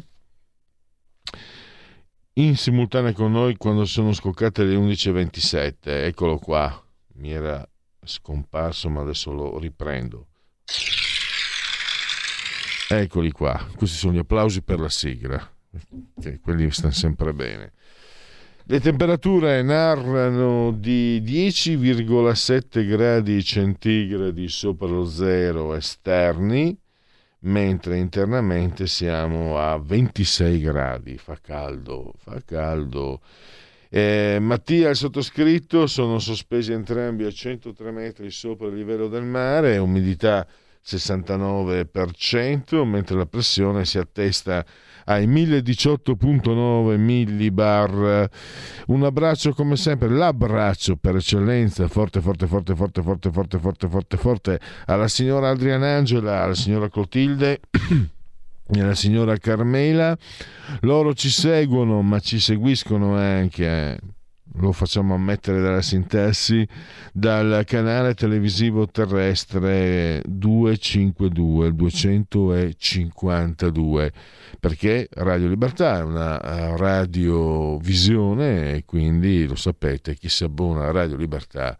In 2.35 2.57
simultanea 2.57 3.13
con 3.13 3.31
noi 3.31 3.57
quando 3.57 3.85
sono 3.85 4.13
scoccate 4.13 4.65
le 4.65 4.75
11.27 4.75 5.75
eccolo 5.83 6.39
qua. 6.39 6.85
Mi 7.15 7.31
era 7.31 7.67
scomparso 8.05 8.89
ma 8.89 9.03
adesso 9.03 9.33
lo 9.33 9.59
riprendo. 9.59 10.27
Eccoli 12.89 13.31
qua. 13.31 13.69
Questi 13.77 13.97
sono 13.97 14.15
gli 14.15 14.19
applausi 14.19 14.63
per 14.63 14.81
la 14.81 14.89
sigla 14.89 15.51
che 16.21 16.41
quelli 16.41 16.71
stanno 16.71 16.93
sempre 16.93 17.33
bene 17.33 17.73
le 18.67 18.79
temperature 18.79 19.61
narrano 19.63 20.71
di 20.71 21.21
10,7 21.21 22.87
gradi 22.87 23.43
centigradi 23.43 24.49
sopra 24.49 24.87
lo 24.87 25.05
zero 25.05 25.75
esterni, 25.75 26.79
mentre 27.41 27.99
internamente 27.99 28.87
siamo 28.87 29.59
a 29.59 29.77
26 29.79 30.61
gradi. 30.61 31.19
Fa 31.19 31.37
caldo, 31.43 32.15
fa 32.19 32.41
caldo. 32.45 33.21
Eh, 33.89 34.39
Mattia 34.41 34.87
e 34.87 34.91
il 34.91 34.97
sottoscritto 34.97 35.89
sono 35.89 36.21
sospesi 36.21 36.71
entrambi 36.73 37.25
a 37.25 37.33
103 37.33 37.91
metri 37.91 38.31
sopra 38.31 38.69
il 38.69 38.77
livello 38.77 39.09
del 39.09 39.25
mare, 39.25 39.79
umidità 39.79 40.47
69%, 40.85 42.85
mentre 42.85 43.17
la 43.17 43.27
pressione 43.27 43.85
si 43.85 43.99
attesta 43.99 44.59
a 44.59 44.65
ai 45.05 45.27
1018.9 45.27 46.97
millibar. 46.97 48.29
Un 48.87 49.05
abbraccio 49.05 49.53
come 49.53 49.77
sempre, 49.77 50.09
l'abbraccio 50.09 50.97
per 50.97 51.17
eccellenza, 51.17 51.89
forte, 51.89 52.21
forte, 52.21 52.47
forte, 52.47 52.75
forte, 52.75 53.03
forte, 53.03 53.31
forte, 53.31 53.59
forte, 53.59 53.89
forte, 53.89 54.17
forte 54.17 54.61
alla 54.87 55.09
signora 55.09 55.51
Adriana 55.51 55.97
Angela, 55.97 56.43
alla 56.43 56.55
signora 56.55 56.89
Clotilde. 56.89 57.61
alla 58.81 58.95
signora 58.95 59.37
Carmela, 59.37 60.17
loro 60.81 61.13
ci 61.15 61.29
seguono 61.29 62.01
ma 62.01 62.21
ci 62.21 62.41
seguiscono 62.41 63.17
anche 63.17 63.99
lo 64.57 64.73
facciamo 64.73 65.15
ammettere 65.15 65.61
dalla 65.61 65.83
sintassi, 65.83 66.67
dal 67.13 67.65
canale 67.67 68.15
televisivo 68.15 68.89
terrestre 68.89 70.23
252, 70.27 71.67
il 71.69 71.75
252, 71.75 74.13
perché 74.61 75.09
Radio 75.13 75.49
Libertà 75.49 75.99
è 75.99 76.03
una 76.03 76.41
eh, 76.41 76.77
radiovisione 76.77 78.75
e 78.75 78.85
quindi 78.85 79.47
lo 79.47 79.57
sapete, 79.57 80.15
chi 80.15 80.29
si 80.29 80.45
abbona 80.45 80.87
a 80.87 80.93
Radio 80.93 81.17
Libertà 81.17 81.77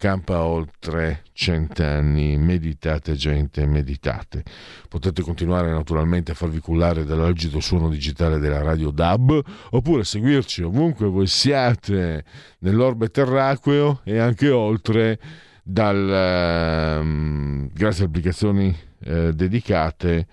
campa 0.00 0.42
oltre 0.42 1.24
cent'anni. 1.34 2.38
Meditate, 2.38 3.12
gente, 3.16 3.66
meditate. 3.66 4.42
Potete 4.88 5.20
continuare 5.20 5.70
naturalmente 5.70 6.32
a 6.32 6.34
farvi 6.34 6.58
cullare 6.58 7.04
dall'algido 7.04 7.60
suono 7.60 7.90
digitale 7.90 8.38
della 8.38 8.62
radio 8.62 8.90
DAB 8.90 9.42
oppure 9.72 10.04
seguirci 10.04 10.62
ovunque 10.62 11.06
voi 11.06 11.26
siate 11.26 12.24
nell'orbe 12.60 13.10
terraqueo 13.10 14.00
e 14.02 14.16
anche 14.18 14.48
oltre 14.48 15.18
dal, 15.62 16.98
um, 17.02 17.68
grazie 17.70 18.04
a 18.04 18.06
applicazioni 18.06 18.74
eh, 19.04 19.34
dedicate 19.34 20.26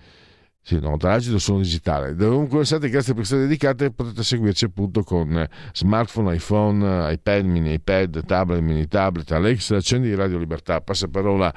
sì, 0.68 0.78
no, 0.80 0.98
dall'agito 0.98 1.38
sono 1.38 1.60
digitale. 1.60 2.14
Dovunque 2.14 2.62
siate, 2.66 2.90
grazie 2.90 3.14
per 3.14 3.22
essere 3.22 3.40
dedicate, 3.40 3.90
potete 3.90 4.22
seguirci 4.22 4.66
appunto 4.66 5.02
con 5.02 5.48
smartphone, 5.72 6.34
iPhone, 6.34 7.10
iPad, 7.10 7.46
mini 7.46 7.72
iPad, 7.72 8.26
tablet, 8.26 8.60
mini 8.60 8.86
tablet, 8.86 9.32
Alexa, 9.32 9.76
accendi 9.76 10.14
Radio 10.14 10.36
Libertà, 10.36 10.82
passa 10.82 11.08
parola. 11.08 11.50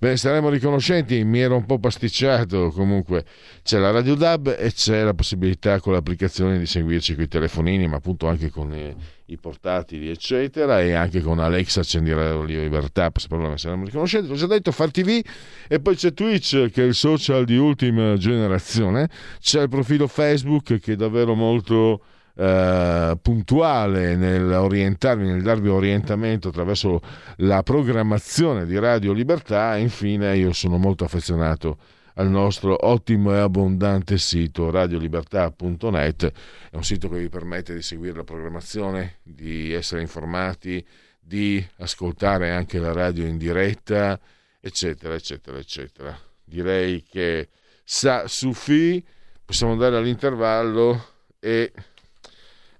Beh, 0.00 0.16
saremo 0.16 0.48
riconoscenti, 0.48 1.22
mi 1.22 1.38
ero 1.38 1.54
un 1.54 1.64
po' 1.64 1.78
pasticciato, 1.78 2.70
comunque 2.70 3.24
c'è 3.62 3.78
la 3.78 3.92
Radio 3.92 4.16
DAB 4.16 4.56
e 4.58 4.72
c'è 4.72 5.04
la 5.04 5.14
possibilità 5.14 5.78
con 5.78 5.92
l'applicazione 5.92 6.58
di 6.58 6.66
seguirci 6.66 7.14
con 7.14 7.22
i 7.22 7.28
telefonini, 7.28 7.86
ma 7.86 7.98
appunto 7.98 8.26
anche 8.26 8.50
con... 8.50 8.72
Eh, 8.72 8.96
i 9.26 9.38
portatili, 9.38 10.08
eccetera, 10.08 10.80
e 10.80 10.92
anche 10.92 11.20
con 11.20 11.38
Alexa 11.38 11.80
accendi 11.80 12.10
la 12.10 12.42
libertà, 12.44 13.10
per 13.10 13.26
problema 13.26 13.56
se 13.56 13.68
non 13.68 13.80
mi 13.80 13.86
riconoscete, 13.86 14.26
l'ho 14.26 14.34
già 14.34 14.46
detto, 14.46 14.70
Far 14.70 14.90
TV, 14.90 15.20
e 15.68 15.80
poi 15.80 15.96
c'è 15.96 16.12
Twitch, 16.12 16.70
che 16.70 16.82
è 16.82 16.86
il 16.86 16.94
social 16.94 17.44
di 17.44 17.56
ultima 17.56 18.16
generazione, 18.16 19.08
c'è 19.40 19.62
il 19.62 19.68
profilo 19.68 20.06
Facebook 20.06 20.78
che 20.78 20.92
è 20.92 20.96
davvero 20.96 21.34
molto... 21.34 22.02
Uh, 22.36 23.16
puntuale 23.22 24.14
nell'orientarvi, 24.14 25.24
nel 25.24 25.40
darvi 25.40 25.68
orientamento 25.70 26.48
attraverso 26.48 27.00
la 27.36 27.62
programmazione 27.62 28.66
di 28.66 28.78
Radio 28.78 29.14
Libertà. 29.14 29.74
E 29.74 29.80
infine 29.80 30.36
io 30.36 30.52
sono 30.52 30.76
molto 30.76 31.04
affezionato 31.04 31.78
al 32.18 32.28
nostro 32.28 32.86
ottimo 32.86 33.34
e 33.34 33.38
abbondante 33.38 34.18
sito 34.18 34.70
radiolibertà.net. 34.70 36.32
È 36.70 36.76
un 36.76 36.84
sito 36.84 37.08
che 37.08 37.18
vi 37.18 37.28
permette 37.28 37.74
di 37.74 37.82
seguire 37.82 38.16
la 38.16 38.24
programmazione, 38.24 39.18
di 39.22 39.72
essere 39.72 40.00
informati, 40.00 40.84
di 41.20 41.64
ascoltare 41.78 42.50
anche 42.50 42.78
la 42.78 42.92
radio 42.92 43.26
in 43.26 43.36
diretta, 43.36 44.18
eccetera, 44.60 45.14
eccetera, 45.14 45.58
eccetera. 45.58 46.18
Direi 46.44 47.02
che 47.02 47.50
sa 47.84 48.26
suffi, 48.28 49.04
possiamo 49.44 49.72
andare 49.72 49.96
all'intervallo 49.96 51.14
e, 51.38 51.72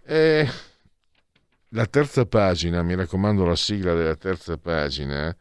e 0.02 0.48
la 1.70 1.86
terza 1.86 2.24
pagina, 2.24 2.82
mi 2.82 2.94
raccomando 2.94 3.44
la 3.44 3.56
sigla 3.56 3.92
della 3.92 4.16
terza 4.16 4.56
pagina, 4.56 5.36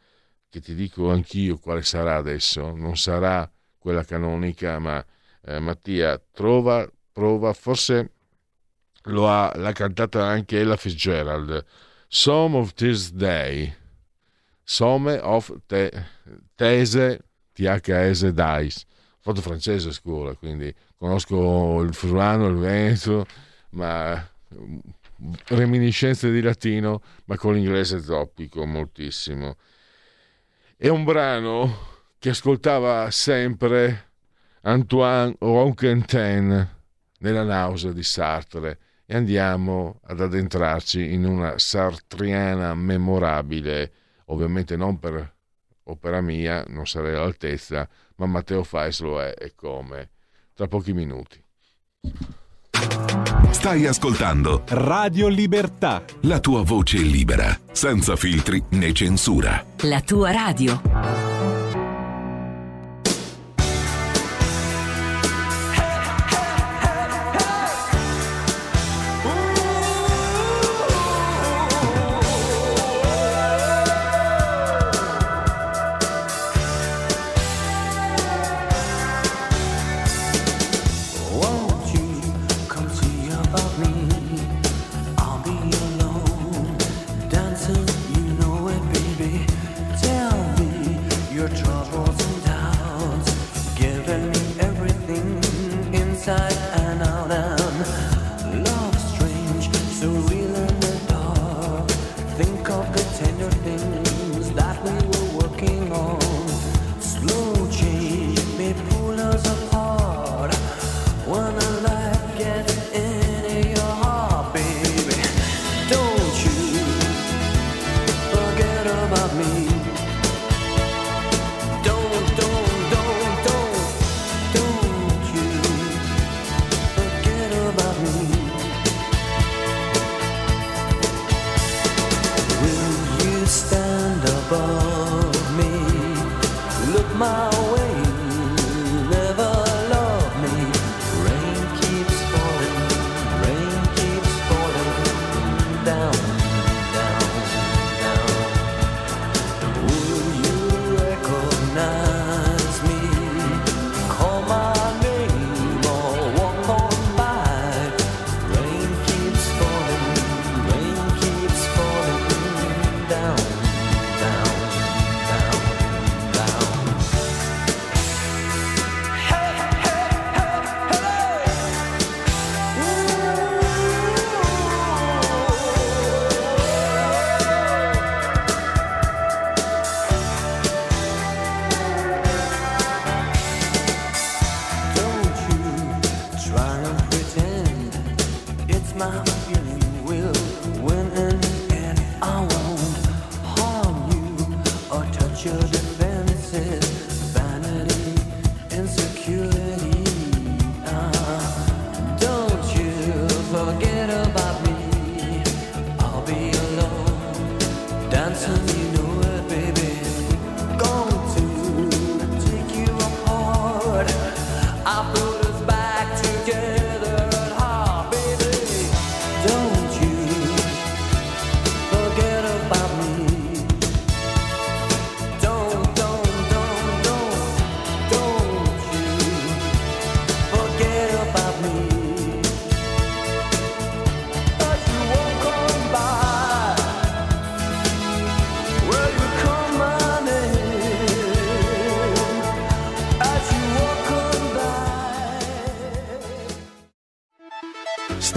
che 0.49 0.59
ti 0.59 0.75
dico 0.75 1.11
anch'io 1.11 1.57
quale 1.57 1.83
sarà 1.83 2.15
adesso, 2.15 2.75
non 2.75 2.97
sarà 2.97 3.49
quella 3.85 4.03
canonica, 4.03 4.79
ma 4.79 5.05
eh, 5.41 5.59
Mattia 5.59 6.19
trova, 6.31 6.91
prova, 7.11 7.53
forse 7.53 8.13
lo 9.03 9.29
ha, 9.29 9.53
l'ha 9.57 9.73
cantata 9.73 10.25
anche 10.25 10.59
Ella 10.59 10.75
Fitzgerald, 10.75 11.63
Some 12.07 12.57
of 12.57 12.73
This 12.73 13.11
Day, 13.11 13.71
Some 14.63 15.19
of 15.19 15.55
the 15.67 15.91
Tese, 16.55 17.19
THS 17.53 18.29
Dice, 18.29 18.85
ho 18.87 19.19
fatto 19.19 19.41
francese 19.41 19.89
a 19.89 19.91
scuola, 19.91 20.33
quindi 20.33 20.73
conosco 20.97 21.79
il 21.81 21.93
furlano, 21.93 22.47
il 22.47 22.57
veneto, 22.57 23.27
ma 23.69 24.15
mm, 24.51 24.79
reminiscenze 25.49 26.31
di 26.31 26.41
latino, 26.41 27.03
ma 27.25 27.37
con 27.37 27.53
l'inglese 27.53 28.01
zoppico 28.01 28.65
moltissimo. 28.65 29.57
È 30.75 30.87
un 30.87 31.03
brano 31.03 31.93
che 32.25 32.31
ascoltava 32.31 33.11
sempre 33.11 34.13
Antoine 34.61 35.35
Ronquentin 35.37 36.67
nella 37.19 37.43
nausea 37.43 37.91
di 37.91 38.01
Sartre 38.01 38.79
e 39.05 39.15
andiamo 39.15 39.99
ad 40.05 40.19
addentrarci 40.21 41.13
in 41.13 41.23
una 41.25 41.59
sartriana 41.59 42.73
memorabile, 42.73 43.91
ovviamente 44.25 44.75
non 44.75 44.97
per 44.97 45.35
opera 45.83 46.19
mia, 46.19 46.65
non 46.67 46.87
sarei 46.87 47.13
all'altezza, 47.13 47.87
ma 48.15 48.25
Matteo 48.25 48.63
Fais 48.63 49.01
lo 49.01 49.21
è 49.21 49.31
e 49.37 49.53
come. 49.53 50.09
Tra 50.55 50.67
pochi 50.67 50.93
minuti. 50.93 51.39
Stai 53.51 53.85
ascoltando 53.85 54.63
Radio 54.69 55.27
Libertà. 55.27 56.03
La 56.21 56.39
tua 56.39 56.63
voce 56.63 56.97
libera, 56.97 57.55
senza 57.71 58.15
filtri 58.15 58.63
né 58.69 58.91
censura. 58.93 59.63
La 59.81 60.01
tua 60.01 60.31
radio. 60.31 61.64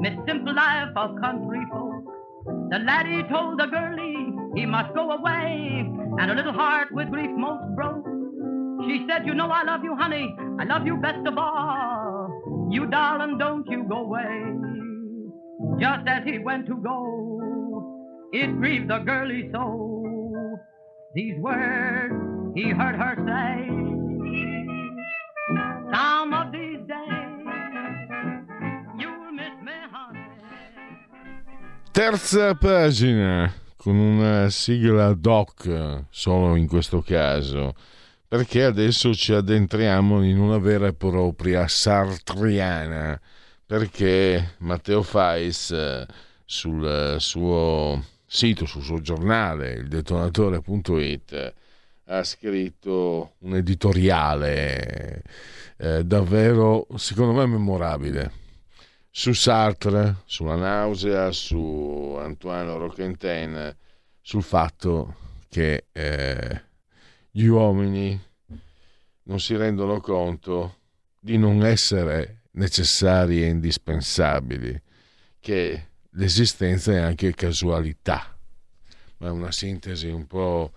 Mid 0.00 0.18
simple 0.26 0.54
life 0.54 0.96
of 0.96 1.20
country 1.20 1.60
folk. 1.70 2.04
The 2.70 2.78
laddie 2.78 3.22
told 3.28 3.58
the 3.58 3.66
girlie 3.66 4.32
he 4.54 4.66
must 4.66 4.94
go 4.94 5.10
away, 5.12 5.84
and 6.18 6.30
her 6.30 6.34
little 6.34 6.52
heart 6.52 6.88
with 6.90 7.10
grief 7.10 7.30
most 7.36 7.64
broke. 7.76 8.06
She 8.86 9.04
said, 9.08 9.26
You 9.26 9.34
know 9.34 9.50
I 9.50 9.62
love 9.62 9.84
you, 9.84 9.94
honey, 9.94 10.34
I 10.58 10.64
love 10.64 10.86
you 10.86 10.96
best 10.96 11.26
of 11.26 11.36
all. 11.36 12.68
You 12.70 12.86
darling, 12.86 13.36
don't 13.38 13.66
you 13.68 13.84
go 13.88 14.04
away. 14.04 14.54
Just 15.78 16.08
as 16.08 16.24
he 16.24 16.38
went 16.38 16.66
to 16.66 16.76
go, 16.76 18.30
it 18.32 18.56
grieved 18.56 18.88
the 18.88 18.98
girlie 18.98 19.50
so. 19.52 20.58
These 21.14 21.38
words 21.40 22.14
he 22.54 22.70
heard 22.70 22.96
her 22.96 23.14
say. 23.26 23.66
Some 25.92 26.32
of 26.32 26.52
these 26.52 26.69
Terza 32.00 32.54
pagina 32.54 33.52
con 33.76 33.94
una 33.94 34.48
sigla 34.48 35.12
doc 35.12 36.04
solo 36.08 36.56
in 36.56 36.66
questo 36.66 37.02
caso 37.02 37.74
perché 38.26 38.64
adesso 38.64 39.12
ci 39.12 39.34
addentriamo 39.34 40.24
in 40.24 40.38
una 40.38 40.56
vera 40.56 40.86
e 40.86 40.94
propria 40.94 41.68
sartriana 41.68 43.20
perché 43.66 44.54
Matteo 44.60 45.02
Fais 45.02 45.72
eh, 45.72 46.06
sul 46.42 47.16
suo 47.18 48.02
sito, 48.24 48.64
sul 48.64 48.82
suo 48.82 49.02
giornale, 49.02 49.72
il 49.72 49.88
detonatore.it, 49.88 51.54
ha 52.06 52.24
scritto 52.24 53.32
un 53.40 53.56
editoriale 53.56 55.22
eh, 55.76 56.02
davvero, 56.02 56.86
secondo 56.96 57.34
me, 57.34 57.44
memorabile 57.44 58.39
su 59.10 59.32
Sartre, 59.32 60.22
sulla 60.24 60.54
nausea, 60.54 61.32
su 61.32 62.16
Antoine 62.18 62.76
Roquentin, 62.76 63.76
sul 64.20 64.42
fatto 64.42 65.16
che 65.48 65.86
eh, 65.92 66.62
gli 67.30 67.46
uomini 67.46 68.18
non 69.24 69.40
si 69.40 69.56
rendono 69.56 70.00
conto 70.00 70.76
di 71.18 71.36
non 71.36 71.64
essere 71.64 72.42
necessari 72.52 73.42
e 73.42 73.48
indispensabili, 73.48 74.80
che 75.40 75.88
l'esistenza 76.10 76.92
è 76.92 76.98
anche 76.98 77.34
casualità. 77.34 78.36
Ma 79.18 79.28
è 79.28 79.30
una 79.30 79.52
sintesi 79.52 80.08
un 80.08 80.26
po', 80.26 80.72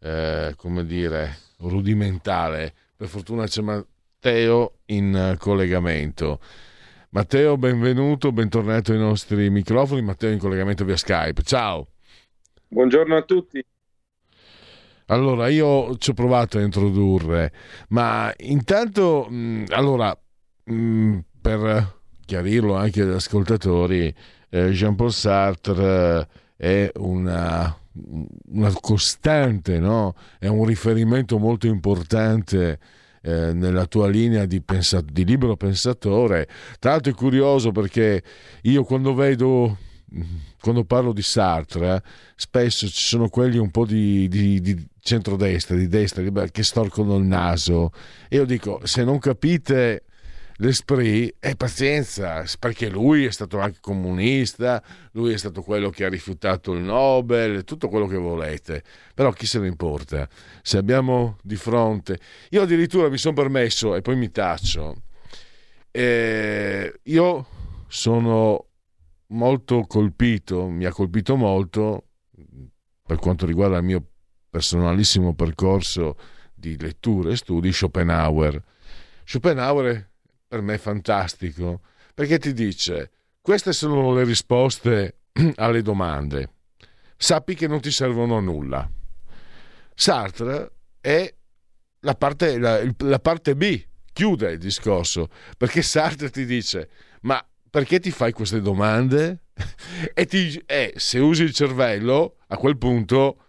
eh, 0.00 0.54
come 0.56 0.84
dire, 0.84 1.38
rudimentale. 1.58 2.74
Per 2.94 3.08
fortuna 3.08 3.46
c'è 3.46 3.62
Matteo 3.62 4.78
in 4.86 5.14
eh, 5.14 5.36
collegamento. 5.38 6.40
Matteo, 7.10 7.56
benvenuto, 7.56 8.32
bentornato 8.32 8.92
ai 8.92 8.98
nostri 8.98 9.48
microfoni. 9.48 10.02
Matteo 10.02 10.30
in 10.30 10.38
collegamento 10.38 10.84
via 10.84 10.96
Skype. 10.96 11.42
Ciao. 11.42 11.86
Buongiorno 12.68 13.16
a 13.16 13.22
tutti. 13.22 13.64
Allora, 15.06 15.48
io 15.48 15.96
ci 15.98 16.10
ho 16.10 16.14
provato 16.14 16.58
a 16.58 16.62
introdurre, 16.62 17.52
ma 17.90 18.32
intanto, 18.38 19.28
mh, 19.30 19.66
allora, 19.68 20.18
mh, 20.64 21.18
per 21.40 21.94
chiarirlo 22.24 22.74
anche 22.74 23.02
agli 23.02 23.12
ascoltatori, 23.12 24.12
eh, 24.50 24.70
Jean-Paul 24.70 25.12
Sartre 25.12 26.28
è 26.56 26.90
una, 26.96 27.74
una 28.48 28.72
costante, 28.80 29.78
no? 29.78 30.16
è 30.40 30.48
un 30.48 30.64
riferimento 30.66 31.38
molto 31.38 31.68
importante 31.68 32.78
eh, 33.26 33.52
nella 33.52 33.86
tua 33.86 34.08
linea 34.08 34.46
di, 34.46 34.62
pensa- 34.62 35.02
di 35.02 35.24
libero 35.24 35.56
pensatore. 35.56 36.46
Tra 36.78 36.92
l'altro 36.92 37.10
è 37.10 37.14
curioso 37.14 37.72
perché 37.72 38.22
io 38.62 38.84
quando 38.84 39.14
vedo 39.14 39.76
quando 40.60 40.84
parlo 40.84 41.12
di 41.12 41.22
Sartre, 41.22 41.96
eh, 41.96 42.02
spesso 42.36 42.86
ci 42.86 43.06
sono 43.06 43.28
quelli 43.28 43.58
un 43.58 43.70
po' 43.70 43.84
di, 43.84 44.28
di, 44.28 44.60
di 44.60 44.86
centrodestra, 45.00 45.76
di 45.76 45.88
destra, 45.88 46.22
che 46.46 46.62
storcono 46.62 47.16
il 47.16 47.24
naso. 47.24 47.90
E 48.28 48.36
io 48.36 48.44
dico, 48.44 48.80
se 48.84 49.02
non 49.02 49.18
capite 49.18 50.04
l'esprit, 50.56 51.34
è 51.38 51.54
pazienza, 51.56 52.44
perché 52.58 52.88
lui 52.88 53.24
è 53.24 53.30
stato 53.30 53.58
anche 53.58 53.78
comunista, 53.80 54.82
lui 55.12 55.32
è 55.32 55.38
stato 55.38 55.62
quello 55.62 55.90
che 55.90 56.04
ha 56.04 56.08
rifiutato 56.08 56.72
il 56.72 56.82
Nobel, 56.82 57.64
tutto 57.64 57.88
quello 57.88 58.06
che 58.06 58.16
volete. 58.16 58.82
Però 59.14 59.30
chi 59.32 59.46
se 59.46 59.58
ne 59.58 59.68
importa? 59.68 60.28
Se 60.62 60.78
abbiamo 60.78 61.38
di 61.42 61.56
fronte... 61.56 62.18
Io 62.50 62.62
addirittura 62.62 63.08
mi 63.08 63.18
sono 63.18 63.34
permesso, 63.34 63.94
e 63.94 64.02
poi 64.02 64.16
mi 64.16 64.30
taccio, 64.30 65.02
eh, 65.90 67.00
io 67.02 67.46
sono 67.88 68.66
molto 69.28 69.84
colpito, 69.86 70.68
mi 70.68 70.84
ha 70.84 70.92
colpito 70.92 71.36
molto 71.36 72.08
per 73.02 73.18
quanto 73.18 73.46
riguarda 73.46 73.78
il 73.78 73.84
mio 73.84 74.04
personalissimo 74.50 75.34
percorso 75.34 76.16
di 76.54 76.78
letture 76.78 77.32
e 77.32 77.36
studi 77.36 77.72
Schopenhauer. 77.72 78.62
Schopenhauer 79.24 80.10
per 80.56 80.64
me 80.64 80.78
fantastico 80.78 81.82
perché 82.14 82.38
ti 82.38 82.54
dice 82.54 83.10
queste 83.42 83.72
sono 83.72 84.14
le 84.14 84.24
risposte 84.24 85.18
alle 85.56 85.82
domande. 85.82 86.50
Sappi 87.16 87.54
che 87.54 87.68
non 87.68 87.80
ti 87.80 87.90
servono 87.90 88.38
a 88.38 88.40
nulla. 88.40 88.90
Sartre 89.94 90.72
è 91.00 91.32
la 92.00 92.14
parte, 92.14 92.58
la, 92.58 92.82
la 92.98 93.18
parte 93.18 93.54
B, 93.54 93.82
chiude 94.12 94.52
il 94.52 94.58
discorso, 94.58 95.28
perché 95.56 95.82
Sartre 95.82 96.30
ti 96.30 96.44
dice 96.44 96.88
ma 97.22 97.44
perché 97.70 98.00
ti 98.00 98.10
fai 98.10 98.32
queste 98.32 98.60
domande? 98.60 99.44
e, 100.12 100.26
ti, 100.26 100.60
e 100.66 100.94
se 100.96 101.18
usi 101.18 101.42
il 101.42 101.52
cervello, 101.52 102.38
a 102.48 102.56
quel 102.56 102.76
punto 102.78 103.45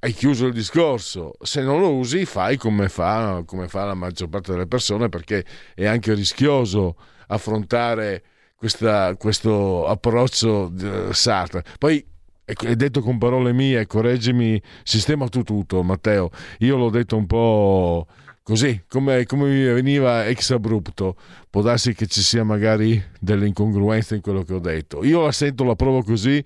hai 0.00 0.12
chiuso 0.12 0.46
il 0.46 0.52
discorso. 0.52 1.34
Se 1.40 1.62
non 1.62 1.80
lo 1.80 1.94
usi, 1.94 2.24
fai 2.24 2.56
come 2.56 2.88
fa, 2.88 3.42
come 3.44 3.68
fa 3.68 3.84
la 3.84 3.94
maggior 3.94 4.28
parte 4.28 4.52
delle 4.52 4.66
persone, 4.66 5.08
perché 5.08 5.44
è 5.74 5.86
anche 5.86 6.14
rischioso 6.14 6.96
affrontare 7.28 8.22
questa- 8.56 9.14
questo 9.16 9.86
approccio 9.86 10.72
eh, 10.80 11.12
Sartre. 11.12 11.64
Poi 11.78 12.04
è 12.44 12.74
detto 12.76 13.02
con 13.02 13.18
parole 13.18 13.52
mie, 13.52 13.86
correggimi, 13.86 14.60
sistema 14.82 15.28
tu 15.28 15.42
tutto, 15.42 15.82
Matteo. 15.82 16.30
Io 16.60 16.76
l'ho 16.76 16.90
detto 16.90 17.16
un 17.16 17.26
po' 17.26 18.06
così, 18.48 18.82
come, 18.88 19.26
come 19.26 19.50
mi 19.50 19.62
veniva 19.62 20.26
ex 20.26 20.52
abrupto. 20.52 21.16
Può 21.50 21.60
darsi 21.60 21.92
che 21.92 22.06
ci 22.06 22.22
sia 22.22 22.44
magari 22.44 22.98
delle 23.20 23.46
incongruenze 23.46 24.14
in 24.14 24.22
quello 24.22 24.42
che 24.42 24.54
ho 24.54 24.58
detto. 24.58 25.04
Io 25.04 25.22
la 25.22 25.32
sento, 25.32 25.64
la 25.64 25.74
provo 25.74 26.02
così. 26.02 26.42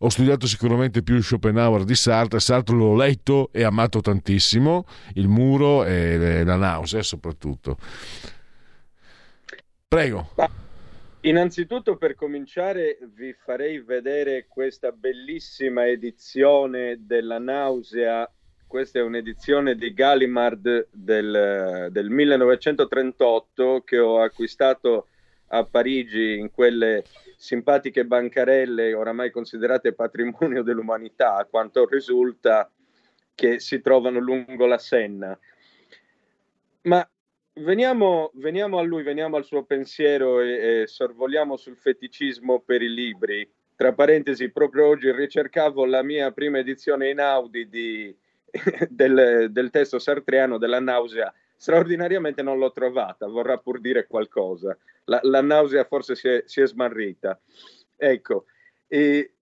Ho 0.00 0.10
studiato 0.10 0.46
sicuramente 0.46 1.02
più 1.02 1.18
Schopenhauer 1.22 1.84
di 1.84 1.94
Sartre. 1.94 2.40
Sartre 2.40 2.76
l'ho 2.76 2.94
letto 2.94 3.48
e 3.52 3.64
amato 3.64 4.02
tantissimo. 4.02 4.84
Il 5.14 5.28
muro 5.28 5.86
e 5.86 6.44
la 6.44 6.56
nausea, 6.56 7.02
soprattutto. 7.02 7.78
Prego. 9.88 10.32
Innanzitutto 11.20 11.96
per 11.96 12.16
cominciare 12.16 12.98
vi 13.14 13.32
farei 13.32 13.80
vedere 13.80 14.44
questa 14.46 14.92
bellissima 14.92 15.86
edizione 15.86 16.98
della 17.00 17.38
nausea. 17.38 18.30
Questa 18.66 18.98
è 18.98 19.02
un'edizione 19.02 19.76
di 19.76 19.94
Gallimard 19.94 20.88
del, 20.90 21.88
del 21.92 22.10
1938 22.10 23.82
che 23.84 23.98
ho 23.98 24.20
acquistato 24.20 25.06
a 25.48 25.64
Parigi 25.64 26.36
in 26.36 26.50
quelle 26.50 27.04
simpatiche 27.36 28.04
bancarelle 28.04 28.92
oramai 28.92 29.30
considerate 29.30 29.92
patrimonio 29.92 30.62
dell'umanità, 30.64 31.36
a 31.36 31.44
quanto 31.44 31.86
risulta 31.86 32.68
che 33.36 33.60
si 33.60 33.80
trovano 33.80 34.18
lungo 34.18 34.66
la 34.66 34.78
Senna. 34.78 35.38
Ma 36.82 37.08
veniamo, 37.54 38.32
veniamo 38.34 38.78
a 38.78 38.82
lui, 38.82 39.04
veniamo 39.04 39.36
al 39.36 39.44
suo 39.44 39.62
pensiero 39.62 40.40
e, 40.40 40.80
e 40.80 40.86
sorvoliamo 40.88 41.56
sul 41.56 41.76
feticismo 41.76 42.60
per 42.60 42.82
i 42.82 42.92
libri. 42.92 43.48
Tra 43.76 43.92
parentesi, 43.92 44.50
proprio 44.50 44.86
oggi 44.86 45.12
ricercavo 45.12 45.84
la 45.84 46.02
mia 46.02 46.32
prima 46.32 46.58
edizione 46.58 47.10
in 47.10 47.20
Audi 47.20 47.68
di- 47.68 48.16
del, 48.88 49.48
del 49.50 49.70
testo 49.70 49.98
sartriano 49.98 50.58
della 50.58 50.80
nausea. 50.80 51.32
Straordinariamente 51.56 52.42
non 52.42 52.58
l'ho 52.58 52.72
trovata, 52.72 53.26
vorrà 53.26 53.58
pur 53.58 53.80
dire 53.80 54.06
qualcosa. 54.06 54.76
La, 55.04 55.20
la 55.22 55.40
nausea 55.40 55.84
forse 55.84 56.14
si 56.14 56.28
è, 56.28 56.42
si 56.46 56.60
è 56.60 56.66
smarrita. 56.66 57.40
Ecco, 57.96 58.44
e 58.86 59.32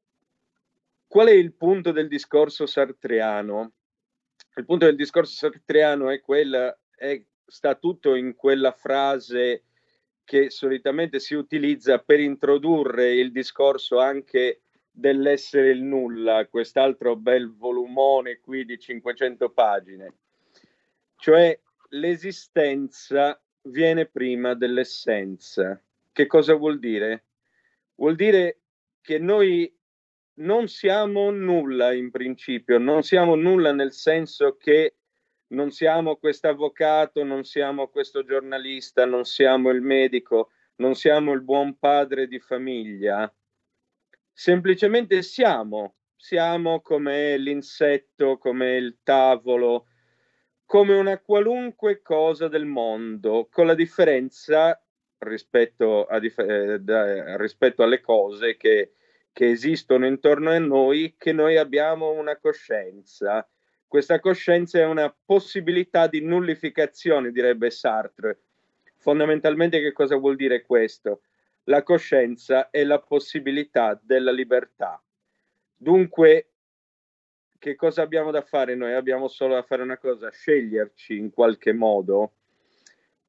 qual 1.07 1.29
è 1.29 1.33
il 1.33 1.53
punto 1.53 1.93
del 1.93 2.09
discorso 2.09 2.67
sartriano? 2.67 3.73
Il 4.57 4.65
punto 4.65 4.85
del 4.85 4.97
discorso 4.97 5.35
sartriano 5.35 6.11
è 6.11 6.21
quella, 6.21 6.77
è, 6.95 7.21
sta 7.47 7.75
tutto 7.75 8.15
in 8.15 8.35
quella 8.35 8.73
frase 8.73 9.65
che 10.25 10.51
solitamente 10.51 11.21
si 11.21 11.35
utilizza 11.35 11.99
per 11.99 12.21
introdurre 12.21 13.13
il 13.13 13.31
discorso 13.31 13.99
anche 13.99 14.63
dell'essere 14.97 15.71
il 15.71 15.83
nulla, 15.83 16.47
quest'altro 16.47 17.17
bel 17.17 17.53
volumone 17.53 18.39
qui 18.39 18.65
di 18.65 18.79
500 18.79 19.51
pagine. 19.51 20.15
Cioè 21.17 21.59
l'esistenza 21.91 23.41
viene 23.63 24.07
prima 24.07 24.55
dell'essenza. 24.55 25.81
Che 26.13 26.27
cosa 26.27 26.55
vuol 26.55 26.79
dire? 26.79 27.25
Vuol 27.97 28.15
dire 28.15 28.61
che 29.01 29.19
noi 29.19 29.73
non 30.35 30.69
siamo 30.69 31.31
nulla 31.31 31.93
in 31.93 32.13
principio, 32.13 32.79
non 32.79 33.03
siamo 33.03 33.35
nulla 33.35 33.73
nel 33.73 33.93
senso 33.93 34.57
che 34.57 34.95
non 35.49 35.73
siamo 35.73 36.17
questo 36.17 36.49
avvocato, 36.49 37.25
non 37.25 37.43
siamo 37.45 37.89
questo 37.89 38.25
giornalista, 38.25 39.05
non 39.05 39.25
siamo 39.25 39.71
il 39.71 39.83
medico, 39.83 40.51
non 40.77 40.95
siamo 40.95 41.33
il 41.33 41.43
buon 41.43 41.79
padre 41.79 42.29
di 42.29 42.39
famiglia. 42.39 43.33
Semplicemente 44.37 45.23
siamo, 45.23 45.95
siamo 46.17 46.81
come 46.81 47.37
l'insetto, 47.39 48.37
come 48.37 48.77
il 48.77 48.99
tavolo, 49.05 49.87
come 50.65 50.97
una 50.97 51.19
qualunque 51.19 52.03
cosa 52.03 52.49
del 52.49 52.65
mondo, 52.65 53.47
con 53.49 53.67
la 53.67 53.77
differenza 53.77 54.77
rispetto, 55.19 56.07
a 56.07 56.21
eh, 56.21 56.81
da- 56.81 57.37
rispetto 57.37 57.85
alle 57.85 58.01
cose 58.01 58.57
che, 58.57 58.95
che 59.33 59.51
esistono 59.51 60.05
intorno 60.05 60.51
a 60.51 60.59
noi, 60.59 61.15
che 61.17 61.33
noi 61.33 61.57
abbiamo 61.57 62.11
una 62.11 62.37
coscienza. 62.37 63.49
Questa 63.87 64.19
coscienza 64.19 64.81
è 64.81 64.85
una 64.85 65.15
possibilità 65.25 66.09
di 66.09 66.21
nullificazione, 66.21 67.31
direbbe 67.31 67.71
Sartre. 67.71 68.41
Fondamentalmente 68.97 69.81
che 69.81 69.93
cosa 69.93 70.17
vuol 70.17 70.35
dire 70.35 70.63
questo? 70.63 71.21
La 71.65 71.83
coscienza 71.83 72.71
è 72.71 72.85
la 72.85 73.01
possibilità 73.01 73.99
della 74.03 74.33
libertà. 74.33 75.03
Dunque, 75.75 76.51
che 77.59 77.75
cosa 77.77 78.03
abbiamo 78.03 78.31
da 78.31 78.43
fare 78.43 78.75
noi? 78.75 78.93
Abbiamo 78.93 79.29
solo 79.29 79.55
da 79.55 79.63
fare 79.63 79.83
una 79.83 79.97
cosa, 79.97 80.31
sceglierci 80.31 81.17
in 81.17 81.31
qualche 81.31 81.73
modo. 81.73 82.33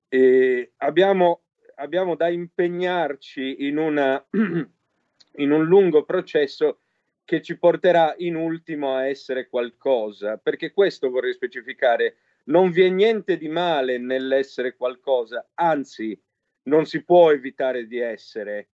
E 0.10 0.74
abbiamo, 0.78 1.44
abbiamo 1.76 2.16
da 2.16 2.28
impegnarci 2.28 3.66
in, 3.66 3.78
una, 3.78 4.22
in 4.32 5.52
un 5.52 5.64
lungo 5.64 6.04
processo 6.04 6.80
che 7.24 7.42
ci 7.42 7.58
porterà 7.58 8.14
in 8.18 8.36
ultimo 8.36 8.96
a 8.96 9.08
essere 9.08 9.48
qualcosa, 9.48 10.38
perché 10.38 10.72
questo 10.72 11.10
vorrei 11.10 11.34
specificare, 11.34 12.18
non 12.46 12.70
vi 12.72 12.84
è 12.84 12.90
niente 12.90 13.38
di 13.38 13.48
male 13.48 13.98
nell'essere 13.98 14.76
qualcosa, 14.76 15.50
anzi 15.54 16.22
non 16.66 16.86
si 16.86 17.04
può 17.04 17.32
evitare 17.32 17.88
di 17.88 18.00
essere. 18.00 18.70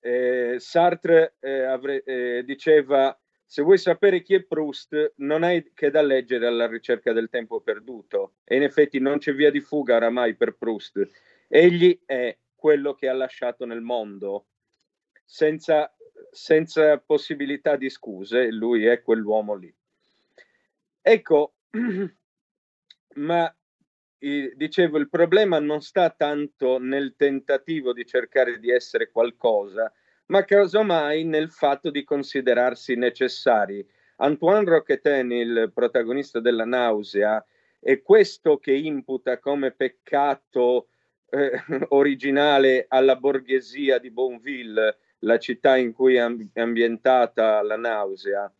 Eh, 0.00 0.56
Sartre 0.58 1.36
eh, 1.40 1.62
avre- 1.62 2.02
eh, 2.04 2.42
diceva 2.44 3.16
se 3.52 3.60
vuoi 3.60 3.76
sapere 3.76 4.22
chi 4.22 4.32
è 4.34 4.42
Proust 4.42 5.12
non 5.16 5.42
hai 5.42 5.72
che 5.74 5.90
da 5.90 6.00
leggere 6.00 6.46
alla 6.46 6.66
ricerca 6.66 7.12
del 7.12 7.28
tempo 7.28 7.60
perduto 7.60 8.36
e 8.44 8.56
in 8.56 8.62
effetti 8.62 8.98
non 8.98 9.18
c'è 9.18 9.34
via 9.34 9.50
di 9.50 9.60
fuga 9.60 9.96
oramai 9.96 10.34
per 10.34 10.56
Proust. 10.56 11.06
Egli 11.48 12.00
è 12.06 12.34
quello 12.54 12.94
che 12.94 13.08
ha 13.08 13.12
lasciato 13.12 13.66
nel 13.66 13.82
mondo 13.82 14.46
senza, 15.22 15.94
senza 16.30 16.96
possibilità 16.98 17.76
di 17.76 17.90
scuse, 17.90 18.50
lui 18.50 18.86
è 18.86 19.02
quell'uomo 19.02 19.54
lì. 19.54 19.74
Ecco, 21.02 21.54
ma 23.16 23.54
dicevo, 24.54 24.98
il 24.98 25.08
problema 25.08 25.58
non 25.58 25.80
sta 25.80 26.10
tanto 26.10 26.78
nel 26.78 27.14
tentativo 27.16 27.92
di 27.92 28.06
cercare 28.06 28.58
di 28.60 28.70
essere 28.70 29.10
qualcosa, 29.10 29.92
ma 30.26 30.44
casomai 30.44 31.24
nel 31.24 31.50
fatto 31.50 31.90
di 31.90 32.04
considerarsi 32.04 32.94
necessari. 32.94 33.84
Antoine 34.16 34.64
Roquetin, 34.64 35.32
il 35.32 35.72
protagonista 35.74 36.38
della 36.38 36.64
nausea, 36.64 37.44
è 37.80 38.00
questo 38.00 38.58
che 38.58 38.72
imputa 38.72 39.40
come 39.40 39.72
peccato 39.72 40.88
eh, 41.28 41.50
originale 41.90 42.84
alla 42.88 43.16
borghesia 43.16 43.98
di 43.98 44.10
Bonville, 44.12 44.98
la 45.20 45.38
città 45.38 45.76
in 45.76 45.92
cui 45.92 46.14
è 46.14 46.20
amb- 46.20 46.56
ambientata 46.56 47.60
la 47.62 47.76
nausea. 47.76 48.52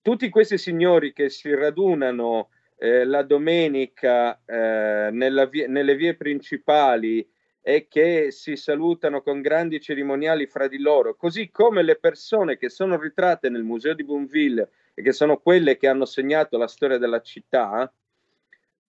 Tutti 0.00 0.30
questi 0.30 0.56
signori 0.56 1.12
che 1.12 1.28
si 1.28 1.54
radunano 1.54 2.48
eh, 2.78 3.04
la 3.04 3.22
domenica 3.22 4.40
eh, 4.44 5.10
vie- 5.50 5.66
nelle 5.66 5.96
vie 5.96 6.14
principali 6.14 7.28
e 7.60 7.86
che 7.88 8.30
si 8.30 8.56
salutano 8.56 9.20
con 9.20 9.42
grandi 9.42 9.80
cerimoniali 9.80 10.46
fra 10.46 10.68
di 10.68 10.78
loro, 10.78 11.16
così 11.16 11.50
come 11.50 11.82
le 11.82 11.96
persone 11.96 12.56
che 12.56 12.70
sono 12.70 12.98
ritratte 12.98 13.50
nel 13.50 13.64
museo 13.64 13.94
di 13.94 14.04
Boonville 14.04 14.70
e 14.94 15.02
che 15.02 15.12
sono 15.12 15.38
quelle 15.38 15.76
che 15.76 15.88
hanno 15.88 16.06
segnato 16.06 16.56
la 16.56 16.68
storia 16.68 16.98
della 16.98 17.20
città, 17.20 17.92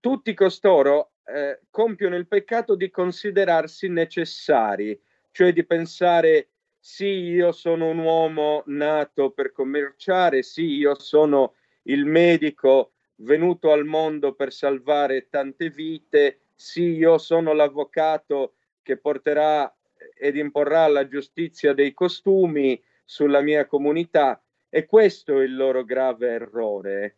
tutti 0.00 0.34
costoro 0.34 1.12
eh, 1.24 1.60
compiono 1.70 2.16
il 2.16 2.26
peccato 2.26 2.74
di 2.74 2.90
considerarsi 2.90 3.88
necessari, 3.88 5.00
cioè 5.30 5.52
di 5.52 5.64
pensare 5.64 6.48
sì, 6.78 7.06
io 7.06 7.50
sono 7.52 7.88
un 7.88 7.98
uomo 7.98 8.62
nato 8.66 9.30
per 9.30 9.52
commerciare, 9.52 10.42
sì, 10.42 10.76
io 10.76 10.98
sono 11.00 11.54
il 11.84 12.04
medico 12.04 12.92
venuto 13.16 13.72
al 13.72 13.84
mondo 13.84 14.34
per 14.34 14.52
salvare 14.52 15.28
tante 15.28 15.70
vite, 15.70 16.40
sì, 16.54 16.94
io 16.94 17.18
sono 17.18 17.52
l'avvocato 17.52 18.54
che 18.82 18.96
porterà 18.96 19.72
ed 20.18 20.36
imporrà 20.36 20.86
la 20.88 21.06
giustizia 21.06 21.72
dei 21.72 21.92
costumi 21.92 22.82
sulla 23.04 23.40
mia 23.40 23.66
comunità 23.66 24.42
e 24.68 24.86
questo 24.86 25.40
è 25.40 25.44
il 25.44 25.56
loro 25.56 25.84
grave 25.84 26.28
errore. 26.28 27.16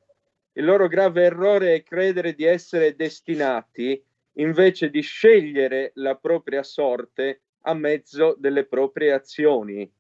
Il 0.53 0.65
loro 0.65 0.89
grave 0.89 1.25
errore 1.25 1.75
è 1.75 1.83
credere 1.83 2.35
di 2.35 2.45
essere 2.45 2.97
destinati 2.97 4.03
invece 4.35 4.91
di 4.91 5.01
scegliere 5.01 5.93
la 5.95 6.17
propria 6.17 6.63
sorte 6.63 7.43
a 7.63 7.75
mezzo 7.75 8.35
delle 8.39 8.65
proprie 8.65 9.13
azioni. 9.13 9.91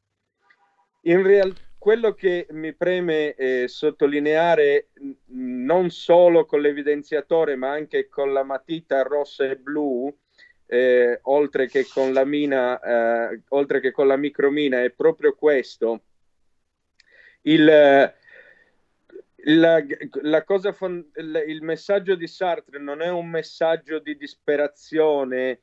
In 1.02 1.22
realtà 1.22 1.67
quello 1.78 2.12
che 2.12 2.46
mi 2.50 2.74
preme 2.74 3.34
eh, 3.34 3.68
sottolineare 3.68 4.88
non 5.26 5.90
solo 5.90 6.44
con 6.44 6.60
l'evidenziatore 6.60 7.54
ma 7.54 7.70
anche 7.70 8.08
con 8.08 8.32
la 8.32 8.42
matita 8.42 9.02
rossa 9.02 9.44
e 9.44 9.56
blu 9.56 10.12
eh, 10.66 11.20
oltre 11.22 11.68
che 11.68 11.86
con 11.86 12.12
la 12.12 12.24
mina 12.24 13.30
eh, 13.30 13.42
oltre 13.48 13.80
che 13.80 13.92
con 13.92 14.06
la 14.06 14.16
micromina 14.16 14.82
è 14.82 14.90
proprio 14.90 15.34
questo. 15.34 16.02
Il, 17.42 17.64
la, 17.64 18.12
la 20.22 20.44
cosa 20.44 20.72
fon- 20.72 21.10
il, 21.14 21.62
messaggio 21.62 22.16
di 22.16 22.26
Sartre 22.26 22.78
non 22.78 23.00
è 23.00 23.08
un 23.08 23.28
messaggio 23.28 24.00
di 24.00 24.16
disperazione 24.16 25.60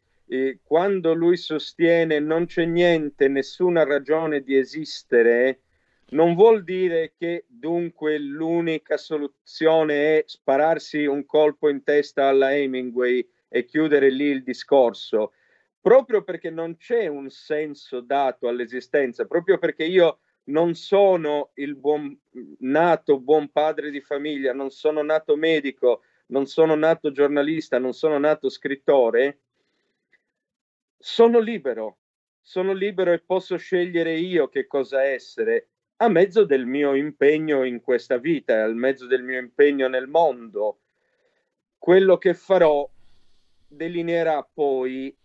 quando 0.64 1.14
lui 1.14 1.38
sostiene 1.38 2.18
non 2.18 2.48
c'è 2.48 2.66
niente 2.66 3.28
nessuna 3.28 3.84
ragione 3.84 4.42
di 4.42 4.58
esistere 4.58 5.65
non 6.10 6.36
vuol 6.36 6.64
dire 6.64 7.14
che 7.18 7.46
dunque 7.48 8.20
l'unica 8.20 8.98
soluzione 8.98 10.20
è 10.20 10.24
spararsi 10.28 11.06
un 11.06 11.26
colpo 11.26 11.70
in 11.70 11.84
testa 11.84 12.28
alla 12.28 12.56
Hemingway 12.56 13.28
e 13.48 13.66
chiudere 13.66 14.12
lì 14.12 14.26
il 14.26 14.44
discorso, 14.44 15.34
proprio 15.82 16.24
perché 16.24 16.50
non 16.50 16.78
c'è 16.78 17.08
un 17.08 17.30
senso 17.30 18.02
dato 18.02 18.48
all'esistenza, 18.48 19.26
proprio 19.26 19.58
perché 19.58 19.86
io 19.86 20.20
non 20.46 20.76
sono 20.76 21.52
il 21.56 21.76
buon 21.76 22.16
nato 22.60 23.20
buon 23.20 23.50
padre 23.50 23.90
di 23.90 24.02
famiglia, 24.02 24.54
non 24.54 24.70
sono 24.70 25.02
nato 25.02 25.36
medico, 25.36 26.04
non 26.28 26.46
sono 26.46 26.76
nato 26.76 27.12
giornalista, 27.12 27.80
non 27.80 27.94
sono 27.94 28.20
nato 28.20 28.50
scrittore, 28.50 29.40
sono 30.98 31.40
libero, 31.40 31.98
sono 32.42 32.74
libero 32.74 33.12
e 33.12 33.20
posso 33.20 33.58
scegliere 33.58 34.18
io 34.18 34.50
che 34.50 34.68
cosa 34.68 35.04
essere 35.04 35.70
a 36.06 36.10
mezzo 36.10 36.46
del 36.46 36.68
mio 36.68 36.94
impegno 36.94 37.64
in 37.64 37.82
questa 37.82 38.18
vita, 38.18 38.64
a 38.64 38.68
mezzo 38.68 39.08
del 39.08 39.24
mio 39.24 39.40
impegno 39.40 39.88
nel 39.88 40.08
mondo. 40.08 40.82
Quello 41.80 42.18
che 42.20 42.36
farò 42.36 42.88
delineerà 43.68 44.48
poi 44.52 45.16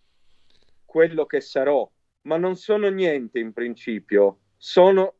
quello 0.86 1.26
che 1.26 1.42
sarò, 1.42 1.88
ma 2.22 2.38
non 2.38 2.56
sono 2.56 2.88
niente 2.88 3.38
in 3.38 3.52
principio, 3.52 4.38
sono, 4.56 5.16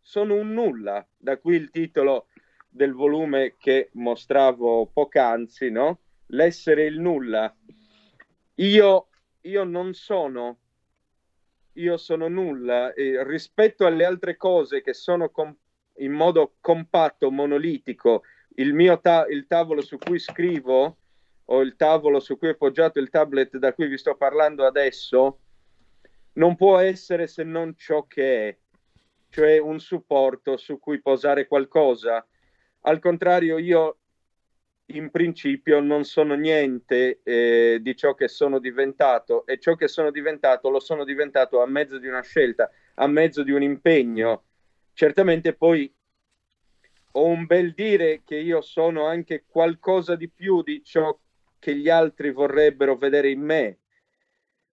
sono 0.00 0.34
un 0.34 0.52
nulla, 0.52 1.06
da 1.16 1.38
qui 1.38 1.56
il 1.56 1.70
titolo 1.70 2.28
del 2.68 2.94
volume 2.94 3.56
che 3.58 3.90
mostravo 3.94 4.86
poc'anzi, 4.86 5.70
no? 5.70 6.02
L'essere 6.26 6.84
il 6.84 7.00
nulla. 7.00 7.52
Io, 8.54 9.08
io 9.40 9.64
non 9.64 9.92
sono 9.92 10.58
io 11.78 11.96
sono 11.96 12.28
nulla 12.28 12.92
e 12.92 13.22
rispetto 13.24 13.86
alle 13.86 14.04
altre 14.04 14.36
cose 14.36 14.82
che 14.82 14.94
sono 14.94 15.30
com- 15.30 15.56
in 15.98 16.12
modo 16.12 16.56
compatto, 16.60 17.30
monolitico, 17.30 18.22
il 18.56 18.72
mio 18.74 19.00
ta- 19.00 19.26
il 19.28 19.46
tavolo 19.46 19.80
su 19.80 19.98
cui 19.98 20.18
scrivo 20.18 20.96
o 21.46 21.60
il 21.60 21.76
tavolo 21.76 22.20
su 22.20 22.36
cui 22.36 22.48
è 22.48 22.56
poggiato 22.56 22.98
il 22.98 23.10
tablet 23.10 23.56
da 23.56 23.72
cui 23.72 23.88
vi 23.88 23.96
sto 23.96 24.16
parlando 24.16 24.66
adesso 24.66 25.38
non 26.34 26.56
può 26.56 26.78
essere 26.78 27.26
se 27.26 27.42
non 27.42 27.74
ciò 27.76 28.06
che 28.06 28.48
è. 28.48 28.56
cioè 29.30 29.58
un 29.58 29.78
supporto 29.78 30.56
su 30.56 30.78
cui 30.78 31.02
posare 31.02 31.46
qualcosa. 31.46 32.26
Al 32.82 32.98
contrario, 32.98 33.58
io 33.58 33.98
in 34.90 35.10
principio 35.10 35.80
non 35.80 36.04
sono 36.04 36.34
niente 36.34 37.20
eh, 37.22 37.78
di 37.80 37.96
ciò 37.96 38.14
che 38.14 38.28
sono 38.28 38.58
diventato 38.58 39.44
e 39.44 39.58
ciò 39.58 39.74
che 39.74 39.88
sono 39.88 40.10
diventato 40.10 40.70
lo 40.70 40.80
sono 40.80 41.04
diventato 41.04 41.60
a 41.60 41.66
mezzo 41.66 41.98
di 41.98 42.06
una 42.06 42.22
scelta, 42.22 42.70
a 42.94 43.06
mezzo 43.06 43.42
di 43.42 43.50
un 43.50 43.62
impegno. 43.62 44.44
Certamente 44.94 45.52
poi 45.52 45.92
ho 47.12 47.24
un 47.24 47.46
bel 47.46 47.74
dire 47.74 48.22
che 48.24 48.36
io 48.36 48.60
sono 48.60 49.06
anche 49.06 49.44
qualcosa 49.46 50.14
di 50.14 50.28
più 50.28 50.62
di 50.62 50.82
ciò 50.82 51.18
che 51.58 51.74
gli 51.76 51.88
altri 51.88 52.30
vorrebbero 52.30 52.96
vedere 52.96 53.30
in 53.30 53.40
me, 53.40 53.78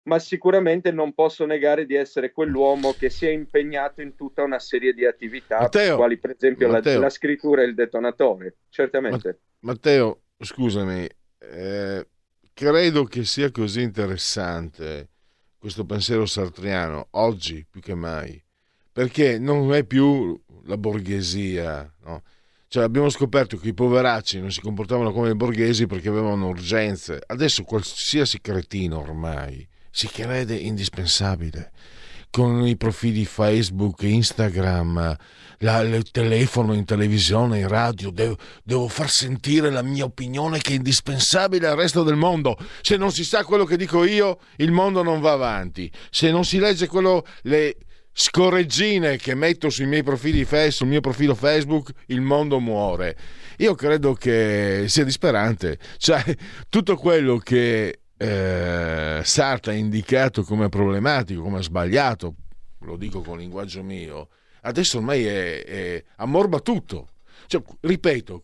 ma 0.03 0.19
sicuramente 0.19 0.91
non 0.91 1.13
posso 1.13 1.45
negare 1.45 1.85
di 1.85 1.95
essere 1.95 2.31
quell'uomo 2.31 2.93
che 2.93 3.09
si 3.09 3.25
è 3.25 3.31
impegnato 3.31 4.01
in 4.01 4.15
tutta 4.15 4.43
una 4.43 4.59
serie 4.59 4.93
di 4.93 5.05
attività, 5.05 5.59
Matteo, 5.61 5.97
quali 5.97 6.17
per 6.17 6.31
esempio 6.31 6.67
la, 6.67 6.81
la 6.83 7.09
scrittura 7.09 7.63
e 7.63 7.65
il 7.65 7.73
detonatore, 7.73 8.57
certamente. 8.69 9.17
Matteo, 9.17 9.39
scusami, 10.37 11.07
eh, 11.39 12.07
credo 12.53 13.03
che 13.05 13.25
sia 13.25 13.49
così 13.51 13.81
interessante 13.81 15.09
questo 15.65 15.85
pensiero 15.85 16.27
sartriano 16.27 17.07
oggi 17.11 17.65
più 17.67 17.81
che 17.81 17.95
mai, 17.95 18.39
perché 18.91 19.39
non 19.39 19.73
è 19.73 19.83
più 19.83 20.39
la 20.65 20.77
borghesia, 20.77 21.91
no? 22.03 22.21
Cioè 22.67 22.83
abbiamo 22.83 23.09
scoperto 23.09 23.57
che 23.57 23.69
i 23.69 23.73
poveracci 23.73 24.39
non 24.39 24.51
si 24.51 24.61
comportavano 24.61 25.11
come 25.11 25.31
i 25.31 25.35
borghesi 25.35 25.87
perché 25.87 26.09
avevano 26.09 26.49
urgenze. 26.49 27.19
Adesso 27.25 27.63
qualsiasi 27.63 28.41
cretino 28.41 28.99
ormai 28.99 29.67
si 29.89 30.07
crede 30.07 30.55
indispensabile. 30.55 31.71
Con 32.35 32.67
i 32.67 32.75
profili 32.75 33.23
Facebook, 33.23 34.01
Instagram, 34.01 35.15
la- 35.59 35.79
il 35.79 36.11
telefono, 36.11 36.73
in 36.73 36.83
televisione, 36.83 37.59
in 37.59 37.69
radio, 37.69 38.11
devo, 38.11 38.35
devo 38.61 38.89
far 38.89 39.09
sentire 39.09 39.69
la 39.69 39.81
mia 39.81 40.03
opinione 40.03 40.59
che 40.59 40.73
è 40.73 40.75
indispensabile 40.75 41.65
al 41.65 41.77
resto 41.77 42.03
del 42.03 42.17
mondo. 42.17 42.57
Se 42.81 42.97
non 42.97 43.13
si 43.13 43.23
sa 43.23 43.45
quello 43.45 43.63
che 43.63 43.77
dico 43.77 44.03
io, 44.03 44.39
il 44.57 44.73
mondo 44.73 45.01
non 45.01 45.21
va 45.21 45.31
avanti. 45.31 45.89
Se 46.09 46.29
non 46.29 46.43
si 46.43 46.59
legge 46.59 46.87
quello, 46.87 47.25
le 47.43 47.77
scorreggine 48.11 49.15
che 49.15 49.33
metto 49.33 49.69
sui 49.69 49.85
miei 49.85 50.03
profili 50.03 50.45
sul 50.71 50.87
mio 50.87 50.99
profilo 50.99 51.35
Facebook, 51.35 51.89
il 52.07 52.19
mondo 52.19 52.59
muore. 52.59 53.15
Io 53.59 53.75
credo 53.75 54.13
che 54.13 54.87
sia 54.87 55.05
disperante. 55.05 55.79
Cioè, 55.97 56.21
tutto 56.67 56.97
quello 56.97 57.37
che 57.37 58.01
eh, 58.17 59.21
Sartre 59.23 59.73
ha 59.73 59.75
indicato 59.75 60.43
come 60.43 60.69
problematico, 60.69 61.41
come 61.41 61.61
sbagliato, 61.61 62.35
lo 62.79 62.97
dico 62.97 63.21
con 63.21 63.37
linguaggio 63.37 63.83
mio, 63.83 64.29
adesso 64.61 64.97
ormai 64.97 65.25
è, 65.25 65.63
è- 65.63 66.03
ammorba 66.17 66.59
tutto. 66.59 67.09
Cioè, 67.47 67.61
ripeto, 67.81 68.43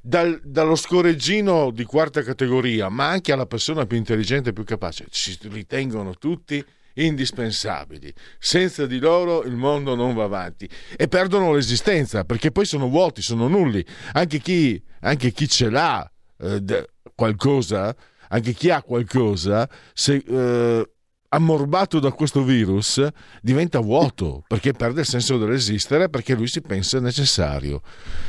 dal- 0.00 0.40
dallo 0.44 0.76
scorreggino 0.76 1.70
di 1.72 1.82
quarta 1.84 2.22
categoria, 2.22 2.88
ma 2.88 3.08
anche 3.08 3.32
alla 3.32 3.46
persona 3.46 3.84
più 3.84 3.96
intelligente 3.96 4.50
e 4.50 4.52
più 4.52 4.62
capace, 4.64 5.06
ci 5.10 5.36
ritengono 5.48 6.14
tutti 6.14 6.64
indispensabili. 6.94 8.12
Senza 8.38 8.86
di 8.86 8.98
loro 8.98 9.42
il 9.42 9.56
mondo 9.56 9.94
non 9.94 10.14
va 10.14 10.24
avanti 10.24 10.68
e 10.96 11.08
perdono 11.08 11.52
l'esistenza 11.52 12.24
perché 12.24 12.52
poi 12.52 12.64
sono 12.64 12.88
vuoti, 12.88 13.22
sono 13.22 13.48
nulli. 13.48 13.84
Anche 14.12 14.38
chi, 14.38 14.80
anche 15.00 15.32
chi 15.32 15.48
ce 15.48 15.68
l'ha 15.70 16.08
eh, 16.38 16.88
qualcosa, 17.14 17.94
anche 18.32 18.52
chi 18.52 18.70
ha 18.70 18.82
qualcosa, 18.82 19.68
se 19.92 20.22
eh, 20.26 20.90
ammorbato 21.28 21.98
da 21.98 22.12
questo 22.12 22.42
virus 22.42 23.06
diventa 23.40 23.80
vuoto 23.80 24.44
perché 24.46 24.72
perde 24.72 25.00
il 25.00 25.06
senso 25.06 25.38
dell'esistere 25.38 26.08
perché 26.08 26.34
lui 26.34 26.46
si 26.46 26.60
pensa 26.60 27.00
necessario. 27.00 27.80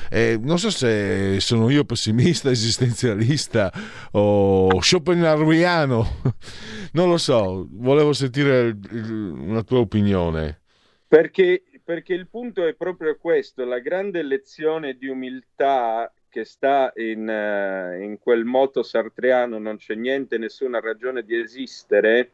Eh, 0.10 0.38
non 0.42 0.60
so 0.60 0.70
se 0.70 1.40
sono 1.40 1.70
io 1.70 1.86
pessimista, 1.86 2.50
esistenzialista 2.52 3.72
o 4.12 4.82
schopenhaueriano, 4.82 6.22
non 6.94 7.10
lo 7.10 7.18
so, 7.18 7.68
volevo 7.72 8.14
sentire 8.14 8.78
una 8.92 9.64
tua 9.64 9.80
opinione. 9.80 10.62
Perché, 11.08 11.64
perché 11.84 12.14
il 12.14 12.28
punto 12.28 12.66
è 12.66 12.74
proprio 12.74 13.18
questo, 13.18 13.64
la 13.64 13.80
grande 13.80 14.24
lezione 14.24 14.96
di 14.96 15.08
umiltà 15.08 16.12
che 16.34 16.46
sta 16.46 16.92
in, 16.96 17.30
eh, 17.30 18.04
in 18.04 18.18
quel 18.18 18.44
moto 18.44 18.82
sartriano, 18.82 19.60
non 19.60 19.78
c'è 19.78 19.94
niente, 19.94 20.40
nessuna 20.40 20.80
ragione 20.80 21.22
di 21.22 21.40
esistere, 21.40 22.32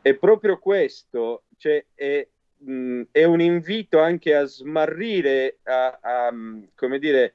è 0.00 0.14
proprio 0.14 0.60
questo, 0.60 1.42
cioè 1.56 1.84
è, 1.92 2.24
mh, 2.58 3.02
è 3.10 3.24
un 3.24 3.40
invito 3.40 3.98
anche 3.98 4.36
a 4.36 4.44
smarrire, 4.44 5.58
a, 5.64 5.98
a, 6.00 6.32
come 6.76 6.98
dire, 7.00 7.34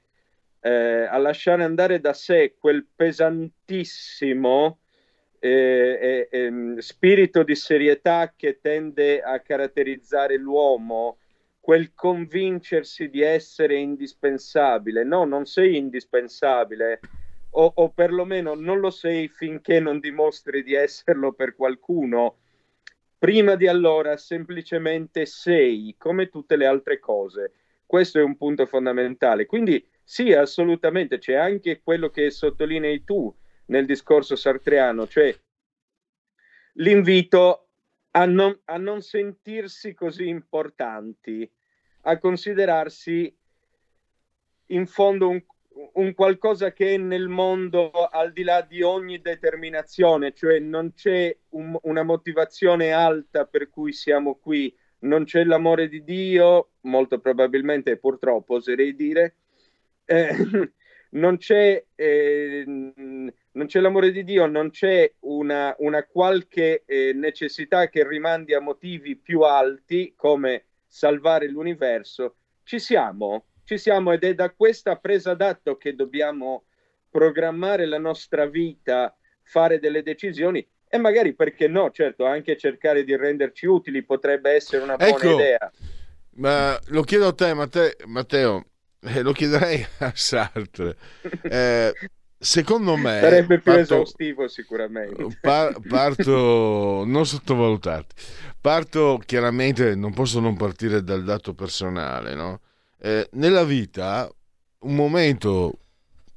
eh, 0.62 1.08
a 1.10 1.18
lasciare 1.18 1.66
andare 1.66 2.00
da 2.00 2.14
sé 2.14 2.56
quel 2.58 2.88
pesantissimo 2.96 4.80
eh, 5.40 6.30
eh, 6.32 6.40
ehm, 6.40 6.78
spirito 6.78 7.44
di 7.44 7.54
serietà 7.54 8.34
che 8.34 8.60
tende 8.62 9.22
a 9.22 9.42
caratterizzare 9.42 10.38
l'uomo, 10.38 11.18
quel 11.66 11.96
convincersi 11.96 13.10
di 13.10 13.24
essere 13.24 13.76
indispensabile. 13.78 15.04
No, 15.04 15.26
non 15.26 15.48
sei 15.48 15.78
indispensabile, 15.78 17.00
o, 17.50 17.72
o 17.74 17.90
perlomeno 17.90 18.54
non 18.54 18.80
lo 18.80 18.92
sei 18.92 19.28
finché 19.30 19.80
non 19.80 20.00
dimostri 20.00 20.62
di 20.62 20.76
esserlo 20.76 21.32
per 21.34 21.56
qualcuno. 21.56 22.36
Prima 23.18 23.56
di 23.56 23.66
allora 23.66 24.16
semplicemente 24.16 25.26
sei, 25.26 25.96
come 25.98 26.30
tutte 26.30 26.56
le 26.56 26.68
altre 26.68 27.00
cose. 27.00 27.54
Questo 27.84 28.20
è 28.20 28.22
un 28.22 28.38
punto 28.38 28.68
fondamentale. 28.68 29.48
Quindi 29.48 29.84
sì, 30.04 30.34
assolutamente, 30.34 31.18
c'è 31.18 31.34
anche 31.34 31.82
quello 31.82 32.12
che 32.12 32.30
sottolinei 32.30 33.04
tu 33.04 33.36
nel 33.70 33.88
discorso 33.88 34.36
sartreano, 34.36 35.08
cioè 35.08 35.36
l'invito 36.74 37.65
a 38.16 38.26
non, 38.26 38.58
a 38.66 38.78
non 38.78 39.02
sentirsi 39.02 39.94
così 39.94 40.28
importanti, 40.28 41.50
a 42.02 42.18
considerarsi 42.18 43.34
in 44.68 44.88
fondo 44.88 45.30
un, 45.30 45.44
un 45.94 46.14
qualcosa 46.14 46.72
che 46.72 46.94
è 46.94 46.98
nel 46.98 47.28
mondo 47.28 47.92
al 47.92 48.32
di 48.32 48.44
là 48.44 48.62
di 48.62 48.82
ogni 48.82 49.20
determinazione, 49.20 50.32
cioè 50.34 50.60
non 50.60 50.94
c'è 50.94 51.36
un- 51.50 51.78
una 51.84 52.04
motivazione 52.04 52.92
alta 52.92 53.46
per 53.46 53.70
cui 53.70 53.92
siamo 53.92 54.36
qui, 54.36 54.74
non 55.00 55.26
c'è 55.26 55.44
l'amore 55.44 55.90
di 55.90 56.04
Dio, 56.06 56.70
molto 56.82 57.20
probabilmente 57.20 57.98
purtroppo 57.98 58.56
oserei 58.56 58.96
dire, 58.96 59.36
eh, 60.06 60.36
non 61.12 61.38
c'è, 61.38 61.84
eh, 61.96 62.64
non 62.66 63.66
c'è 63.66 63.80
l'amore 63.80 64.12
di 64.12 64.24
Dio, 64.24 64.46
non 64.46 64.70
c'è 64.70 65.12
una, 65.22 65.76
una 65.80 66.04
qualche 66.04 66.84
eh, 66.86 67.14
necessità 67.14 67.88
che 67.90 68.08
rimandi 68.08 68.54
a 68.54 68.60
motivi 68.60 69.16
più 69.16 69.42
alti 69.42 70.14
come 70.16 70.66
salvare 70.88 71.48
l'universo. 71.48 72.36
Ci 72.64 72.80
siamo, 72.80 73.46
ci 73.64 73.78
siamo 73.78 74.12
ed 74.12 74.24
è 74.24 74.34
da 74.34 74.50
questa 74.52 74.96
presa 74.98 75.34
d'atto 75.34 75.78
che 75.78 75.96
dobbiamo 75.96 76.66
programmare 77.10 77.86
la 77.86 78.00
nostra 78.00 78.46
vita, 78.46 79.16
fare 79.42 79.80
delle 79.80 80.04
decisioni 80.04 80.68
e 80.88 80.98
magari 80.98 81.34
perché 81.34 81.68
no, 81.68 81.92
certo, 81.92 82.26
anche 82.26 82.58
cercare 82.58 83.04
di 83.04 83.16
renderci 83.16 83.66
utili 83.66 84.04
potrebbe 84.04 84.52
essere 84.52 84.84
una 84.84 84.98
buona 84.98 85.16
Ecco. 85.16 85.32
idea. 85.32 85.72
Ma 86.38 86.78
lo 86.88 87.02
chiedo 87.04 87.28
a 87.28 87.34
te, 87.34 87.54
Matte- 87.54 87.98
Matteo, 88.06 88.66
eh, 89.06 89.22
lo 89.22 89.32
chiederei 89.32 89.86
a 90.00 90.12
Sartre. 90.16 90.98
Eh, 91.44 91.94
secondo 92.38 92.96
me... 92.96 93.20
Sarebbe 93.22 93.60
più 93.60 93.72
parto- 93.72 93.80
esaustivo 93.82 94.48
sicuramente. 94.48 95.38
par- 95.40 95.80
parto, 95.88 97.04
non 97.06 97.26
sottovalutarti, 97.26 98.16
parto 98.60 99.22
chiaramente, 99.26 99.96
non 99.96 100.14
posso 100.14 100.40
non 100.40 100.56
partire 100.56 101.04
dal 101.04 101.24
dato 101.24 101.54
personale, 101.54 102.34
no? 102.34 102.62
Eh, 103.00 103.28
nella 103.34 103.64
vita, 103.64 104.30
un 104.80 104.96
momento, 104.96 105.78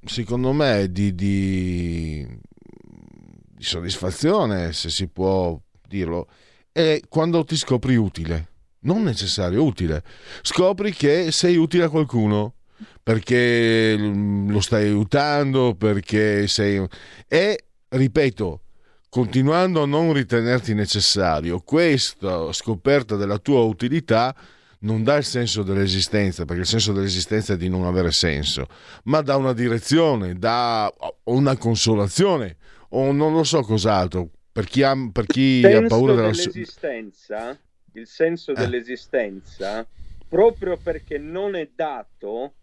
secondo 0.05 0.53
me, 0.53 0.91
di, 0.91 1.15
di, 1.15 2.27
di 2.27 3.63
soddisfazione, 3.65 4.73
se 4.73 4.91
si 4.91 5.09
può 5.09 5.59
dirlo, 5.87 6.29
è 6.71 7.01
quando 7.09 7.45
ti 7.45 7.57
scopri 7.57 7.97
utile, 7.97 8.49
non 8.81 9.03
necessario 9.03 9.65
utile, 9.65 10.03
scopri 10.43 10.93
che 10.93 11.33
sei 11.33 11.57
utile 11.57 11.85
a 11.85 11.89
qualcuno 11.89 12.55
perché 13.03 13.97
lo 13.97 14.61
stai 14.61 14.87
aiutando, 14.87 15.75
perché 15.75 16.47
sei... 16.47 16.85
E, 17.27 17.65
ripeto, 17.89 18.61
continuando 19.09 19.83
a 19.83 19.87
non 19.87 20.13
ritenerti 20.13 20.75
necessario, 20.75 21.61
questa 21.61 22.53
scoperta 22.53 23.17
della 23.17 23.39
tua 23.39 23.63
utilità 23.63 24.35
non 24.81 25.03
dà 25.03 25.17
il 25.17 25.25
senso 25.25 25.63
dell'esistenza, 25.63 26.45
perché 26.45 26.63
il 26.63 26.69
senso 26.69 26.93
dell'esistenza 26.93 27.55
è 27.55 27.57
di 27.57 27.69
non 27.69 27.85
avere 27.85 28.13
senso, 28.13 28.67
ma 29.05 29.21
dà 29.23 29.37
una 29.37 29.53
direzione, 29.53 30.35
dà 30.35 30.93
una 31.25 31.57
consolazione 31.57 32.57
o 32.91 33.13
non 33.13 33.33
lo 33.33 33.45
so 33.45 33.63
cos'altro. 33.63 34.29
Per 34.53 34.67
chi 34.67 34.83
ha, 34.83 34.95
per 35.13 35.27
chi 35.27 35.65
ha 35.65 35.87
paura 35.87 36.15
della... 36.15 36.31
dell'esistenza 36.31 37.59
il 37.93 38.07
senso 38.07 38.53
Eh. 38.53 38.55
dell'esistenza, 38.55 39.87
proprio 40.29 40.77
perché 40.77 41.19
non 41.19 41.55
è 41.55 41.69
dato, 41.75 42.55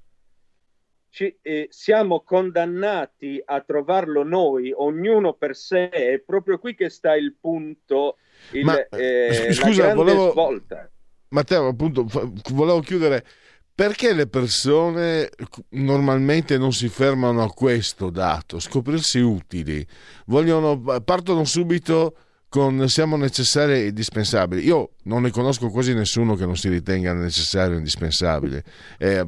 ci- 1.15 1.37
eh, 1.41 1.67
siamo 1.69 2.23
condannati 2.23 3.41
a 3.45 3.61
trovarlo 3.61 4.23
noi, 4.23 4.73
ognuno 4.75 5.31
per 5.31 5.55
sé. 5.55 5.87
È 5.87 6.19
proprio 6.19 6.59
qui 6.59 6.75
che 6.75 6.89
sta 6.89 7.15
il 7.15 7.35
punto, 7.39 8.17
il, 8.51 8.65
Ma, 8.65 8.85
eh, 8.89 9.45
la 9.47 9.53
scusa, 9.53 9.93
volevo- 9.93 10.31
svolta. 10.31 10.89
Matteo, 11.29 11.67
appunto, 11.67 12.05
volevo 12.51 12.81
chiudere. 12.81 13.25
Perché 13.73 14.13
le 14.13 14.27
persone 14.27 15.29
normalmente 15.69 16.57
non 16.57 16.73
si 16.73 16.89
fermano 16.89 17.41
a 17.43 17.49
questo 17.51 18.09
dato, 18.09 18.59
scoprirsi 18.59 19.19
utili? 19.19 19.85
Vogliono, 20.25 20.81
partono 21.01 21.45
subito 21.45 22.17
con 22.49 22.87
siamo 22.87 23.17
necessari 23.17 23.73
e 23.73 23.87
indispensabili. 23.87 24.65
Io 24.65 24.91
non 25.03 25.23
ne 25.23 25.31
conosco 25.31 25.69
quasi 25.69 25.93
nessuno 25.93 26.35
che 26.35 26.45
non 26.45 26.55
si 26.55 26.69
ritenga 26.69 27.13
necessario 27.13 27.75
e 27.75 27.77
indispensabile, 27.77 28.63
eh, 28.97 29.27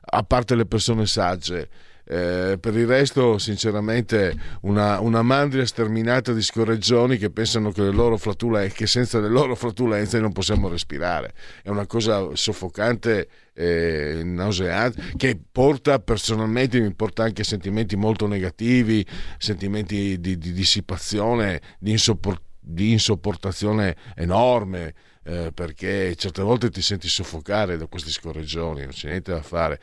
a 0.00 0.22
parte 0.22 0.54
le 0.54 0.66
persone 0.66 1.06
sagge. 1.06 1.68
Eh, 2.12 2.58
per 2.58 2.76
il 2.76 2.88
resto, 2.88 3.38
sinceramente, 3.38 4.36
una, 4.62 4.98
una 4.98 5.22
mandria 5.22 5.64
sterminata 5.64 6.32
di 6.32 6.42
scorreggioni 6.42 7.18
che 7.18 7.30
pensano 7.30 7.70
che, 7.70 7.88
flatulenze, 8.16 8.74
che 8.74 8.88
senza 8.88 9.20
le 9.20 9.28
loro 9.28 9.54
flatulenze 9.54 10.18
non 10.18 10.32
possiamo 10.32 10.68
respirare. 10.68 11.32
È 11.62 11.68
una 11.68 11.86
cosa 11.86 12.30
soffocante, 12.32 13.28
eh, 13.54 14.22
nauseante, 14.24 15.12
che 15.16 15.38
porta 15.52 16.00
personalmente, 16.00 16.80
mi 16.80 16.92
porta 16.94 17.22
anche 17.22 17.44
sentimenti 17.44 17.94
molto 17.94 18.26
negativi, 18.26 19.06
sentimenti 19.38 20.18
di, 20.18 20.36
di 20.36 20.52
dissipazione, 20.52 21.60
di, 21.78 21.92
insoppor- 21.92 22.42
di 22.72 22.92
insopportazione 22.92 23.96
enorme. 24.16 24.94
eh, 25.22 25.52
perché 25.52 26.14
certe 26.16 26.40
volte 26.40 26.70
ti 26.70 26.80
senti 26.80 27.06
soffocare 27.06 27.76
da 27.76 27.86
questi 27.86 28.10
scorreggioni, 28.10 28.80
non 28.80 28.88
c'è 28.90 29.10
niente 29.10 29.30
da 29.32 29.42
fare. 29.42 29.78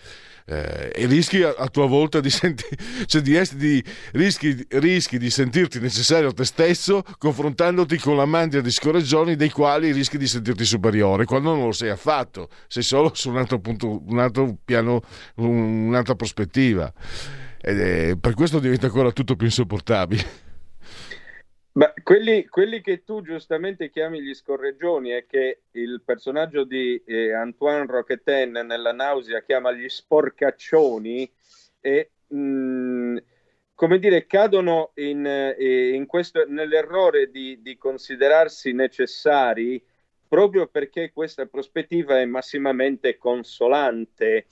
Eh, 0.45 0.91
e 0.95 1.05
rischi 1.05 1.43
a, 1.43 1.53
a 1.55 1.67
tua 1.67 1.85
volta 1.85 2.19
di, 2.19 2.29
senti- 2.31 2.65
cioè 3.05 3.21
di, 3.21 3.39
di- 3.53 3.83
rischi, 4.13 4.65
rischi 4.69 5.19
di 5.19 5.29
sentirti 5.29 5.79
necessario 5.79 6.29
a 6.29 6.33
te 6.33 6.43
stesso 6.43 7.03
confrontandoti 7.19 7.97
con 7.99 8.17
la 8.17 8.25
mandia 8.25 8.61
di 8.61 8.71
scorreggioni 8.71 9.35
dei 9.35 9.51
quali 9.51 9.91
rischi 9.91 10.17
di 10.17 10.25
sentirti 10.27 10.65
superiore 10.65 11.25
quando 11.25 11.53
non 11.53 11.65
lo 11.65 11.71
sei 11.71 11.89
affatto, 11.89 12.49
sei 12.67 12.83
solo 12.83 13.11
su 13.13 13.29
un 13.29 13.37
altro 13.37 13.59
punto, 13.59 14.01
un 14.07 14.17
altro 14.19 14.57
piano, 14.65 15.01
un- 15.35 15.87
un'altra 15.89 16.15
prospettiva. 16.15 16.91
Ed 17.61 17.79
è- 17.79 18.15
per 18.19 18.33
questo 18.33 18.57
diventa 18.59 18.87
ancora 18.87 19.11
tutto 19.11 19.35
più 19.35 19.45
insopportabile. 19.45 20.45
Ma 21.77 21.93
quelli, 22.01 22.47
quelli 22.47 22.81
che 22.81 23.03
tu 23.03 23.21
giustamente 23.21 23.91
chiami 23.91 24.19
gli 24.19 24.33
scorreggioni 24.33 25.13
e 25.13 25.27
che 25.27 25.61
il 25.73 26.01
personaggio 26.03 26.63
di 26.63 26.99
eh, 27.05 27.33
Antoine 27.33 27.85
Roquetin 27.85 28.51
nella 28.65 28.93
nausea 28.93 29.43
chiama 29.43 29.71
gli 29.71 29.87
sporcaccioni, 29.87 31.31
e, 31.79 32.09
mh, 32.29 33.17
come 33.75 33.99
dire, 33.99 34.25
cadono 34.25 34.89
in, 34.95 35.23
eh, 35.27 35.89
in 35.89 36.07
questo, 36.07 36.45
nell'errore 36.47 37.29
di, 37.29 37.61
di 37.61 37.77
considerarsi 37.77 38.71
necessari 38.71 39.79
proprio 40.27 40.65
perché 40.65 41.11
questa 41.13 41.45
prospettiva 41.45 42.19
è 42.19 42.25
massimamente 42.25 43.19
consolante 43.19 44.47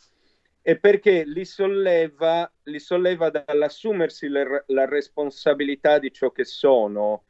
e 0.68 0.80
perché 0.80 1.26
li 1.26 1.46
solleva, 1.46 2.52
li 2.64 2.80
solleva 2.80 3.30
dall'assumersi 3.30 4.28
le- 4.28 4.64
la 4.70 4.86
responsabilità 4.86 6.00
di 6.00 6.12
ciò 6.12 6.32
che 6.32 6.44
sono. 6.44 7.26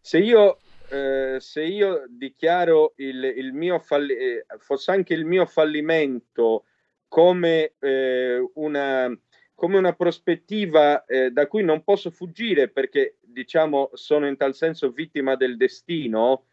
Se 0.00 0.18
io, 0.18 0.60
eh, 0.88 1.38
se 1.40 1.64
io 1.64 2.04
dichiaro 2.08 2.92
il, 2.98 3.24
il 3.24 3.52
mio 3.54 3.80
falli- 3.80 4.14
eh, 4.14 4.46
fosse 4.58 4.92
anche 4.92 5.14
il 5.14 5.24
mio 5.24 5.46
fallimento 5.46 6.66
come, 7.08 7.74
eh, 7.80 8.38
una, 8.54 9.18
come 9.52 9.76
una 9.76 9.94
prospettiva 9.94 11.04
eh, 11.06 11.32
da 11.32 11.48
cui 11.48 11.64
non 11.64 11.82
posso 11.82 12.12
fuggire 12.12 12.68
perché, 12.68 13.16
diciamo, 13.20 13.90
sono 13.94 14.28
in 14.28 14.36
tal 14.36 14.54
senso 14.54 14.92
vittima 14.92 15.34
del 15.34 15.56
destino, 15.56 16.49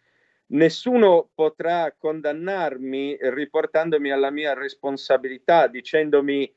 nessuno 0.48 1.30
potrà 1.34 1.94
condannarmi 1.98 3.18
riportandomi 3.19 4.11
alla 4.11 4.32
mia 4.32 4.53
responsabilità, 4.53 5.68
dicendomi 5.68 6.52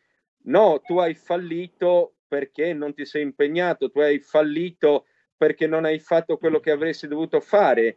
no, 0.45 0.81
tu 0.85 0.99
hai 0.99 1.15
fallito 1.15 2.15
perché 2.29 2.73
non 2.73 2.95
ti 2.95 3.05
sei 3.05 3.23
impegnato, 3.23 3.91
tu 3.91 4.01
hai 4.01 4.21
fallito 4.21 5.07
perché 5.37 5.67
non 5.67 5.85
hai 5.85 5.99
fatto 5.99 6.37
quello 6.37 6.61
che 6.61 6.71
avresti 6.71 7.09
dovuto 7.09 7.41
fare. 7.41 7.97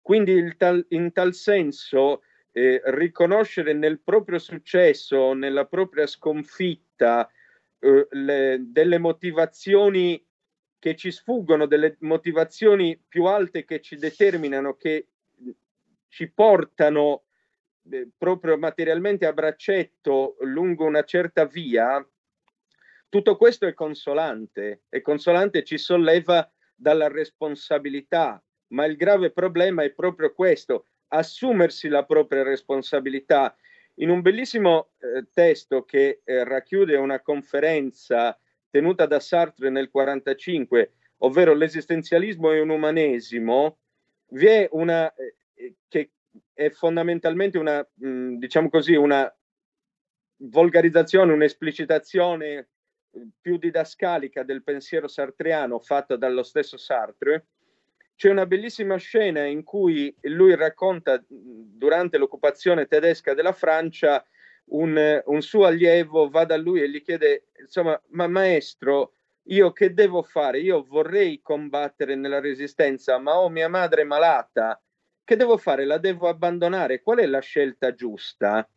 Quindi 0.00 0.54
tal- 0.56 0.84
in 0.90 1.12
tal 1.12 1.34
senso 1.34 2.22
eh, 2.52 2.80
riconoscere 2.84 3.72
nel 3.72 4.00
proprio 4.00 4.38
successo, 4.38 5.32
nella 5.32 5.64
propria 5.64 6.06
sconfitta, 6.06 7.28
eh, 7.80 8.06
le- 8.10 8.58
delle 8.60 8.98
motivazioni 8.98 10.24
che 10.78 10.94
ci 10.94 11.10
sfuggono, 11.10 11.66
delle 11.66 11.96
motivazioni 12.00 13.02
più 13.08 13.24
alte 13.24 13.64
che 13.64 13.80
ci 13.80 13.96
determinano, 13.96 14.74
che 14.76 15.08
ci 16.14 16.30
portano 16.30 17.24
eh, 17.90 18.08
proprio 18.16 18.56
materialmente 18.56 19.26
a 19.26 19.32
braccetto 19.32 20.36
lungo 20.42 20.84
una 20.84 21.02
certa 21.02 21.44
via, 21.44 22.06
tutto 23.08 23.36
questo 23.36 23.66
è 23.66 23.74
consolante, 23.74 24.82
è 24.88 25.00
consolante, 25.00 25.64
ci 25.64 25.76
solleva 25.76 26.48
dalla 26.72 27.08
responsabilità, 27.08 28.40
ma 28.68 28.84
il 28.84 28.94
grave 28.94 29.32
problema 29.32 29.82
è 29.82 29.90
proprio 29.90 30.32
questo, 30.32 30.86
assumersi 31.08 31.88
la 31.88 32.04
propria 32.04 32.44
responsabilità. 32.44 33.56
In 33.94 34.10
un 34.10 34.20
bellissimo 34.20 34.90
eh, 34.98 35.26
testo 35.32 35.84
che 35.84 36.20
eh, 36.22 36.44
racchiude 36.44 36.94
una 36.94 37.20
conferenza 37.22 38.38
tenuta 38.70 39.06
da 39.06 39.18
Sartre 39.18 39.68
nel 39.68 39.90
1945, 39.92 40.92
ovvero 41.18 41.54
l'esistenzialismo 41.54 42.52
e 42.52 42.60
un 42.60 42.70
umanesimo, 42.70 43.78
vi 44.28 44.46
è 44.46 44.68
una 44.72 45.12
eh, 45.14 45.34
che 45.88 46.10
è 46.52 46.70
fondamentalmente 46.70 47.58
una, 47.58 47.86
mh, 47.94 48.36
diciamo 48.36 48.68
così, 48.68 48.94
una 48.94 49.32
volgarizzazione, 50.36 51.32
un'esplicitazione 51.32 52.68
eh, 53.10 53.28
più 53.40 53.56
didascalica 53.58 54.42
del 54.42 54.62
pensiero 54.62 55.08
sartriano 55.08 55.78
fatta 55.78 56.16
dallo 56.16 56.42
stesso 56.42 56.76
Sartre. 56.76 57.46
C'è 58.16 58.30
una 58.30 58.46
bellissima 58.46 58.96
scena 58.96 59.44
in 59.44 59.64
cui 59.64 60.14
lui 60.22 60.54
racconta 60.54 61.18
mh, 61.18 61.24
durante 61.28 62.18
l'occupazione 62.18 62.86
tedesca 62.86 63.34
della 63.34 63.52
Francia 63.52 64.24
un, 64.66 65.22
un 65.26 65.42
suo 65.42 65.66
allievo 65.66 66.28
va 66.28 66.44
da 66.44 66.56
lui 66.56 66.80
e 66.82 66.88
gli 66.88 67.02
chiede, 67.02 67.48
insomma, 67.60 68.00
ma 68.10 68.26
maestro, 68.26 69.12
io 69.48 69.72
che 69.72 69.92
devo 69.92 70.22
fare? 70.22 70.60
Io 70.60 70.82
vorrei 70.84 71.40
combattere 71.42 72.14
nella 72.14 72.40
resistenza, 72.40 73.18
ma 73.18 73.38
ho 73.38 73.48
mia 73.50 73.68
madre 73.68 74.04
malata. 74.04 74.80
Che 75.24 75.36
devo 75.36 75.56
fare? 75.56 75.86
La 75.86 75.96
devo 75.98 76.28
abbandonare? 76.28 77.00
Qual 77.00 77.18
è 77.18 77.26
la 77.26 77.40
scelta 77.40 77.94
giusta? 77.94 78.68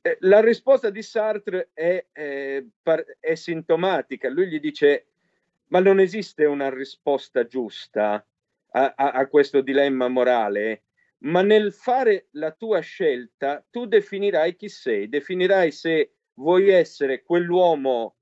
Eh, 0.00 0.16
La 0.20 0.40
risposta 0.40 0.88
di 0.88 1.02
Sartre 1.02 1.70
è, 1.74 2.06
eh, 2.10 2.66
par- 2.82 3.18
è 3.20 3.34
sintomatica. 3.34 4.30
Lui 4.30 4.48
gli 4.48 4.58
dice: 4.60 5.06
Ma 5.66 5.80
non 5.80 6.00
esiste 6.00 6.46
una 6.46 6.70
risposta 6.70 7.46
giusta 7.46 8.26
a, 8.70 8.94
a- 8.96 9.10
a 9.10 9.26
questo 9.28 9.60
dilemma 9.60 10.08
morale, 10.08 10.84
ma 11.18 11.42
nel 11.42 11.72
fare 11.72 12.28
la 12.32 12.52
tua 12.52 12.80
scelta 12.80 13.64
tu 13.70 13.84
definirai 13.86 14.56
chi 14.56 14.68
sei, 14.70 15.08
definirai 15.08 15.70
se 15.70 16.14
vuoi 16.34 16.70
essere 16.70 17.22
quell'uomo 17.22 18.16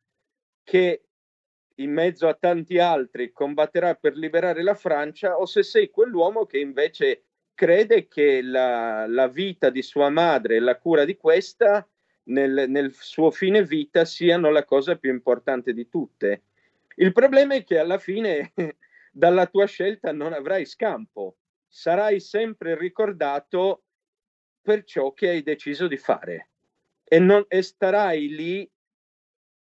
che 0.65 1.05
in 1.81 1.93
mezzo 1.93 2.29
a 2.29 2.35
tanti 2.35 2.79
altri 2.79 3.33
combatterà 3.33 3.95
per 3.95 4.17
liberare 4.17 4.63
la 4.63 4.75
Francia 4.75 5.39
o 5.39 5.47
se 5.47 5.63
sei 5.63 5.91
quell'uomo 5.91 6.47
che 6.47 6.59
invece 6.59 7.25
crede 7.55 8.07
che 8.07 8.43
la, 8.43 9.07
la 9.07 9.29
vita 9.29 9.71
di 9.71 9.83
sua 9.83 10.09
madre 10.09 10.57
e 10.57 10.61
la 10.61 10.79
cura 10.79 11.05
di 11.05 11.17
questa 11.17 11.87
nel, 12.25 12.67
nel 12.69 12.93
suo 12.93 13.31
fine 13.31 13.65
vita 13.65 14.05
siano 14.05 14.51
la 14.51 14.65
cosa 14.65 14.97
più 14.97 15.11
importante 15.11 15.73
di 15.73 15.89
tutte. 15.89 16.43
Il 16.97 17.13
problema 17.13 17.55
è 17.55 17.65
che 17.65 17.79
alla 17.79 17.99
fine 17.99 18.53
dalla 19.13 19.47
tua 19.47 19.67
scelta 19.67 20.13
non 20.13 20.33
avrai 20.33 20.67
scampo, 20.67 21.37
sarai 21.67 22.21
sempre 22.21 22.77
ricordato 22.77 23.85
per 24.61 24.85
ciò 24.85 25.13
che 25.13 25.31
hai 25.31 25.43
deciso 25.43 25.87
di 25.87 25.97
fare 25.97 26.51
e, 27.05 27.19
non, 27.19 27.45
e 27.49 27.63
starai 27.63 28.29
lì 28.29 28.71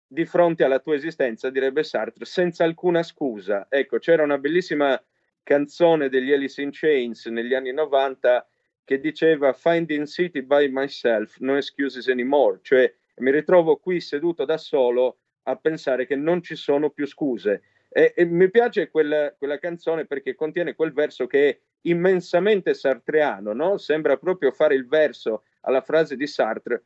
di 0.07 0.25
fronte 0.25 0.65
alla 0.65 0.79
tua 0.79 0.95
esistenza, 0.95 1.51
direbbe 1.51 1.83
Sartre, 1.83 2.25
senza 2.25 2.65
alcuna 2.65 3.03
scusa. 3.03 3.67
Ecco, 3.69 3.99
c'era 3.99 4.23
una 4.23 4.39
bellissima 4.39 5.01
canzone 5.43 6.09
degli 6.09 6.33
Alice 6.33 6.61
in 6.61 6.71
Chains 6.73 7.27
negli 7.27 7.55
anni 7.55 7.73
90 7.73 8.47
che 8.85 9.01
diceva 9.01 9.53
Finding 9.53 10.07
City 10.07 10.43
by 10.43 10.69
myself, 10.71 11.39
no 11.39 11.57
excuses 11.57 12.07
anymore, 12.09 12.61
cioè 12.63 12.93
mi 13.17 13.31
ritrovo 13.33 13.77
qui 13.77 14.01
seduto 14.01 14.45
da 14.45 14.59
solo 14.59 15.19
a 15.45 15.57
pensare 15.57 16.07
che 16.07 16.15
non 16.15 16.43
ci 16.43 16.55
sono 16.55 16.91
più 16.91 17.07
scuse. 17.07 17.63
E, 17.89 18.13
e 18.15 18.25
mi 18.25 18.51
piace 18.51 18.89
quella, 18.91 19.35
quella 19.37 19.59
canzone 19.59 20.07
perché 20.07 20.35
contiene 20.35 20.75
quel 20.75 20.93
verso 20.93 21.27
che 21.27 21.49
è 21.49 21.59
immensamente 21.83 22.75
sartreano, 22.75 23.53
no? 23.53 23.79
Sembra 23.79 24.17
proprio 24.17 24.51
fare 24.51 24.75
il 24.75 24.87
verso 24.87 25.45
alla 25.63 25.81
frase 25.81 26.17
di 26.17 26.27
Sartre 26.27 26.85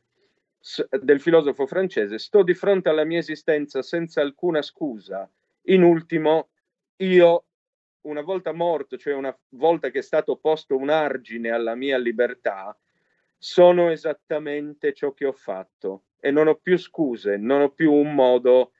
del 1.01 1.19
filosofo 1.19 1.65
francese, 1.65 2.19
sto 2.19 2.43
di 2.43 2.53
fronte 2.53 2.89
alla 2.89 3.03
mia 3.03 3.17
esistenza 3.17 3.81
senza 3.81 4.21
alcuna 4.21 4.61
scusa. 4.61 5.29
In 5.65 5.83
ultimo, 5.83 6.49
io, 6.97 7.45
una 8.01 8.21
volta 8.21 8.51
morto, 8.51 8.97
cioè 8.97 9.13
una 9.13 9.35
volta 9.49 9.89
che 9.89 9.99
è 9.99 10.03
stato 10.03 10.37
posto 10.37 10.77
un 10.77 10.89
argine 10.89 11.49
alla 11.49 11.75
mia 11.75 11.97
libertà, 11.97 12.77
sono 13.37 13.89
esattamente 13.89 14.93
ciò 14.93 15.13
che 15.13 15.25
ho 15.25 15.31
fatto 15.31 16.03
e 16.19 16.29
non 16.29 16.47
ho 16.47 16.55
più 16.55 16.77
scuse, 16.77 17.37
non 17.37 17.61
ho 17.61 17.71
più 17.71 17.91
un 17.91 18.13
modo 18.13 18.73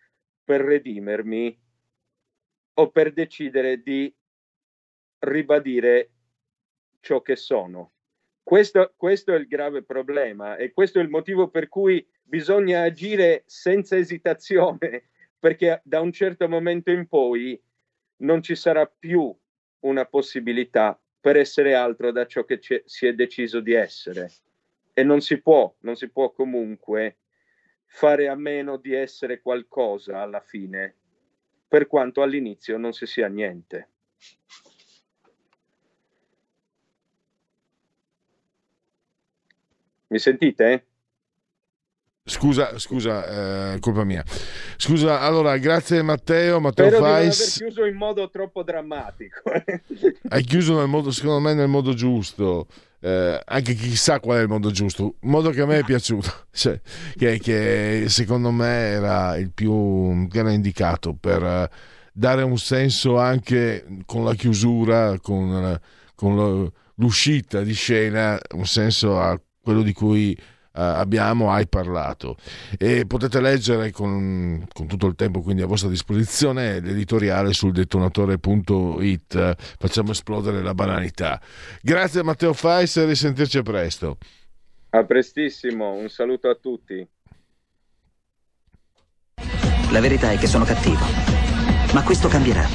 per 0.43 0.61
redimermi 0.61 1.59
o 2.75 2.89
per 2.91 3.11
decidere 3.11 3.81
di 3.81 4.13
ribadire 5.19 6.11
ciò 6.99 7.21
che 7.21 7.35
sono. 7.35 7.93
Questo, 8.51 8.91
questo 8.97 9.33
è 9.33 9.37
il 9.37 9.47
grave 9.47 9.81
problema 9.81 10.57
e 10.57 10.73
questo 10.73 10.99
è 10.99 11.01
il 11.01 11.07
motivo 11.07 11.47
per 11.47 11.69
cui 11.69 12.05
bisogna 12.21 12.81
agire 12.81 13.43
senza 13.45 13.95
esitazione, 13.95 15.11
perché 15.39 15.79
da 15.85 16.01
un 16.01 16.11
certo 16.11 16.49
momento 16.49 16.91
in 16.91 17.07
poi 17.07 17.57
non 18.17 18.41
ci 18.43 18.55
sarà 18.55 18.85
più 18.85 19.33
una 19.85 20.03
possibilità 20.03 20.99
per 21.21 21.37
essere 21.37 21.75
altro 21.75 22.11
da 22.11 22.25
ciò 22.25 22.43
che 22.43 22.59
si 22.83 23.07
è 23.07 23.13
deciso 23.13 23.61
di 23.61 23.71
essere. 23.71 24.29
E 24.91 25.01
non 25.01 25.21
si 25.21 25.41
può, 25.41 25.73
non 25.79 25.95
si 25.95 26.09
può 26.09 26.33
comunque 26.33 27.19
fare 27.85 28.27
a 28.27 28.35
meno 28.35 28.75
di 28.75 28.93
essere 28.93 29.39
qualcosa 29.39 30.19
alla 30.19 30.41
fine, 30.41 30.97
per 31.69 31.87
quanto 31.87 32.21
all'inizio 32.21 32.77
non 32.77 32.91
si 32.91 33.05
sia 33.05 33.29
niente. 33.29 33.91
Mi 40.11 40.19
sentite? 40.19 40.85
Scusa, 42.23 42.77
scusa, 42.77 43.73
eh, 43.73 43.79
colpa 43.79 44.03
mia. 44.03 44.23
Scusa, 44.75 45.21
allora, 45.21 45.57
grazie 45.57 46.01
Matteo, 46.01 46.59
Matteo 46.59 46.87
Spero 46.87 47.01
di 47.01 47.07
non 47.07 47.15
aver 47.15 47.33
Fais. 47.33 47.57
chiuso 47.57 47.85
in 47.85 47.95
modo 47.95 48.29
troppo 48.29 48.61
drammatico. 48.61 49.41
Hai 50.27 50.43
chiuso 50.43 50.77
nel 50.77 50.89
modo, 50.89 51.11
secondo 51.11 51.39
me, 51.39 51.53
nel 51.53 51.69
modo 51.69 51.93
giusto. 51.93 52.67
Eh, 52.99 53.41
anche 53.43 53.73
chissà 53.73 54.19
qual 54.19 54.39
è 54.39 54.41
il 54.41 54.49
modo 54.49 54.69
giusto. 54.69 55.15
Un 55.21 55.29
modo 55.29 55.49
che 55.51 55.61
a 55.61 55.65
me 55.65 55.79
è 55.79 55.83
piaciuto, 55.83 56.29
cioè, 56.51 56.79
che, 57.17 57.39
che 57.39 58.05
secondo 58.09 58.51
me 58.51 58.67
era 58.67 59.37
il 59.37 59.51
più 59.51 60.27
che 60.29 60.39
era 60.39 60.51
indicato 60.51 61.15
per 61.17 61.41
eh, 61.41 61.69
dare 62.11 62.43
un 62.43 62.57
senso 62.57 63.17
anche 63.17 63.85
con 64.05 64.25
la 64.25 64.35
chiusura, 64.35 65.17
con, 65.19 65.53
eh, 65.53 65.81
con 66.15 66.69
l'uscita 66.95 67.61
di 67.61 67.73
scena, 67.73 68.37
un 68.55 68.65
senso 68.65 69.17
a 69.17 69.39
quello 69.61 69.81
di 69.81 69.93
cui 69.93 70.37
eh, 70.73 70.81
abbiamo, 70.81 71.51
hai 71.51 71.67
parlato. 71.67 72.37
E 72.77 73.05
potete 73.05 73.41
leggere 73.41 73.91
con, 73.91 74.65
con 74.71 74.87
tutto 74.87 75.07
il 75.07 75.15
tempo 75.15 75.41
quindi 75.41 75.61
a 75.61 75.67
vostra 75.67 75.89
disposizione 75.89 76.79
l'editoriale 76.79 77.53
sul 77.53 77.71
detonatore.it. 77.71 79.55
Facciamo 79.77 80.11
esplodere 80.11 80.61
la 80.61 80.73
banalità. 80.73 81.41
Grazie 81.81 82.21
a 82.21 82.23
Matteo 82.23 82.53
Fais 82.53 82.95
e 82.97 83.05
risentirci 83.05 83.57
a 83.57 83.63
presto. 83.63 84.17
A 84.93 85.03
prestissimo, 85.05 85.93
un 85.93 86.09
saluto 86.09 86.49
a 86.49 86.55
tutti. 86.55 87.07
La 89.91 89.99
verità 89.99 90.31
è 90.31 90.37
che 90.37 90.47
sono 90.47 90.65
cattivo. 90.65 91.05
Ma 91.93 92.03
questo 92.03 92.27
cambierà. 92.27 92.65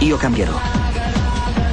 Io 0.00 0.16
cambierò. 0.16 0.79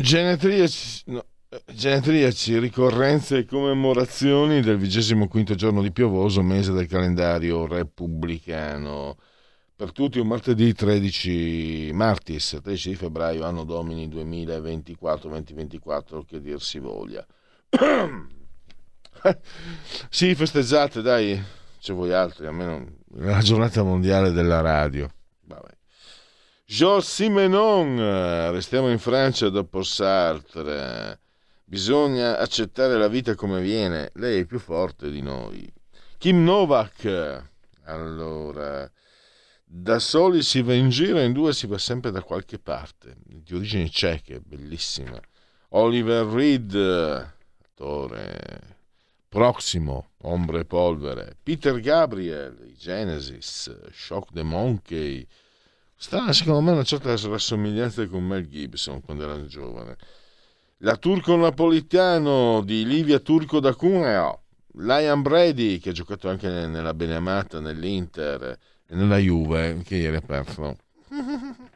Genetriaci, 0.00 1.02
no, 1.06 1.24
genetriaci, 1.74 2.56
ricorrenze 2.60 3.38
e 3.38 3.44
commemorazioni 3.44 4.60
del 4.60 4.78
25 4.78 5.56
giorno 5.56 5.82
di 5.82 5.90
piovoso 5.90 6.40
mese 6.40 6.70
del 6.70 6.86
calendario 6.86 7.66
repubblicano. 7.66 9.16
Per 9.74 9.90
tutti 9.90 10.20
un 10.20 10.28
martedì 10.28 10.72
13 10.72 11.90
martis, 11.92 12.60
13 12.62 12.90
di 12.90 12.94
febbraio, 12.94 13.44
anno 13.44 13.64
domini 13.64 14.06
2024-2024, 14.08 16.24
che 16.24 16.40
dir 16.40 16.62
si 16.62 16.78
voglia. 16.78 17.26
sì, 20.10 20.36
festeggiate, 20.36 21.02
dai, 21.02 21.42
c'è 21.80 21.92
voi 21.92 22.12
altri, 22.12 22.46
almeno 22.46 22.86
la 23.16 23.40
giornata 23.40 23.82
mondiale 23.82 24.30
della 24.30 24.60
radio. 24.60 25.10
Vabbè. 25.42 25.77
Georges 26.70 27.14
Simenon, 27.14 27.98
eh, 27.98 28.50
restiamo 28.50 28.90
in 28.90 28.98
Francia 28.98 29.48
dopo 29.48 29.82
Sartre. 29.82 31.18
Bisogna 31.64 32.36
accettare 32.36 32.98
la 32.98 33.08
vita 33.08 33.34
come 33.34 33.62
viene, 33.62 34.10
lei 34.16 34.42
è 34.42 34.44
più 34.44 34.58
forte 34.58 35.10
di 35.10 35.22
noi. 35.22 35.66
Kim 36.18 36.44
Novak, 36.44 37.42
allora, 37.84 38.86
da 39.64 39.98
soli 39.98 40.42
si 40.42 40.60
va 40.60 40.74
in 40.74 40.90
giro, 40.90 41.20
in 41.20 41.32
due 41.32 41.54
si 41.54 41.66
va 41.66 41.78
sempre 41.78 42.10
da 42.10 42.20
qualche 42.20 42.58
parte, 42.58 43.16
di 43.24 43.54
origini 43.54 43.90
ceche, 43.90 44.42
bellissima. 44.44 45.18
Oliver 45.70 46.26
Reed, 46.26 46.74
attore, 46.74 48.76
Proximo, 49.26 50.10
Ombre 50.24 50.60
e 50.60 50.64
Polvere. 50.66 51.34
Peter 51.42 51.80
Gabriel, 51.80 52.74
Genesis, 52.76 53.74
Shock 53.90 54.34
the 54.34 54.42
Monkey, 54.42 55.26
Strana, 56.00 56.32
secondo 56.32 56.60
me, 56.60 56.70
una 56.70 56.84
certa 56.84 57.16
rassomiglianza 57.16 58.06
con 58.06 58.24
Mel 58.24 58.46
Gibson 58.46 59.02
quando 59.02 59.24
era 59.24 59.44
giovane. 59.46 59.96
La 60.78 60.94
Turco 60.94 61.34
Napolitano 61.34 62.62
di 62.62 62.86
Livia 62.86 63.18
Turco 63.18 63.58
da 63.58 63.74
Cuneo. 63.74 64.42
Lion 64.74 65.22
Brady, 65.22 65.78
che 65.80 65.88
ha 65.88 65.92
giocato 65.92 66.28
anche 66.28 66.48
nella 66.48 66.94
Beneamata, 66.94 67.58
nell'Inter 67.58 68.56
e 68.86 68.94
nella 68.94 69.16
Juve, 69.16 69.82
che 69.84 69.96
ieri 69.96 70.14
ha 70.14 70.20
perso. 70.20 70.76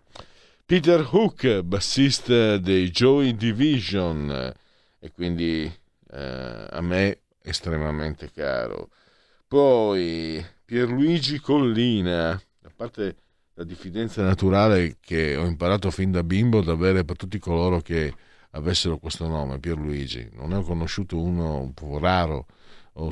Peter 0.65 1.05
Hook, 1.11 1.62
bassista 1.62 2.59
dei 2.59 2.90
Joy 2.90 3.35
Division, 3.35 4.55
e 5.01 5.11
quindi 5.11 5.65
eh, 6.12 6.66
a 6.70 6.81
me 6.81 7.23
estremamente 7.43 8.31
caro. 8.31 8.90
Poi 9.49 10.47
Pierluigi 10.65 11.40
Collina, 11.40 12.31
a 12.31 12.73
parte 12.73 13.16
la 13.55 13.65
diffidenza 13.65 14.23
naturale 14.23 14.97
che 15.01 15.37
ho 15.37 15.45
imparato 15.45 15.91
fin 15.91 16.11
da 16.11 16.23
bimbo 16.23 16.59
ad 16.59 16.69
avere 16.69 17.05
per 17.05 17.16
tutti 17.16 17.39
coloro 17.39 17.81
che 17.81 18.15
avessero 18.51 18.99
questo 18.99 19.27
nome, 19.27 19.59
Pierluigi. 19.59 20.31
Non 20.33 20.51
ne 20.51 20.57
ho 20.57 20.62
conosciuto 20.62 21.20
uno 21.20 21.61
un 21.61 21.74
po' 21.74 21.99
raro, 21.99 22.47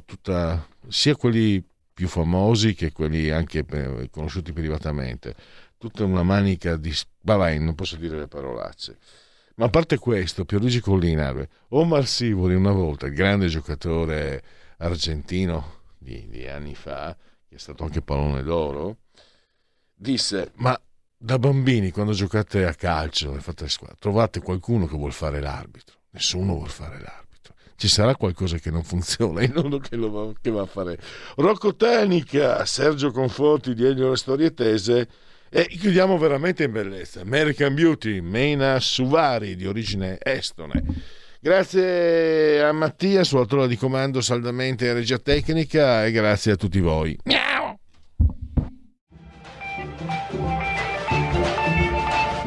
tutta, 0.05 0.67
sia 0.89 1.17
quelli 1.17 1.62
più 1.93 2.09
famosi 2.09 2.75
che 2.75 2.93
quelli 2.93 3.31
anche 3.31 3.65
conosciuti 4.11 4.53
privatamente. 4.53 5.35
Tutta 5.77 6.05
una 6.05 6.23
manica 6.23 6.77
di... 6.77 6.95
Vabbè, 7.23 7.59
non 7.59 7.75
posso 7.75 7.97
dire 7.97 8.19
le 8.19 8.29
parolacce. 8.29 8.99
Ma 9.57 9.67
a 9.67 9.71
parte 9.71 9.99
questo, 9.99 10.45
Pierluigi 10.47 10.81
Collina, 10.81 11.35
Omar 11.69 12.07
Sivori 12.07 12.55
una 12.55 12.73
volta, 12.73 13.07
il 13.07 13.15
grande 13.15 13.49
giocatore 13.49 14.43
argentino 14.79 15.81
di, 15.99 16.27
di 16.29 16.47
anni 16.47 16.75
fa, 16.75 17.15
che 17.47 17.57
è 17.57 17.59
stato 17.59 17.85
anche 17.85 18.01
pallone 18.01 18.43
d'oro, 18.43 18.97
disse 20.01 20.53
ma 20.57 20.81
da 21.23 21.39
bambini 21.39 21.91
quando 21.91 22.13
giocate 22.13 22.65
a 22.65 22.73
calcio 22.73 23.37
e 23.37 23.41
fate 23.41 23.69
squadra 23.69 23.97
trovate 23.99 24.41
qualcuno 24.41 24.87
che 24.87 24.97
vuol 24.97 25.13
fare 25.13 25.41
l'arbitro. 25.41 25.97
Nessuno 26.13 26.55
vuol 26.55 26.71
fare 26.71 26.95
l'arbitro. 26.95 27.55
Ci 27.77 27.89
sarà 27.89 28.17
qualcosa 28.17 28.57
che 28.57 28.71
non 28.71 28.83
funziona 28.83 29.43
in 29.43 29.53
uno 29.55 29.79
che, 29.79 29.97
va, 29.97 30.33
che 30.41 30.51
va 30.51 30.63
a 30.63 30.67
fare. 30.67 30.99
Rocco 31.37 31.77
Tenica 31.77 32.65
Sergio 32.65 33.13
Conforti 33.13 33.75
di 33.75 33.85
Elio 33.85 34.11
le 34.11 34.17
storie 34.17 34.55
tese 34.55 35.09
e 35.51 35.67
chiudiamo 35.67 36.17
veramente 36.17 36.65
in 36.65 36.73
bellezza. 36.73 37.21
American 37.21 37.75
Beauty 37.75 38.21
Meina 38.21 38.81
Suvari 38.81 39.57
di 39.57 39.67
origine 39.67 40.17
estone. 40.23 40.83
Grazie 41.39 42.63
a 42.63 42.73
Mattia, 42.73 43.25
sulla 43.25 43.45
tolla 43.45 43.67
di 43.67 43.77
comando 43.77 44.21
saldamente 44.21 44.93
regia 44.93 45.19
tecnica 45.19 46.05
e 46.07 46.13
grazie 46.13 46.53
a 46.53 46.57
tutti 46.57 46.81
voi. 46.81 47.19